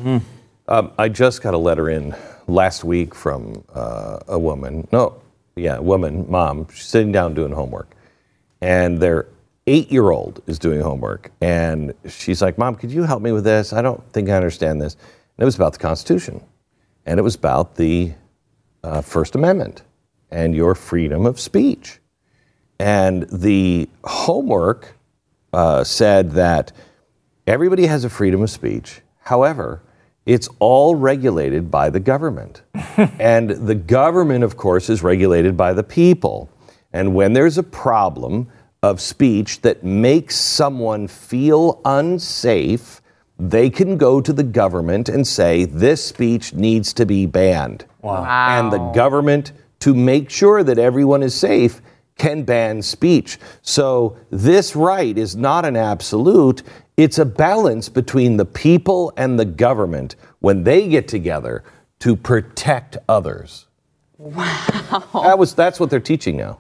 Um, 0.68 0.92
I 0.98 1.10
just 1.10 1.44
got 1.44 1.54
a 1.54 1.58
letter 1.58 1.90
in 1.90 2.16
last 2.48 2.84
week 2.84 3.14
from 3.14 3.64
uh, 3.76 4.20
a 4.30 4.40
woman. 4.40 4.88
No, 4.94 5.22
yeah, 5.58 5.76
a 5.76 5.82
woman, 5.82 6.26
mom, 6.30 6.68
she's 6.74 6.86
sitting 6.86 7.12
down 7.12 7.34
doing 7.34 7.52
homework. 7.52 7.92
And 8.62 9.00
their 9.00 9.28
eight 9.68 9.92
year 9.92 10.12
old 10.12 10.42
is 10.48 10.60
doing 10.60 10.82
homework. 10.82 11.32
And 11.42 11.94
she's 12.08 12.42
like, 12.42 12.58
Mom, 12.58 12.76
could 12.76 12.92
you 12.92 13.04
help 13.04 13.22
me 13.22 13.32
with 13.32 13.44
this? 13.44 13.74
I 13.74 13.82
don't 13.82 14.04
think 14.14 14.30
I 14.30 14.34
understand 14.34 14.82
this. 14.82 14.94
And 14.94 15.44
it 15.44 15.46
was 15.46 15.56
about 15.56 15.74
the 15.74 15.80
Constitution. 15.80 16.44
And 17.06 17.20
it 17.20 17.24
was 17.24 17.36
about 17.36 17.76
the 17.76 18.14
uh, 18.84 19.02
First 19.02 19.36
Amendment 19.36 19.82
and 20.32 20.56
your 20.56 20.76
freedom 20.76 21.26
of 21.26 21.40
speech. 21.40 22.00
and 22.80 23.24
the 23.32 23.88
homework 24.04 24.96
uh, 25.54 25.84
said 25.84 26.32
that 26.32 26.72
everybody 27.48 27.86
has 27.86 28.04
a 28.04 28.10
freedom 28.10 28.42
of 28.42 28.50
speech. 28.50 29.02
However, 29.20 29.82
it's 30.26 30.50
all 30.60 30.96
regulated 30.96 31.72
by 31.72 31.90
the 31.90 32.00
government. 32.00 32.64
and 33.20 33.50
the 33.50 33.76
government, 33.76 34.44
of 34.44 34.58
course, 34.58 34.90
is 34.90 35.04
regulated 35.04 35.56
by 35.56 35.74
the 35.74 35.84
people. 35.84 36.50
And 36.92 37.16
when 37.16 37.34
there's 37.34 37.58
a 37.58 37.64
problem 37.64 38.50
of 38.86 39.02
speech 39.02 39.62
that 39.62 39.84
makes 39.84 40.36
someone 40.36 41.08
feel 41.08 41.82
unsafe, 41.86 43.02
they 43.40 43.68
can 43.68 43.98
go 43.98 44.22
to 44.22 44.32
the 44.32 44.44
government 44.44 45.10
and 45.10 45.26
say, 45.26 45.66
this 45.66 46.06
speech 46.06 46.54
needs 46.54 46.94
to 46.94 47.06
be 47.06 47.26
banned. 47.26 47.86
Wow! 48.04 48.24
And 48.60 48.72
the 48.72 48.92
government, 48.92 49.54
to 49.80 49.96
make 49.96 50.30
sure 50.30 50.64
that 50.64 50.78
everyone 50.78 51.24
is 51.24 51.34
safe, 51.34 51.82
can 52.18 52.44
ban 52.44 52.82
speech. 52.84 53.40
So 53.64 54.18
this 54.30 54.76
right 54.76 55.18
is 55.18 55.36
not 55.36 55.66
an 55.66 55.76
absolute, 55.76 56.62
it's 56.96 57.18
a 57.18 57.26
balance 57.26 57.90
between 57.90 58.38
the 58.38 58.46
people 58.46 59.12
and 59.18 59.40
the 59.40 59.46
government 59.46 60.16
when 60.40 60.64
they 60.64 60.88
get 60.88 61.08
together 61.08 61.64
to 62.00 62.16
protect 62.16 62.98
others. 63.10 63.66
Wow. 64.18 65.10
That 65.24 65.40
was 65.40 65.56
that's 65.56 65.80
what 65.80 65.90
they're 65.90 66.00
teaching 66.00 66.38
now. 66.38 66.60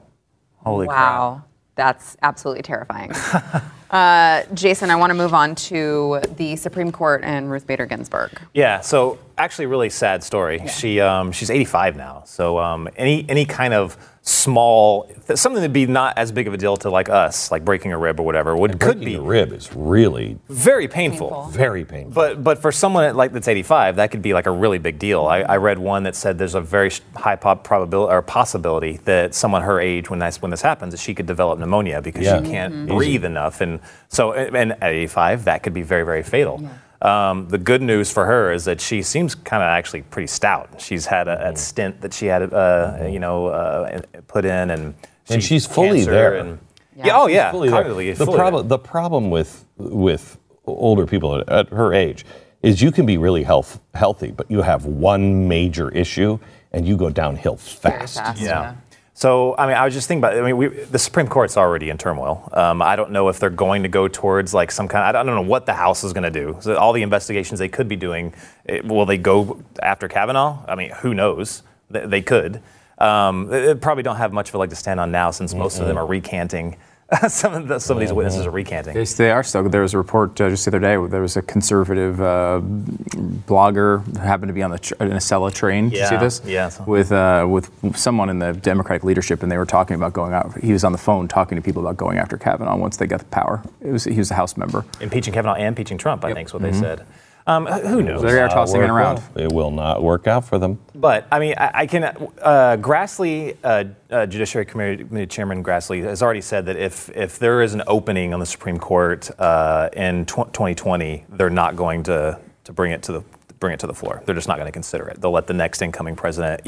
Holy 0.57 0.87
crap. 0.87 1.47
That's 1.75 2.15
absolutely 2.21 2.63
terrifying. 2.63 3.11
uh, 3.91 4.43
Jason, 4.53 4.89
I 4.89 4.95
want 4.95 5.11
to 5.11 5.13
move 5.13 5.33
on 5.33 5.55
to 5.55 6.21
the 6.37 6.55
Supreme 6.55 6.91
Court 6.91 7.21
and 7.23 7.51
Ruth 7.51 7.67
Bader 7.67 7.85
Ginsburg. 7.85 8.31
Yeah, 8.53 8.79
so 8.79 9.19
actually, 9.37 9.65
really 9.67 9.89
sad 9.89 10.23
story. 10.23 10.65
She 10.67 10.99
um, 10.99 11.31
she's 11.31 11.49
85 11.49 11.95
now, 11.95 12.23
so 12.25 12.57
um, 12.59 12.87
any 12.95 13.25
any 13.29 13.45
kind 13.45 13.73
of 13.73 13.97
small 14.27 15.07
something 15.35 15.61
that'd 15.61 15.71
be 15.71 15.85
not 15.85 16.17
as 16.17 16.31
big 16.31 16.47
of 16.47 16.53
a 16.53 16.57
deal 16.57 16.75
to 16.77 16.89
like 16.89 17.09
us, 17.09 17.51
like 17.51 17.63
breaking 17.63 17.91
a 17.91 17.97
rib 17.97 18.19
or 18.19 18.23
whatever, 18.23 18.55
would 18.57 18.71
could 18.79 18.97
Breaking 18.97 19.05
be 19.05 19.13
the 19.17 19.21
rib 19.21 19.51
is 19.53 19.71
really 19.75 20.39
very 20.49 20.87
painful. 20.87 21.29
Painful. 21.29 21.45
very 21.51 21.85
painful. 21.85 22.11
But 22.11 22.43
but 22.43 22.57
for 22.59 22.71
someone 22.71 23.03
at, 23.03 23.15
like 23.15 23.33
that's 23.33 23.47
85, 23.47 23.97
that 23.97 24.09
could 24.09 24.23
be 24.23 24.33
like 24.33 24.47
a 24.47 24.51
really 24.51 24.79
big 24.79 24.97
deal. 24.97 25.25
I, 25.27 25.41
I 25.41 25.57
read 25.57 25.77
one 25.77 26.03
that 26.03 26.15
said 26.15 26.39
there's 26.39 26.55
a 26.55 26.61
very 26.61 26.91
high 27.15 27.35
pop 27.35 27.63
probability 27.63 28.11
or 28.13 28.21
possibility 28.23 28.97
that 29.05 29.35
someone 29.35 29.61
her 29.61 29.79
age 29.79 30.09
when 30.09 30.17
this 30.17 30.41
when 30.41 30.49
this 30.49 30.61
happens, 30.63 30.93
that 30.93 30.99
she 30.99 31.13
could 31.13 31.27
develop 31.27 31.59
pneumonia 31.59 32.01
because 32.01 32.25
Yeah. 32.25 32.41
she 32.41 32.49
can't 32.49 32.87
breathe 32.87 33.25
enough, 33.25 33.61
and 33.61 33.79
so 34.09 34.33
and 34.33 34.71
at 34.71 34.91
85 34.91 35.43
that 35.45 35.61
could 35.61 35.73
be 35.75 35.83
very 35.83 36.03
very 36.03 36.23
fatal. 36.23 36.67
Um, 37.01 37.47
the 37.49 37.57
good 37.57 37.81
news 37.81 38.11
for 38.11 38.25
her 38.25 38.51
is 38.51 38.65
that 38.65 38.79
she 38.79 39.01
seems 39.01 39.35
kind 39.35 39.61
of 39.61 39.67
actually 39.67 40.03
pretty 40.03 40.27
stout. 40.27 40.81
She's 40.81 41.05
had 41.05 41.27
a, 41.27 41.49
a 41.49 41.55
stint 41.55 42.01
that 42.01 42.13
she 42.13 42.27
had, 42.27 42.53
uh, 42.53 43.07
you 43.09 43.19
know, 43.19 43.47
uh, 43.47 44.01
put 44.27 44.45
in, 44.45 44.69
and 44.71 44.95
And 45.29 45.43
she's 45.43 45.65
fully 45.65 46.03
there. 46.03 46.35
And, 46.35 46.59
yeah. 46.95 47.17
oh 47.17 47.27
yeah, 47.27 47.51
fully 47.51 47.69
there. 47.69 47.83
cognitively 47.83 48.15
the 48.17 48.25
problem 48.25 48.67
the 48.67 48.79
problem 48.79 49.29
with 49.29 49.65
with 49.77 50.37
older 50.65 51.05
people 51.05 51.35
at, 51.35 51.49
at 51.49 51.69
her 51.69 51.93
age 51.93 52.25
is 52.63 52.81
you 52.81 52.91
can 52.91 53.05
be 53.05 53.17
really 53.17 53.43
health, 53.43 53.79
healthy, 53.93 54.31
but 54.31 54.49
you 54.49 54.61
have 54.61 54.85
one 54.85 55.47
major 55.47 55.89
issue 55.89 56.39
and 56.71 56.87
you 56.87 56.97
go 56.97 57.09
downhill 57.09 57.57
fast. 57.57 58.17
fast. 58.17 58.41
Yeah. 58.41 58.47
Yeah. 58.47 58.75
So, 59.17 59.55
I 59.57 59.65
mean, 59.65 59.77
I 59.77 59.85
was 59.85 59.93
just 59.93 60.09
thinking 60.09 60.25
about. 60.25 60.37
I 60.37 60.41
mean, 60.41 60.57
we, 60.57 60.67
the 60.67 60.99
Supreme 60.99 61.27
Court's 61.27 61.55
already 61.55 61.89
in 61.89 61.97
turmoil. 61.97 62.49
Um, 62.51 62.81
I 62.81 62.97
don't 62.97 63.11
know 63.11 63.29
if 63.29 63.39
they're 63.39 63.49
going 63.49 63.83
to 63.83 63.89
go 63.89 64.09
towards 64.09 64.53
like 64.53 64.71
some 64.71 64.89
kind. 64.89 65.05
I 65.17 65.23
don't 65.23 65.35
know 65.35 65.41
what 65.41 65.65
the 65.65 65.73
House 65.73 66.03
is 66.03 66.11
going 66.11 66.25
to 66.25 66.29
do. 66.29 66.57
So 66.59 66.75
all 66.75 66.91
the 66.91 67.01
investigations 67.01 67.57
they 67.57 67.69
could 67.69 67.87
be 67.87 67.95
doing, 67.95 68.33
eh, 68.67 68.81
will 68.83 69.05
they 69.05 69.17
go 69.17 69.63
after 69.81 70.09
Kavanaugh? 70.09 70.59
I 70.67 70.75
mean, 70.75 70.91
who 70.91 71.13
knows? 71.13 71.63
They, 71.89 72.05
they 72.05 72.21
could. 72.21 72.61
Um, 72.97 73.47
they, 73.47 73.67
they 73.67 73.75
probably 73.75 74.03
don't 74.03 74.17
have 74.17 74.33
much 74.33 74.49
of 74.49 74.55
a 74.55 74.57
leg 74.57 74.69
to 74.71 74.75
stand 74.75 74.99
on 74.99 75.11
now, 75.11 75.31
since 75.31 75.53
most 75.53 75.79
of 75.79 75.87
them 75.87 75.97
are 75.97 76.05
recanting. 76.05 76.75
some 77.29 77.53
of 77.53 77.67
the, 77.67 77.77
some 77.79 77.97
of 77.97 78.01
these 78.01 78.11
witnesses 78.11 78.47
are 78.47 78.51
recanting. 78.51 78.95
Yes, 78.95 79.13
they 79.13 79.29
are 79.29 79.43
still. 79.43 79.69
There 79.69 79.81
was 79.83 79.93
a 79.93 79.97
report 79.97 80.41
uh, 80.41 80.49
just 80.49 80.65
the 80.65 80.71
other 80.71 80.79
day. 80.79 80.97
Where 80.97 81.07
there 81.07 81.21
was 81.21 81.37
a 81.37 81.41
conservative 81.43 82.19
uh, 82.19 82.61
blogger 82.63 84.03
who 84.05 84.19
happened 84.19 84.49
to 84.49 84.53
be 84.53 84.63
on 84.63 84.71
the 84.71 84.79
tr- 84.79 84.95
in 84.99 85.11
a 85.11 85.15
Acela 85.17 85.53
train. 85.53 85.89
Did 85.89 85.99
you 85.99 86.07
see 86.07 86.17
this? 86.17 86.41
yeah, 86.45 86.71
With 86.85 87.11
uh, 87.11 87.45
with 87.47 87.69
someone 87.95 88.29
in 88.29 88.39
the 88.39 88.53
Democratic 88.53 89.03
leadership, 89.03 89.43
and 89.43 89.51
they 89.51 89.57
were 89.57 89.65
talking 89.67 89.95
about 89.95 90.13
going 90.13 90.33
out. 90.33 90.57
He 90.57 90.73
was 90.73 90.83
on 90.83 90.93
the 90.93 90.97
phone 90.97 91.27
talking 91.27 91.55
to 91.57 91.61
people 91.61 91.81
about 91.83 91.97
going 91.97 92.17
after 92.17 92.37
Kavanaugh 92.37 92.75
once 92.77 92.97
they 92.97 93.05
got 93.05 93.19
the 93.19 93.25
power. 93.25 93.61
It 93.81 93.91
was 93.91 94.05
he 94.05 94.17
was 94.17 94.31
a 94.31 94.35
House 94.35 94.57
member. 94.57 94.83
Impeaching 94.99 95.33
Kavanaugh 95.33 95.55
and 95.55 95.67
impeaching 95.67 95.97
Trump, 95.97 96.25
I 96.25 96.33
think 96.33 96.49
is 96.49 96.53
what 96.53 96.63
they 96.63 96.73
said. 96.73 97.05
Um, 97.47 97.67
who 97.67 98.01
knows? 98.01 98.23
They 98.23 98.39
are 98.39 98.49
tossing 98.49 98.81
it 98.81 98.89
around. 98.89 99.21
well. 99.35 99.45
It 99.45 99.51
will 99.51 99.69
not 99.69 100.01
work 100.01 100.25
out 100.25 100.45
for 100.45 100.57
them. 100.57 100.79
But 100.95 101.27
I 101.31 101.39
mean, 101.39 101.53
I, 101.57 101.71
I 101.73 101.85
can. 101.85 102.03
Uh, 102.03 102.77
Grassley, 102.79 103.55
uh, 103.63 103.83
uh, 104.09 104.25
Judiciary 104.25 104.65
Committee, 104.65 105.03
Committee 105.03 105.27
Chairman 105.27 105.63
Grassley, 105.63 106.01
has 106.03 106.23
already 106.23 106.41
said 106.41 106.65
that 106.65 106.75
if 106.75 107.09
if 107.15 107.37
there 107.37 107.61
is 107.61 107.75
an 107.75 107.83
opening 107.85 108.33
on 108.33 108.39
the 108.39 108.45
Supreme 108.47 108.79
Court 108.79 109.29
uh, 109.39 109.89
in 109.93 110.25
tw- 110.25 110.51
2020, 110.53 111.25
they're 111.29 111.51
not 111.51 111.75
going 111.75 112.01
to 112.03 112.39
to 112.63 112.73
bring 112.73 112.91
it 112.91 113.03
to 113.03 113.11
the 113.11 113.23
bring 113.59 113.73
it 113.73 113.79
to 113.81 113.87
the 113.87 113.93
floor. 113.93 114.23
They're 114.25 114.35
just 114.35 114.47
not 114.47 114.57
going 114.57 114.67
to 114.67 114.71
consider 114.71 115.07
it. 115.07 115.21
They'll 115.21 115.31
let 115.31 115.47
the 115.47 115.53
next 115.53 115.81
incoming 115.81 116.15
president, 116.15 116.61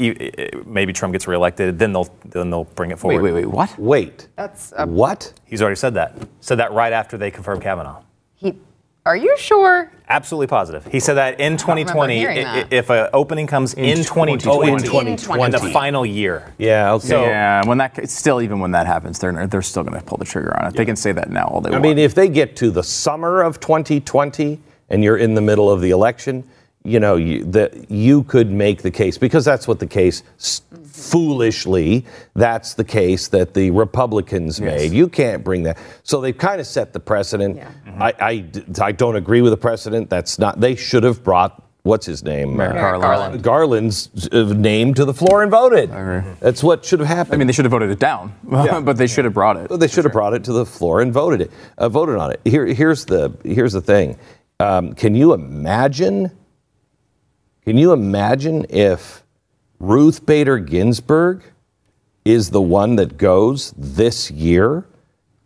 maybe 0.66 0.92
Trump 0.92 1.12
gets 1.12 1.26
reelected, 1.26 1.78
then 1.78 1.92
they'll 1.92 2.08
then 2.24 2.50
they'll 2.50 2.64
bring 2.64 2.90
it 2.90 2.94
Wait, 2.94 3.00
forward. 3.00 3.22
wait, 3.22 3.32
wait. 3.32 3.46
What? 3.46 3.78
Wait. 3.78 4.28
That's 4.36 4.72
a, 4.76 4.86
What? 4.86 5.32
He's 5.44 5.60
already 5.60 5.76
said 5.76 5.94
that. 5.94 6.16
Said 6.40 6.58
that 6.60 6.72
right 6.72 6.92
after 6.92 7.18
they 7.18 7.30
confirmed 7.30 7.62
Kavanaugh. 7.62 8.02
He. 9.14 9.20
Are 9.20 9.24
you 9.24 9.36
sure? 9.38 9.90
Absolutely 10.08 10.46
positive. 10.46 10.86
He 10.90 11.00
said 11.00 11.14
that 11.14 11.38
in 11.40 11.56
2020, 11.58 12.26
i- 12.26 12.34
that. 12.42 12.72
if 12.72 12.88
an 12.90 13.08
opening 13.12 13.46
comes 13.46 13.74
in, 13.74 13.96
2020, 13.98 14.48
Oh, 14.48 14.62
in 14.62 14.68
In 14.74 14.78
2020. 14.82 15.44
in 15.44 15.50
the 15.50 15.58
final 15.72 16.06
year. 16.06 16.52
Yeah, 16.58 16.92
okay. 16.94 17.08
So- 17.08 17.22
yeah, 17.24 17.66
when 17.66 17.78
that 17.78 18.08
still 18.08 18.40
even 18.40 18.58
when 18.60 18.70
that 18.72 18.86
happens, 18.86 19.18
they're 19.18 19.46
they're 19.46 19.60
still 19.62 19.82
going 19.84 19.98
to 19.98 20.04
pull 20.04 20.18
the 20.18 20.24
trigger 20.24 20.56
on 20.58 20.68
it. 20.68 20.74
They 20.76 20.84
can 20.86 20.96
say 20.96 21.12
that 21.12 21.30
now 21.30 21.44
all 21.46 21.60
they 21.60 21.68
I 21.68 21.72
want. 21.72 21.84
I 21.84 21.88
mean, 21.88 21.98
if 21.98 22.14
they 22.14 22.28
get 22.28 22.56
to 22.56 22.70
the 22.70 22.82
summer 22.82 23.42
of 23.42 23.60
2020 23.60 24.60
and 24.90 25.04
you're 25.04 25.18
in 25.18 25.34
the 25.34 25.42
middle 25.42 25.70
of 25.70 25.80
the 25.82 25.90
election, 25.90 26.44
you 26.84 27.00
know, 27.00 27.16
you, 27.16 27.44
that 27.44 27.90
you 27.90 28.22
could 28.22 28.50
make 28.50 28.80
the 28.82 28.90
case 28.90 29.18
because 29.18 29.44
that's 29.44 29.68
what 29.68 29.78
the 29.78 29.86
case 29.86 30.22
s- 30.38 30.62
foolishly 31.12 32.04
that's 32.34 32.74
the 32.74 32.84
case 32.84 33.28
that 33.28 33.52
the 33.54 33.70
Republicans 33.70 34.60
made. 34.60 34.92
You 34.92 35.08
can't 35.08 35.42
bring 35.44 35.62
that. 35.64 35.76
So 36.02 36.20
they've 36.20 36.36
kind 36.36 36.60
of 36.60 36.66
set 36.66 36.92
the 36.92 37.00
precedent. 37.00 37.56
Yeah. 37.56 37.68
I, 38.00 38.14
I 38.20 38.36
d- 38.38 38.62
I 38.80 38.92
don't 38.92 39.16
agree 39.16 39.40
with 39.42 39.52
the 39.52 39.56
precedent. 39.56 40.08
That's 40.10 40.38
not. 40.38 40.60
They 40.60 40.74
should 40.76 41.02
have 41.02 41.22
brought 41.24 41.62
what's 41.82 42.04
his 42.06 42.22
name, 42.22 42.56
Merrick 42.56 42.76
Uh, 42.76 42.80
Garland. 42.98 43.02
Garland. 43.02 43.42
Garland's 43.42 44.28
uh, 44.32 44.52
name 44.54 44.92
to 44.94 45.04
the 45.04 45.14
floor 45.14 45.42
and 45.42 45.50
voted. 45.50 45.90
That's 46.40 46.62
what 46.62 46.84
should 46.84 47.00
have 47.00 47.08
happened. 47.08 47.34
I 47.34 47.36
mean, 47.38 47.46
they 47.46 47.52
should 47.52 47.64
have 47.64 47.72
voted 47.72 47.90
it 47.90 47.98
down, 47.98 48.34
Yeah. 48.50 48.80
but 48.80 48.96
they 48.98 49.06
should 49.06 49.24
have 49.24 49.34
brought 49.34 49.56
it. 49.56 49.70
Well, 49.70 49.78
they 49.78 49.88
should 49.88 50.04
have 50.04 50.12
brought 50.12 50.34
it 50.34 50.44
to 50.44 50.52
the 50.52 50.66
floor 50.66 51.00
and 51.00 51.12
voted 51.12 51.40
it, 51.40 51.50
uh, 51.78 51.88
voted 51.88 52.16
on 52.16 52.30
it. 52.32 52.40
Here, 52.44 52.66
here's 52.66 53.04
the 53.06 53.32
here's 53.44 53.72
the 53.72 53.80
thing. 53.80 54.18
Um, 54.60 54.92
can 54.94 55.14
you 55.14 55.32
imagine? 55.32 56.30
Can 57.64 57.76
you 57.78 57.92
imagine 57.92 58.66
if 58.70 59.22
Ruth 59.78 60.24
Bader 60.26 60.58
Ginsburg 60.58 61.42
is 62.24 62.50
the 62.50 62.60
one 62.60 62.96
that 62.96 63.16
goes 63.16 63.72
this 63.78 64.30
year, 64.30 64.86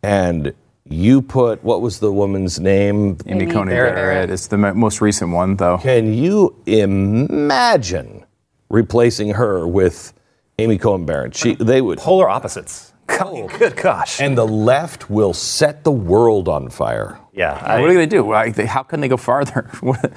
and 0.03 0.53
you 0.93 1.23
put 1.23 1.63
what 1.65 1.81
was 1.81 1.99
the 2.01 2.13
woman's 2.13 2.61
name? 2.61 3.17
Amy 3.27 3.43
Amy 3.45 3.53
Coney 3.53 3.71
Barrett. 3.71 3.95
Barrett. 3.95 4.31
It's 4.31 4.47
the 4.47 4.59
most 4.59 5.01
recent 5.01 5.33
one, 5.33 5.57
though. 5.57 5.79
Can 5.79 6.13
you 6.15 6.55
imagine 6.67 8.25
replacing 8.71 9.31
her 9.35 9.67
with 9.67 10.13
Amy 10.59 10.79
Coney 10.79 11.05
Barrett? 11.05 11.37
She, 11.37 11.55
they 11.55 11.81
would, 11.81 11.99
Polar 11.99 12.29
opposites. 12.29 12.93
God, 13.07 13.51
good 13.59 13.77
gosh. 13.77 14.21
and 14.21 14.37
the 14.39 14.47
left 14.47 15.11
will 15.11 15.33
set 15.35 15.85
the 15.85 15.93
world 15.93 16.49
on 16.49 16.71
fire. 16.71 17.19
yeah. 17.33 17.53
what 17.81 17.85
are 17.85 17.89
they 17.89 17.95
going 17.95 18.09
to 18.09 18.53
do? 18.55 18.67
How 18.67 18.83
can 18.83 19.01
they 19.01 19.09
go 19.09 19.17
farther? 19.17 19.69
what 19.81 20.13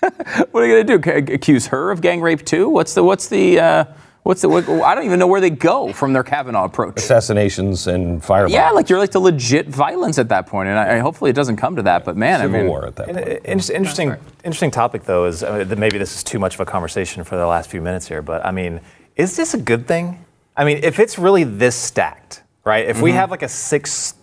what 0.00 0.62
are 0.62 0.68
they 0.68 0.84
going 0.84 0.86
to 0.86 0.98
do? 1.26 1.34
Accuse 1.34 1.66
her 1.68 1.90
of 1.90 2.00
gang 2.00 2.20
rape 2.20 2.44
too? 2.44 2.68
What's 2.68 2.94
the 2.94 3.02
what's 3.02 3.28
the 3.28 3.58
uh, 3.58 3.84
what's 4.28 4.42
the? 4.42 4.48
What, 4.48 4.68
I 4.68 4.94
don't 4.94 5.06
even 5.06 5.18
know 5.18 5.26
where 5.26 5.40
they 5.40 5.48
go 5.48 5.90
from 5.94 6.12
their 6.12 6.22
Kavanaugh 6.22 6.64
approach. 6.64 6.98
Assassinations 6.98 7.86
and 7.86 8.22
firebombs. 8.22 8.50
Yeah, 8.50 8.70
like 8.72 8.90
you're 8.90 8.98
like 8.98 9.12
to 9.12 9.18
legit 9.18 9.66
violence 9.68 10.18
at 10.18 10.28
that 10.28 10.46
point, 10.46 10.68
and 10.68 10.78
I, 10.78 10.96
I 10.96 10.98
hopefully 10.98 11.30
it 11.30 11.34
doesn't 11.34 11.56
come 11.56 11.76
to 11.76 11.82
that. 11.82 12.04
But 12.04 12.18
man, 12.18 12.40
Civil 12.40 12.56
I 12.56 12.58
mean, 12.60 12.68
war 12.68 12.86
at 12.86 12.96
that 12.96 13.06
point. 13.06 13.18
Inter- 13.18 13.72
interesting, 13.72 14.16
interesting 14.44 14.70
topic 14.70 15.04
though 15.04 15.24
is 15.24 15.42
uh, 15.42 15.64
that 15.64 15.78
maybe 15.78 15.96
this 15.96 16.14
is 16.14 16.22
too 16.22 16.38
much 16.38 16.54
of 16.54 16.60
a 16.60 16.66
conversation 16.66 17.24
for 17.24 17.36
the 17.36 17.46
last 17.46 17.70
few 17.70 17.80
minutes 17.80 18.06
here, 18.06 18.20
but 18.20 18.44
I 18.44 18.50
mean, 18.50 18.82
is 19.16 19.34
this 19.34 19.54
a 19.54 19.58
good 19.58 19.88
thing? 19.88 20.22
I 20.54 20.64
mean, 20.64 20.80
if 20.82 20.98
it's 20.98 21.18
really 21.18 21.44
this 21.44 21.74
stacked, 21.74 22.42
right? 22.64 22.86
If 22.86 23.00
we 23.00 23.12
have 23.12 23.30
like 23.30 23.42
a 23.42 23.48
six 23.48 24.14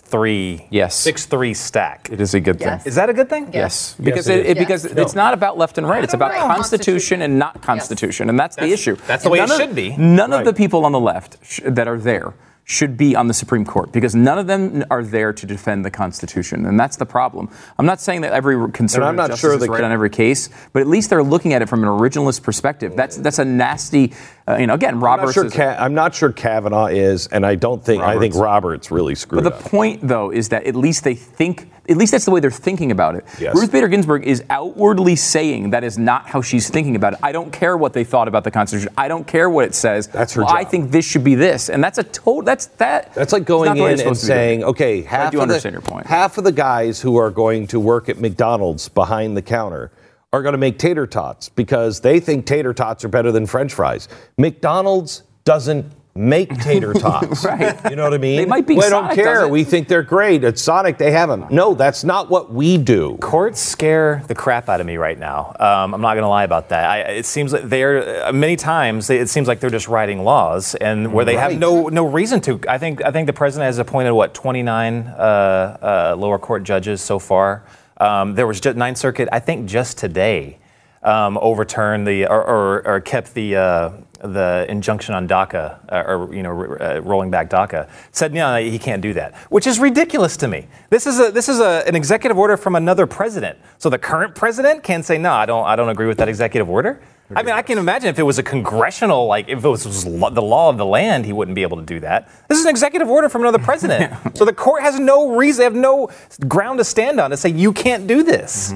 three, 0.00 0.66
Yes. 0.70 0.94
six 0.94 1.26
three 1.26 1.54
stack, 1.54 2.08
it 2.12 2.20
is 2.20 2.34
a 2.34 2.40
good 2.40 2.60
Yes. 2.60 2.82
thing. 2.82 2.88
is 2.90 2.94
that 2.96 3.08
a 3.08 3.12
good 3.14 3.28
thing? 3.28 3.50
Yes, 3.52 3.94
because 4.02 4.28
it 4.28 4.38
it, 4.40 4.46
it- 4.46 4.56
is. 4.56 4.58
because 4.64 4.84
Yes. 4.84 4.94
it's 4.96 5.14
not 5.14 5.34
about 5.34 5.58
left 5.58 5.78
and 5.78 5.88
right. 5.88 6.02
It's 6.04 6.14
about 6.14 6.30
Right. 6.32 6.40
constitution 6.56 7.22
and 7.22 7.38
not 7.38 7.62
constitution, 7.62 8.28
and 8.28 8.38
that's, 8.38 8.56
the 8.56 8.70
issue. 8.72 8.96
that's 9.06 9.24
the 9.24 9.30
way 9.30 9.38
it 9.40 9.50
of- 9.50 9.56
should 9.56 9.74
be. 9.74 9.96
None 9.96 10.32
of 10.32 10.44
the 10.44 10.52
people 10.52 10.84
on 10.84 10.92
the 10.92 11.00
left 11.00 11.38
sh- 11.42 11.60
that 11.64 11.88
are 11.88 11.98
there 11.98 12.34
should 12.68 12.96
be 12.96 13.14
on 13.14 13.28
the 13.28 13.32
Supreme 13.32 13.64
Court 13.64 13.92
because 13.92 14.16
none 14.16 14.40
of 14.40 14.48
them 14.48 14.84
are 14.90 15.04
there 15.04 15.32
to 15.32 15.46
defend 15.46 15.84
the 15.84 15.90
Constitution, 15.90 16.66
and 16.66 16.78
that's 16.78 16.96
the 16.96 17.06
problem. 17.06 17.48
I'm 17.78 17.86
not 17.86 18.00
saying 18.00 18.22
that 18.22 18.32
every 18.32 18.56
conservative 18.72 19.14
not 19.14 19.28
justice 19.28 19.40
sure 19.40 19.54
is 19.54 19.68
right 19.68 19.84
on 19.84 19.92
every 19.92 20.10
case, 20.10 20.48
but 20.72 20.82
at 20.82 20.88
least 20.88 21.08
they're 21.10 21.22
looking 21.22 21.52
at 21.52 21.62
it 21.62 21.68
from 21.68 21.84
an 21.84 21.88
originalist 21.88 22.42
perspective. 22.42 22.96
That's 22.96 23.16
that's 23.18 23.38
a 23.38 23.44
nasty, 23.44 24.14
uh, 24.48 24.56
you 24.56 24.66
know. 24.66 24.74
Again, 24.74 24.94
I'm 24.94 25.04
Roberts. 25.04 25.36
not, 25.36 25.42
sure 25.42 25.50
Ka- 25.50 25.76
I'm 25.78 25.94
not 25.94 26.12
sure 26.16 26.32
Kavanaugh 26.32 26.86
is, 26.86 27.28
and 27.28 27.46
I 27.46 27.54
don't 27.54 27.84
think 27.84 28.02
I 28.02 28.18
think 28.18 28.34
Roberts 28.34 28.90
really 28.90 29.14
screwed 29.14 29.46
up. 29.46 29.52
But 29.52 29.58
the 29.60 29.64
up. 29.64 29.70
point, 29.70 30.00
though, 30.02 30.32
is 30.32 30.48
that 30.48 30.66
at 30.66 30.74
least 30.74 31.04
they 31.04 31.14
think, 31.14 31.70
at 31.88 31.96
least 31.96 32.12
that's 32.12 32.24
the 32.24 32.30
way 32.30 32.40
they're 32.40 32.50
thinking 32.50 32.90
about 32.90 33.14
it. 33.14 33.24
Yes. 33.38 33.54
Ruth 33.54 33.70
Bader 33.70 33.88
Ginsburg 33.88 34.24
is 34.26 34.42
outwardly 34.50 35.16
saying 35.16 35.70
that 35.70 35.84
is 35.84 35.98
not 35.98 36.28
how 36.28 36.42
she's 36.42 36.68
thinking 36.68 36.96
about 36.96 37.14
it. 37.14 37.18
I 37.22 37.32
don't 37.32 37.52
care 37.52 37.76
what 37.76 37.92
they 37.92 38.04
thought 38.04 38.28
about 38.28 38.44
the 38.44 38.50
Constitution. 38.50 38.92
I 38.96 39.08
don't 39.08 39.26
care 39.26 39.48
what 39.48 39.64
it 39.64 39.74
says. 39.74 40.08
That's 40.08 40.34
her 40.34 40.42
well, 40.42 40.54
I 40.54 40.64
think 40.64 40.90
this 40.90 41.04
should 41.04 41.24
be 41.24 41.34
this, 41.34 41.70
and 41.70 41.82
that's 41.82 41.98
a 41.98 42.04
total. 42.04 42.42
That's 42.42 42.66
that. 42.66 43.14
That's 43.14 43.32
like 43.32 43.44
going 43.44 43.76
in 43.76 43.82
and 43.82 43.98
supposed 43.98 44.20
to 44.22 44.26
be 44.26 44.30
done. 44.30 44.36
saying, 44.36 44.64
okay, 44.64 45.02
half 45.02 45.32
do 45.32 45.38
of 45.38 45.42
understand 45.42 45.74
the 45.74 45.80
your 45.80 45.82
point. 45.82 46.06
half 46.06 46.38
of 46.38 46.44
the 46.44 46.52
guys 46.52 47.00
who 47.00 47.16
are 47.16 47.30
going 47.30 47.66
to 47.68 47.80
work 47.80 48.08
at 48.08 48.18
McDonald's 48.18 48.88
behind 48.88 49.36
the 49.36 49.42
counter 49.42 49.90
are 50.32 50.42
going 50.42 50.52
to 50.52 50.58
make 50.58 50.78
tater 50.78 51.06
tots 51.06 51.48
because 51.48 52.00
they 52.00 52.20
think 52.20 52.46
tater 52.46 52.74
tots 52.74 53.04
are 53.04 53.08
better 53.08 53.32
than 53.32 53.46
French 53.46 53.72
fries. 53.72 54.08
McDonald's 54.36 55.22
doesn't 55.44 55.86
make 56.16 56.56
tater 56.60 56.92
tots. 56.94 57.44
Right. 57.44 57.78
You 57.90 57.96
know 57.96 58.04
what 58.04 58.14
I 58.14 58.18
mean? 58.18 58.36
They 58.38 58.44
might 58.46 58.66
be. 58.66 58.74
We 58.74 58.88
don't 58.88 59.14
care. 59.14 59.46
We 59.48 59.64
think 59.64 59.88
they're 59.88 60.02
great. 60.02 60.42
At 60.44 60.58
Sonic, 60.58 60.98
they 60.98 61.10
have 61.12 61.28
them. 61.28 61.46
No, 61.50 61.74
that's 61.74 62.04
not 62.04 62.30
what 62.30 62.52
we 62.52 62.78
do. 62.78 63.16
Courts 63.18 63.60
scare 63.60 64.22
the 64.28 64.34
crap 64.34 64.68
out 64.68 64.80
of 64.80 64.86
me 64.86 64.96
right 64.96 65.18
now. 65.18 65.54
Um, 65.60 65.94
I'm 65.94 66.00
not 66.00 66.14
going 66.14 66.22
to 66.24 66.28
lie 66.28 66.44
about 66.44 66.70
that. 66.70 66.84
I, 66.90 66.98
it 67.00 67.26
seems 67.26 67.52
like 67.52 67.64
they're 67.64 68.26
uh, 68.26 68.32
many 68.32 68.56
times 68.56 69.06
they, 69.06 69.18
it 69.18 69.28
seems 69.28 69.48
like 69.48 69.60
they're 69.60 69.70
just 69.70 69.88
writing 69.88 70.24
laws 70.24 70.74
and 70.74 71.12
where 71.12 71.24
they 71.24 71.36
Right. 71.36 71.50
have 71.52 71.58
no 71.60 71.88
no 71.88 72.06
reason 72.06 72.40
to. 72.42 72.60
I 72.68 72.78
think 72.78 73.04
I 73.04 73.10
think 73.10 73.26
the 73.26 73.32
president 73.32 73.66
has 73.66 73.78
appointed 73.78 74.12
what 74.12 74.34
29 74.34 75.06
uh, 75.06 75.10
uh, 75.20 76.16
lower 76.18 76.38
court 76.38 76.62
judges 76.64 77.00
so 77.02 77.18
far. 77.18 77.64
Um, 77.98 78.34
there 78.34 78.46
was 78.46 78.60
just 78.60 78.76
Ninth 78.76 78.98
Circuit. 78.98 79.28
I 79.32 79.38
think 79.40 79.66
just 79.68 79.98
today 79.98 80.58
um, 81.06 81.38
overturned 81.38 82.06
the 82.06 82.26
or, 82.26 82.42
or, 82.44 82.86
or 82.86 83.00
kept 83.00 83.34
the. 83.34 83.56
Uh, 83.56 83.90
the 84.22 84.64
injunction 84.68 85.14
on 85.14 85.28
DACA, 85.28 85.78
uh, 85.92 86.04
or 86.06 86.34
you 86.34 86.42
know, 86.42 86.76
uh, 86.80 87.00
rolling 87.04 87.30
back 87.30 87.50
DACA, 87.50 87.88
said 88.12 88.32
no, 88.32 88.56
he 88.56 88.78
can't 88.78 89.02
do 89.02 89.12
that, 89.12 89.34
which 89.50 89.66
is 89.66 89.78
ridiculous 89.78 90.38
to 90.38 90.48
me. 90.48 90.66
This 90.88 91.06
is 91.06 91.20
a 91.20 91.30
this 91.30 91.48
is 91.50 91.60
a, 91.60 91.86
an 91.86 91.94
executive 91.94 92.38
order 92.38 92.56
from 92.56 92.76
another 92.76 93.06
president, 93.06 93.58
so 93.78 93.90
the 93.90 93.98
current 93.98 94.34
president 94.34 94.82
can 94.82 95.02
say 95.02 95.18
no, 95.18 95.32
I 95.32 95.46
don't 95.46 95.66
I 95.66 95.76
don't 95.76 95.90
agree 95.90 96.06
with 96.06 96.16
that 96.18 96.28
executive 96.28 96.68
order. 96.68 97.00
I 97.34 97.42
mean, 97.42 97.54
I 97.54 97.62
can 97.62 97.78
imagine 97.78 98.08
if 98.08 98.20
it 98.20 98.22
was 98.22 98.38
a 98.38 98.42
congressional, 98.42 99.26
like 99.26 99.48
if 99.48 99.64
it 99.64 99.68
was, 99.68 99.84
was 99.84 100.06
lo- 100.06 100.30
the 100.30 100.42
law 100.42 100.70
of 100.70 100.78
the 100.78 100.86
land, 100.86 101.26
he 101.26 101.32
wouldn't 101.32 101.56
be 101.56 101.62
able 101.62 101.76
to 101.76 101.82
do 101.82 101.98
that. 102.00 102.30
This 102.46 102.56
is 102.58 102.64
an 102.64 102.70
executive 102.70 103.08
order 103.08 103.28
from 103.28 103.42
another 103.42 103.58
president, 103.58 104.14
so 104.36 104.44
the 104.44 104.52
court 104.52 104.82
has 104.82 105.00
no 105.00 105.36
reason, 105.36 105.58
they 105.58 105.64
have 105.64 105.74
no 105.74 106.08
ground 106.46 106.78
to 106.78 106.84
stand 106.84 107.18
on 107.20 107.30
to 107.30 107.36
say 107.36 107.48
you 107.48 107.72
can't 107.72 108.06
do 108.06 108.22
this. 108.22 108.72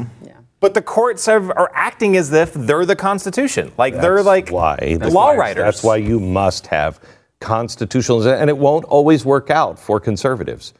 But 0.61 0.75
the 0.75 0.83
courts 0.83 1.27
are, 1.27 1.41
are 1.59 1.71
acting 1.75 2.17
as 2.17 2.31
if 2.33 2.53
they're 2.53 2.85
the 2.85 2.97
Constitution, 2.97 3.73
like 3.79 3.95
they're 3.95 4.23
like 4.23 4.51
why 4.51 4.77
the 4.79 4.97
that's 4.99 5.15
law 5.15 5.29
why- 5.29 5.37
writers. 5.37 5.65
That's 5.65 5.83
why 5.83 5.97
you 5.97 6.21
must 6.21 6.67
have 6.67 7.01
constitutional, 7.41 8.29
and 8.29 8.51
it 8.51 8.59
won't 8.59 8.85
always 8.85 9.25
work 9.25 9.49
out 9.51 9.79
for 9.79 9.99
conservatives. 9.99 10.75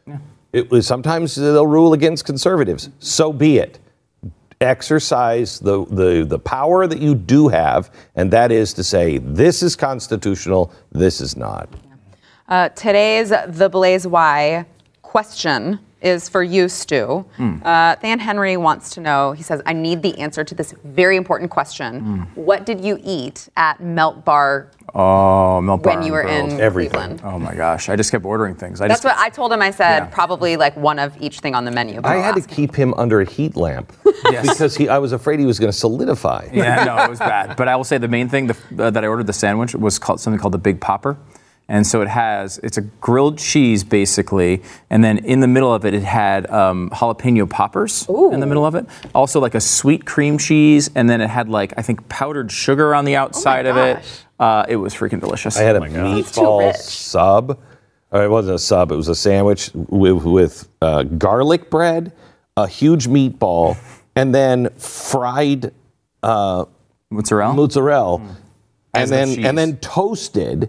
It 0.53 0.83
sometimes 0.83 1.35
they'll 1.35 1.67
rule 1.67 1.95
against 1.95 2.27
conservatives. 2.27 2.91
So 2.99 3.33
be 3.33 3.59
it. 3.59 3.79
Exercise 4.61 5.59
the, 5.59 5.87
the 5.87 6.25
the 6.29 6.39
power 6.39 6.87
that 6.87 6.99
you 7.01 7.15
do 7.15 7.49
have, 7.49 7.91
and 8.15 8.31
that 8.33 8.53
is 8.53 8.75
to 8.75 8.85
say, 8.85 9.17
this 9.17 9.63
is 9.63 9.75
constitutional, 9.75 10.71
this 10.93 11.23
is 11.23 11.35
not. 11.35 11.71
Uh, 12.47 12.69
today's 12.71 13.31
The 13.31 13.71
Blaze 13.71 14.07
Why 14.07 14.67
question 15.01 15.79
is 16.03 16.29
for 16.29 16.43
you, 16.43 16.69
Stu. 16.69 17.25
Uh, 17.39 17.95
Than 17.97 18.19
Henry 18.19 18.57
wants 18.57 18.91
to 18.95 19.01
know, 19.01 19.33
he 19.33 19.43
says, 19.43 19.61
I 19.67 19.73
need 19.73 20.03
the 20.03 20.19
answer 20.19 20.45
to 20.45 20.55
this 20.55 20.75
very 20.85 21.17
important 21.17 21.51
question. 21.51 22.27
What 22.35 22.65
did 22.67 22.83
you 22.85 22.99
eat 23.03 23.49
at 23.57 23.81
Melt 23.81 24.25
Bar 24.25 24.71
Oh, 24.93 25.61
Melt 25.61 25.85
when 25.87 26.03
you 26.03 26.11
were 26.13 26.23
and 26.23 26.31
in 26.31 26.47
grilled. 26.49 26.61
Everything. 26.61 26.91
Cleveland? 26.91 27.23
Oh 27.25 27.39
my 27.39 27.55
gosh, 27.55 27.89
I 27.89 27.95
just 27.95 28.11
kept 28.11 28.25
ordering 28.25 28.57
things. 28.57 28.81
I 28.81 28.89
That's 28.89 29.03
just, 29.03 29.17
what 29.17 29.25
I 29.25 29.29
told 29.31 29.53
him. 29.53 29.63
I 29.63 29.71
said 29.71 29.99
Yeah. 30.01 30.05
probably 30.07 30.57
like 30.57 30.77
one 30.77 30.99
of 30.99 31.17
each 31.23 31.39
thing 31.41 31.55
on 31.55 31.65
the 31.65 31.71
menu. 31.71 32.01
but 32.01 32.11
I 32.11 32.17
had 32.17 32.35
to 32.35 32.41
ask 32.41 32.51
him. 32.51 32.57
keep 32.57 32.75
him 32.75 32.95
under 32.95 33.21
a 33.21 33.25
heat 33.25 33.55
lamp 33.57 33.93
because 34.43 34.77
he, 34.77 34.89
I 34.89 34.99
was 34.99 35.13
afraid 35.13 35.39
he 35.39 35.47
was 35.47 35.61
going 35.61 35.71
to 35.71 35.79
solidify. 35.79 36.49
Yeah, 36.53 36.83
no, 36.85 36.97
it 37.05 37.11
was 37.11 37.21
bad. 37.21 37.57
But 37.57 37.69
I 37.69 37.77
will 37.77 37.85
say 37.85 37.99
the 37.99 38.09
main 38.09 38.29
thing 38.29 38.49
the, 38.49 38.57
uh, 38.85 38.91
that 38.91 39.05
I 39.05 39.07
ordered 39.07 39.29
the 39.29 39.33
sandwich 39.33 39.75
was 39.77 39.99
called 40.01 40.19
something 40.21 40.41
called 40.41 40.55
the 40.55 40.59
Big 40.59 40.81
Popper. 40.81 41.17
And 41.71 41.87
so 41.87 42.01
it 42.03 42.09
has, 42.09 42.59
it's 42.65 42.77
a 42.79 42.81
grilled 42.81 43.39
cheese 43.39 43.85
basically, 43.85 44.61
and 44.91 45.05
then 45.05 45.19
in 45.19 45.39
the 45.39 45.47
middle 45.47 45.73
of 45.73 45.85
it, 45.85 45.95
it 45.95 46.03
had 46.03 46.51
um, 46.51 46.91
jalapeno 46.91 47.49
poppers 47.49 48.09
in 48.09 48.41
the 48.41 48.47
middle 48.47 48.67
of 48.67 48.75
it. 48.75 48.87
Also, 49.15 49.39
like 49.39 49.55
a 49.55 49.61
sweet 49.61 50.05
cream 50.05 50.37
cheese, 50.37 50.91
and 50.97 51.09
then 51.09 51.21
it 51.21 51.31
had 51.31 51.49
like, 51.49 51.73
I 51.77 51.83
think, 51.83 52.09
powdered 52.09 52.51
sugar 52.51 52.93
on 52.93 53.05
the 53.05 53.15
outside 53.15 53.67
of 53.67 53.77
it. 53.77 54.05
Uh, 54.41 54.67
it 54.69 54.77
was 54.77 54.95
freaking 54.95 55.21
delicious. 55.21 55.57
I 55.57 55.63
had 55.63 55.77
a 55.77 55.81
too 55.81 55.87
meatball 55.95 56.75
sub. 56.75 57.57
Or 58.11 58.25
it 58.25 58.29
wasn't 58.29 58.57
a 58.57 58.59
sub. 58.59 58.91
It 58.91 58.97
was 58.97 59.07
a 59.07 59.15
sandwich 59.15 59.71
with, 59.73 60.25
with 60.25 60.69
uh, 60.83 61.05
garlic 61.05 61.71
bread, 61.71 62.11
a 62.57 62.67
huge 62.67 63.07
meatball, 63.07 63.77
and 64.17 64.35
then 64.35 64.71
fried 64.77 65.73
uh, 66.25 66.65
mozzarella. 67.11 67.55
mozzarella, 67.55 68.37
As 68.93 69.03
and 69.03 69.11
the 69.13 69.15
then 69.15 69.37
cheese. 69.37 69.45
and 69.47 69.57
then 69.57 69.77
toasted. 69.77 70.69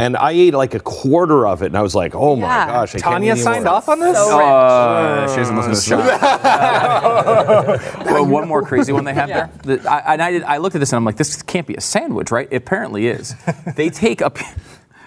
And 0.00 0.16
I 0.16 0.30
ate 0.30 0.54
like 0.54 0.72
a 0.74 0.80
quarter 0.80 1.46
of 1.46 1.62
it, 1.62 1.66
and 1.66 1.76
I 1.76 1.82
was 1.82 1.94
like, 1.94 2.14
"Oh 2.14 2.34
my 2.34 2.46
Yeah. 2.46 2.66
gosh!" 2.66 2.90
I 2.94 2.98
can't 3.00 3.12
Tanya 3.12 3.34
eat 3.34 3.38
signed 3.38 3.56
anymore. 3.56 3.74
off 3.74 3.88
on 3.88 4.00
this. 4.00 4.16
So 4.16 4.38
rich. 4.38 4.46
Uh, 4.46 5.28
she 5.28 5.36
doesn't 5.36 5.56
listen 5.56 5.72
to 5.74 5.96
the 5.96 7.78
show. 7.78 8.04
well, 8.06 8.26
one 8.26 8.48
more 8.48 8.62
crazy 8.62 8.92
one 8.92 9.04
they 9.04 9.14
have 9.14 9.28
Yeah. 9.28 9.48
there. 9.64 9.76
The- 9.76 9.90
I, 9.90 10.14
and 10.14 10.22
I, 10.22 10.30
did, 10.32 10.42
I 10.44 10.56
looked 10.56 10.74
at 10.74 10.78
this 10.78 10.92
and 10.92 10.96
I'm 10.96 11.04
like, 11.04 11.16
this 11.16 11.42
can't 11.42 11.66
be 11.66 11.74
a 11.74 11.80
sandwich, 11.80 12.30
right? 12.30 12.48
It 12.50 12.56
apparently 12.56 13.08
is. 13.08 13.34
They 13.76 13.88
take 13.90 14.20
a, 14.20 14.32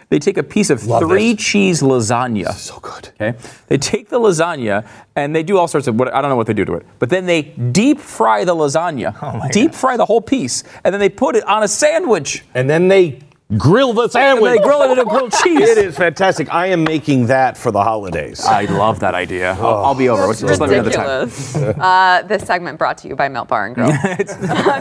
they 0.09 0.19
take 0.19 0.37
a 0.37 0.43
piece 0.43 0.69
of 0.69 0.85
Love 0.85 1.01
three 1.03 1.33
this. 1.33 1.43
cheese 1.43 1.81
lasagna. 1.81 2.51
So 2.53 2.79
good. 2.79 3.09
Okay, 3.19 3.37
they 3.67 3.77
take 3.77 4.09
the 4.09 4.19
lasagna 4.19 4.85
and 5.15 5.35
they 5.35 5.43
do 5.43 5.57
all 5.57 5.67
sorts 5.67 5.87
of 5.87 5.95
what 5.99 6.13
I 6.13 6.21
don't 6.21 6.29
know 6.29 6.35
what 6.35 6.47
they 6.47 6.53
do 6.53 6.65
to 6.65 6.73
it, 6.75 6.85
but 6.99 7.09
then 7.09 7.25
they 7.25 7.41
deep 7.41 7.99
fry 7.99 8.43
the 8.45 8.55
lasagna, 8.55 9.11
deep 9.51 9.73
fry 9.73 9.97
the 9.97 10.05
whole 10.05 10.21
piece, 10.21 10.63
and 10.83 10.93
then 10.93 10.99
they 10.99 11.09
put 11.09 11.35
it 11.35 11.43
on 11.47 11.63
a 11.63 11.67
sandwich. 11.67 12.43
And 12.53 12.69
then 12.69 12.87
they 12.87 13.19
grill 13.57 13.93
the 13.93 14.03
And 14.03 14.11
sandwich. 14.11 14.57
they 14.57 14.63
grill 14.63 14.81
it 14.83 14.91
in 14.91 14.99
a 14.99 15.05
grilled 15.05 15.31
cheese. 15.43 15.61
It 15.69 15.77
is 15.77 15.97
fantastic. 15.97 16.53
I 16.53 16.67
am 16.67 16.83
making 16.83 17.27
that 17.27 17.57
for 17.57 17.71
the 17.71 17.83
holidays. 17.83 18.43
I 18.45 18.65
love 18.65 18.99
that 19.01 19.15
idea. 19.15 19.53
I'll, 19.53 19.85
I'll 19.85 19.95
be 19.95 20.09
over. 20.09 20.27
Just, 20.27 20.41
just 20.41 20.61
let 20.61 20.69
me 20.69 20.75
know 20.77 20.83
the 20.83 20.89
time. 20.91 21.21
Ridiculous. 21.29 21.55
uh, 21.79 22.23
this 22.27 22.43
segment 22.43 22.77
brought 22.77 22.97
to 22.99 23.07
you 23.07 23.15
by 23.15 23.29
Melt 23.29 23.47
Bar 23.47 23.65
and 23.67 23.75
Grill. 23.75 23.91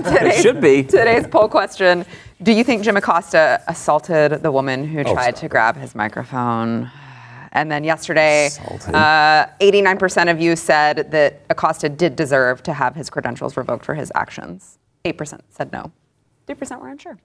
Today's- 0.03 0.43
should 0.43 0.61
be. 0.61 0.83
Today's 0.83 1.27
poll 1.27 1.49
question 1.49 2.05
Do 2.43 2.53
you 2.53 2.65
think 2.65 2.83
Jim 2.83 2.97
Acosta 2.97 3.63
assaulted 3.69 4.43
the 4.43 4.51
woman 4.53 4.87
who 4.87 5.03
tried 5.05 5.33
stop 5.37 5.41
to 5.43 5.49
grab 5.49 5.77
his 5.77 5.95
microphone? 5.95 6.91
And 7.55 7.71
then 7.71 7.85
yesterday, 7.85 8.47
uh, 8.47 9.45
89% 9.61 10.31
of 10.31 10.41
you 10.41 10.57
said 10.57 11.11
that 11.11 11.43
Acosta 11.51 11.91
did 11.91 12.17
deserve 12.17 12.63
to 12.63 12.73
have 12.73 12.95
his 12.95 13.11
credentials 13.11 13.59
revoked 13.59 13.85
for 13.85 13.95
his 13.95 14.11
actions. 14.15 14.79
8% 15.05 15.39
said 15.51 15.71
no. 15.71 15.93
3% 16.49 16.81
were 16.81 16.89
unsure. 16.89 17.19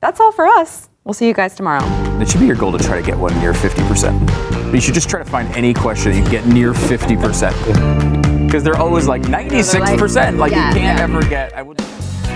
That's 0.00 0.20
all 0.20 0.32
for 0.32 0.46
us. 0.46 0.88
We'll 1.04 1.14
see 1.14 1.28
you 1.28 1.34
guys 1.34 1.54
tomorrow. 1.54 1.84
It 2.20 2.28
should 2.28 2.40
be 2.40 2.46
your 2.46 2.56
goal 2.56 2.76
to 2.76 2.82
try 2.82 3.00
to 3.00 3.06
get 3.06 3.16
one 3.16 3.38
near 3.38 3.52
50%. 3.52 4.26
But 4.66 4.74
you 4.74 4.80
should 4.80 4.94
just 4.94 5.08
try 5.08 5.22
to 5.22 5.30
find 5.30 5.48
any 5.54 5.72
question 5.72 6.12
that 6.12 6.18
you 6.18 6.28
get 6.30 6.46
near 6.46 6.72
50%. 6.72 8.46
Because 8.46 8.64
they're 8.64 8.76
always 8.76 9.06
like 9.06 9.22
96%. 9.22 10.38
Like, 10.38 10.52
yeah, 10.52 10.68
you 10.68 10.80
can't 10.80 10.98
yeah. 10.98 11.04
ever 11.04 11.22
get. 11.22 11.56
I 11.56 11.62
would. 11.62 11.80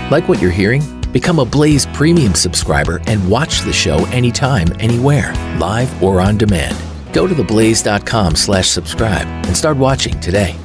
Like 0.09 0.27
what 0.27 0.41
you're 0.41 0.51
hearing? 0.51 0.81
Become 1.11 1.39
a 1.39 1.45
Blaze 1.45 1.85
Premium 1.87 2.33
subscriber 2.33 3.01
and 3.07 3.29
watch 3.29 3.61
the 3.61 3.73
show 3.73 4.05
anytime, 4.07 4.67
anywhere, 4.79 5.33
live 5.59 6.01
or 6.01 6.21
on 6.21 6.37
demand. 6.37 6.77
Go 7.13 7.27
to 7.27 7.35
theblaze.com 7.35 8.35
slash 8.35 8.69
subscribe 8.69 9.27
and 9.45 9.55
start 9.55 9.75
watching 9.75 10.17
today. 10.21 10.55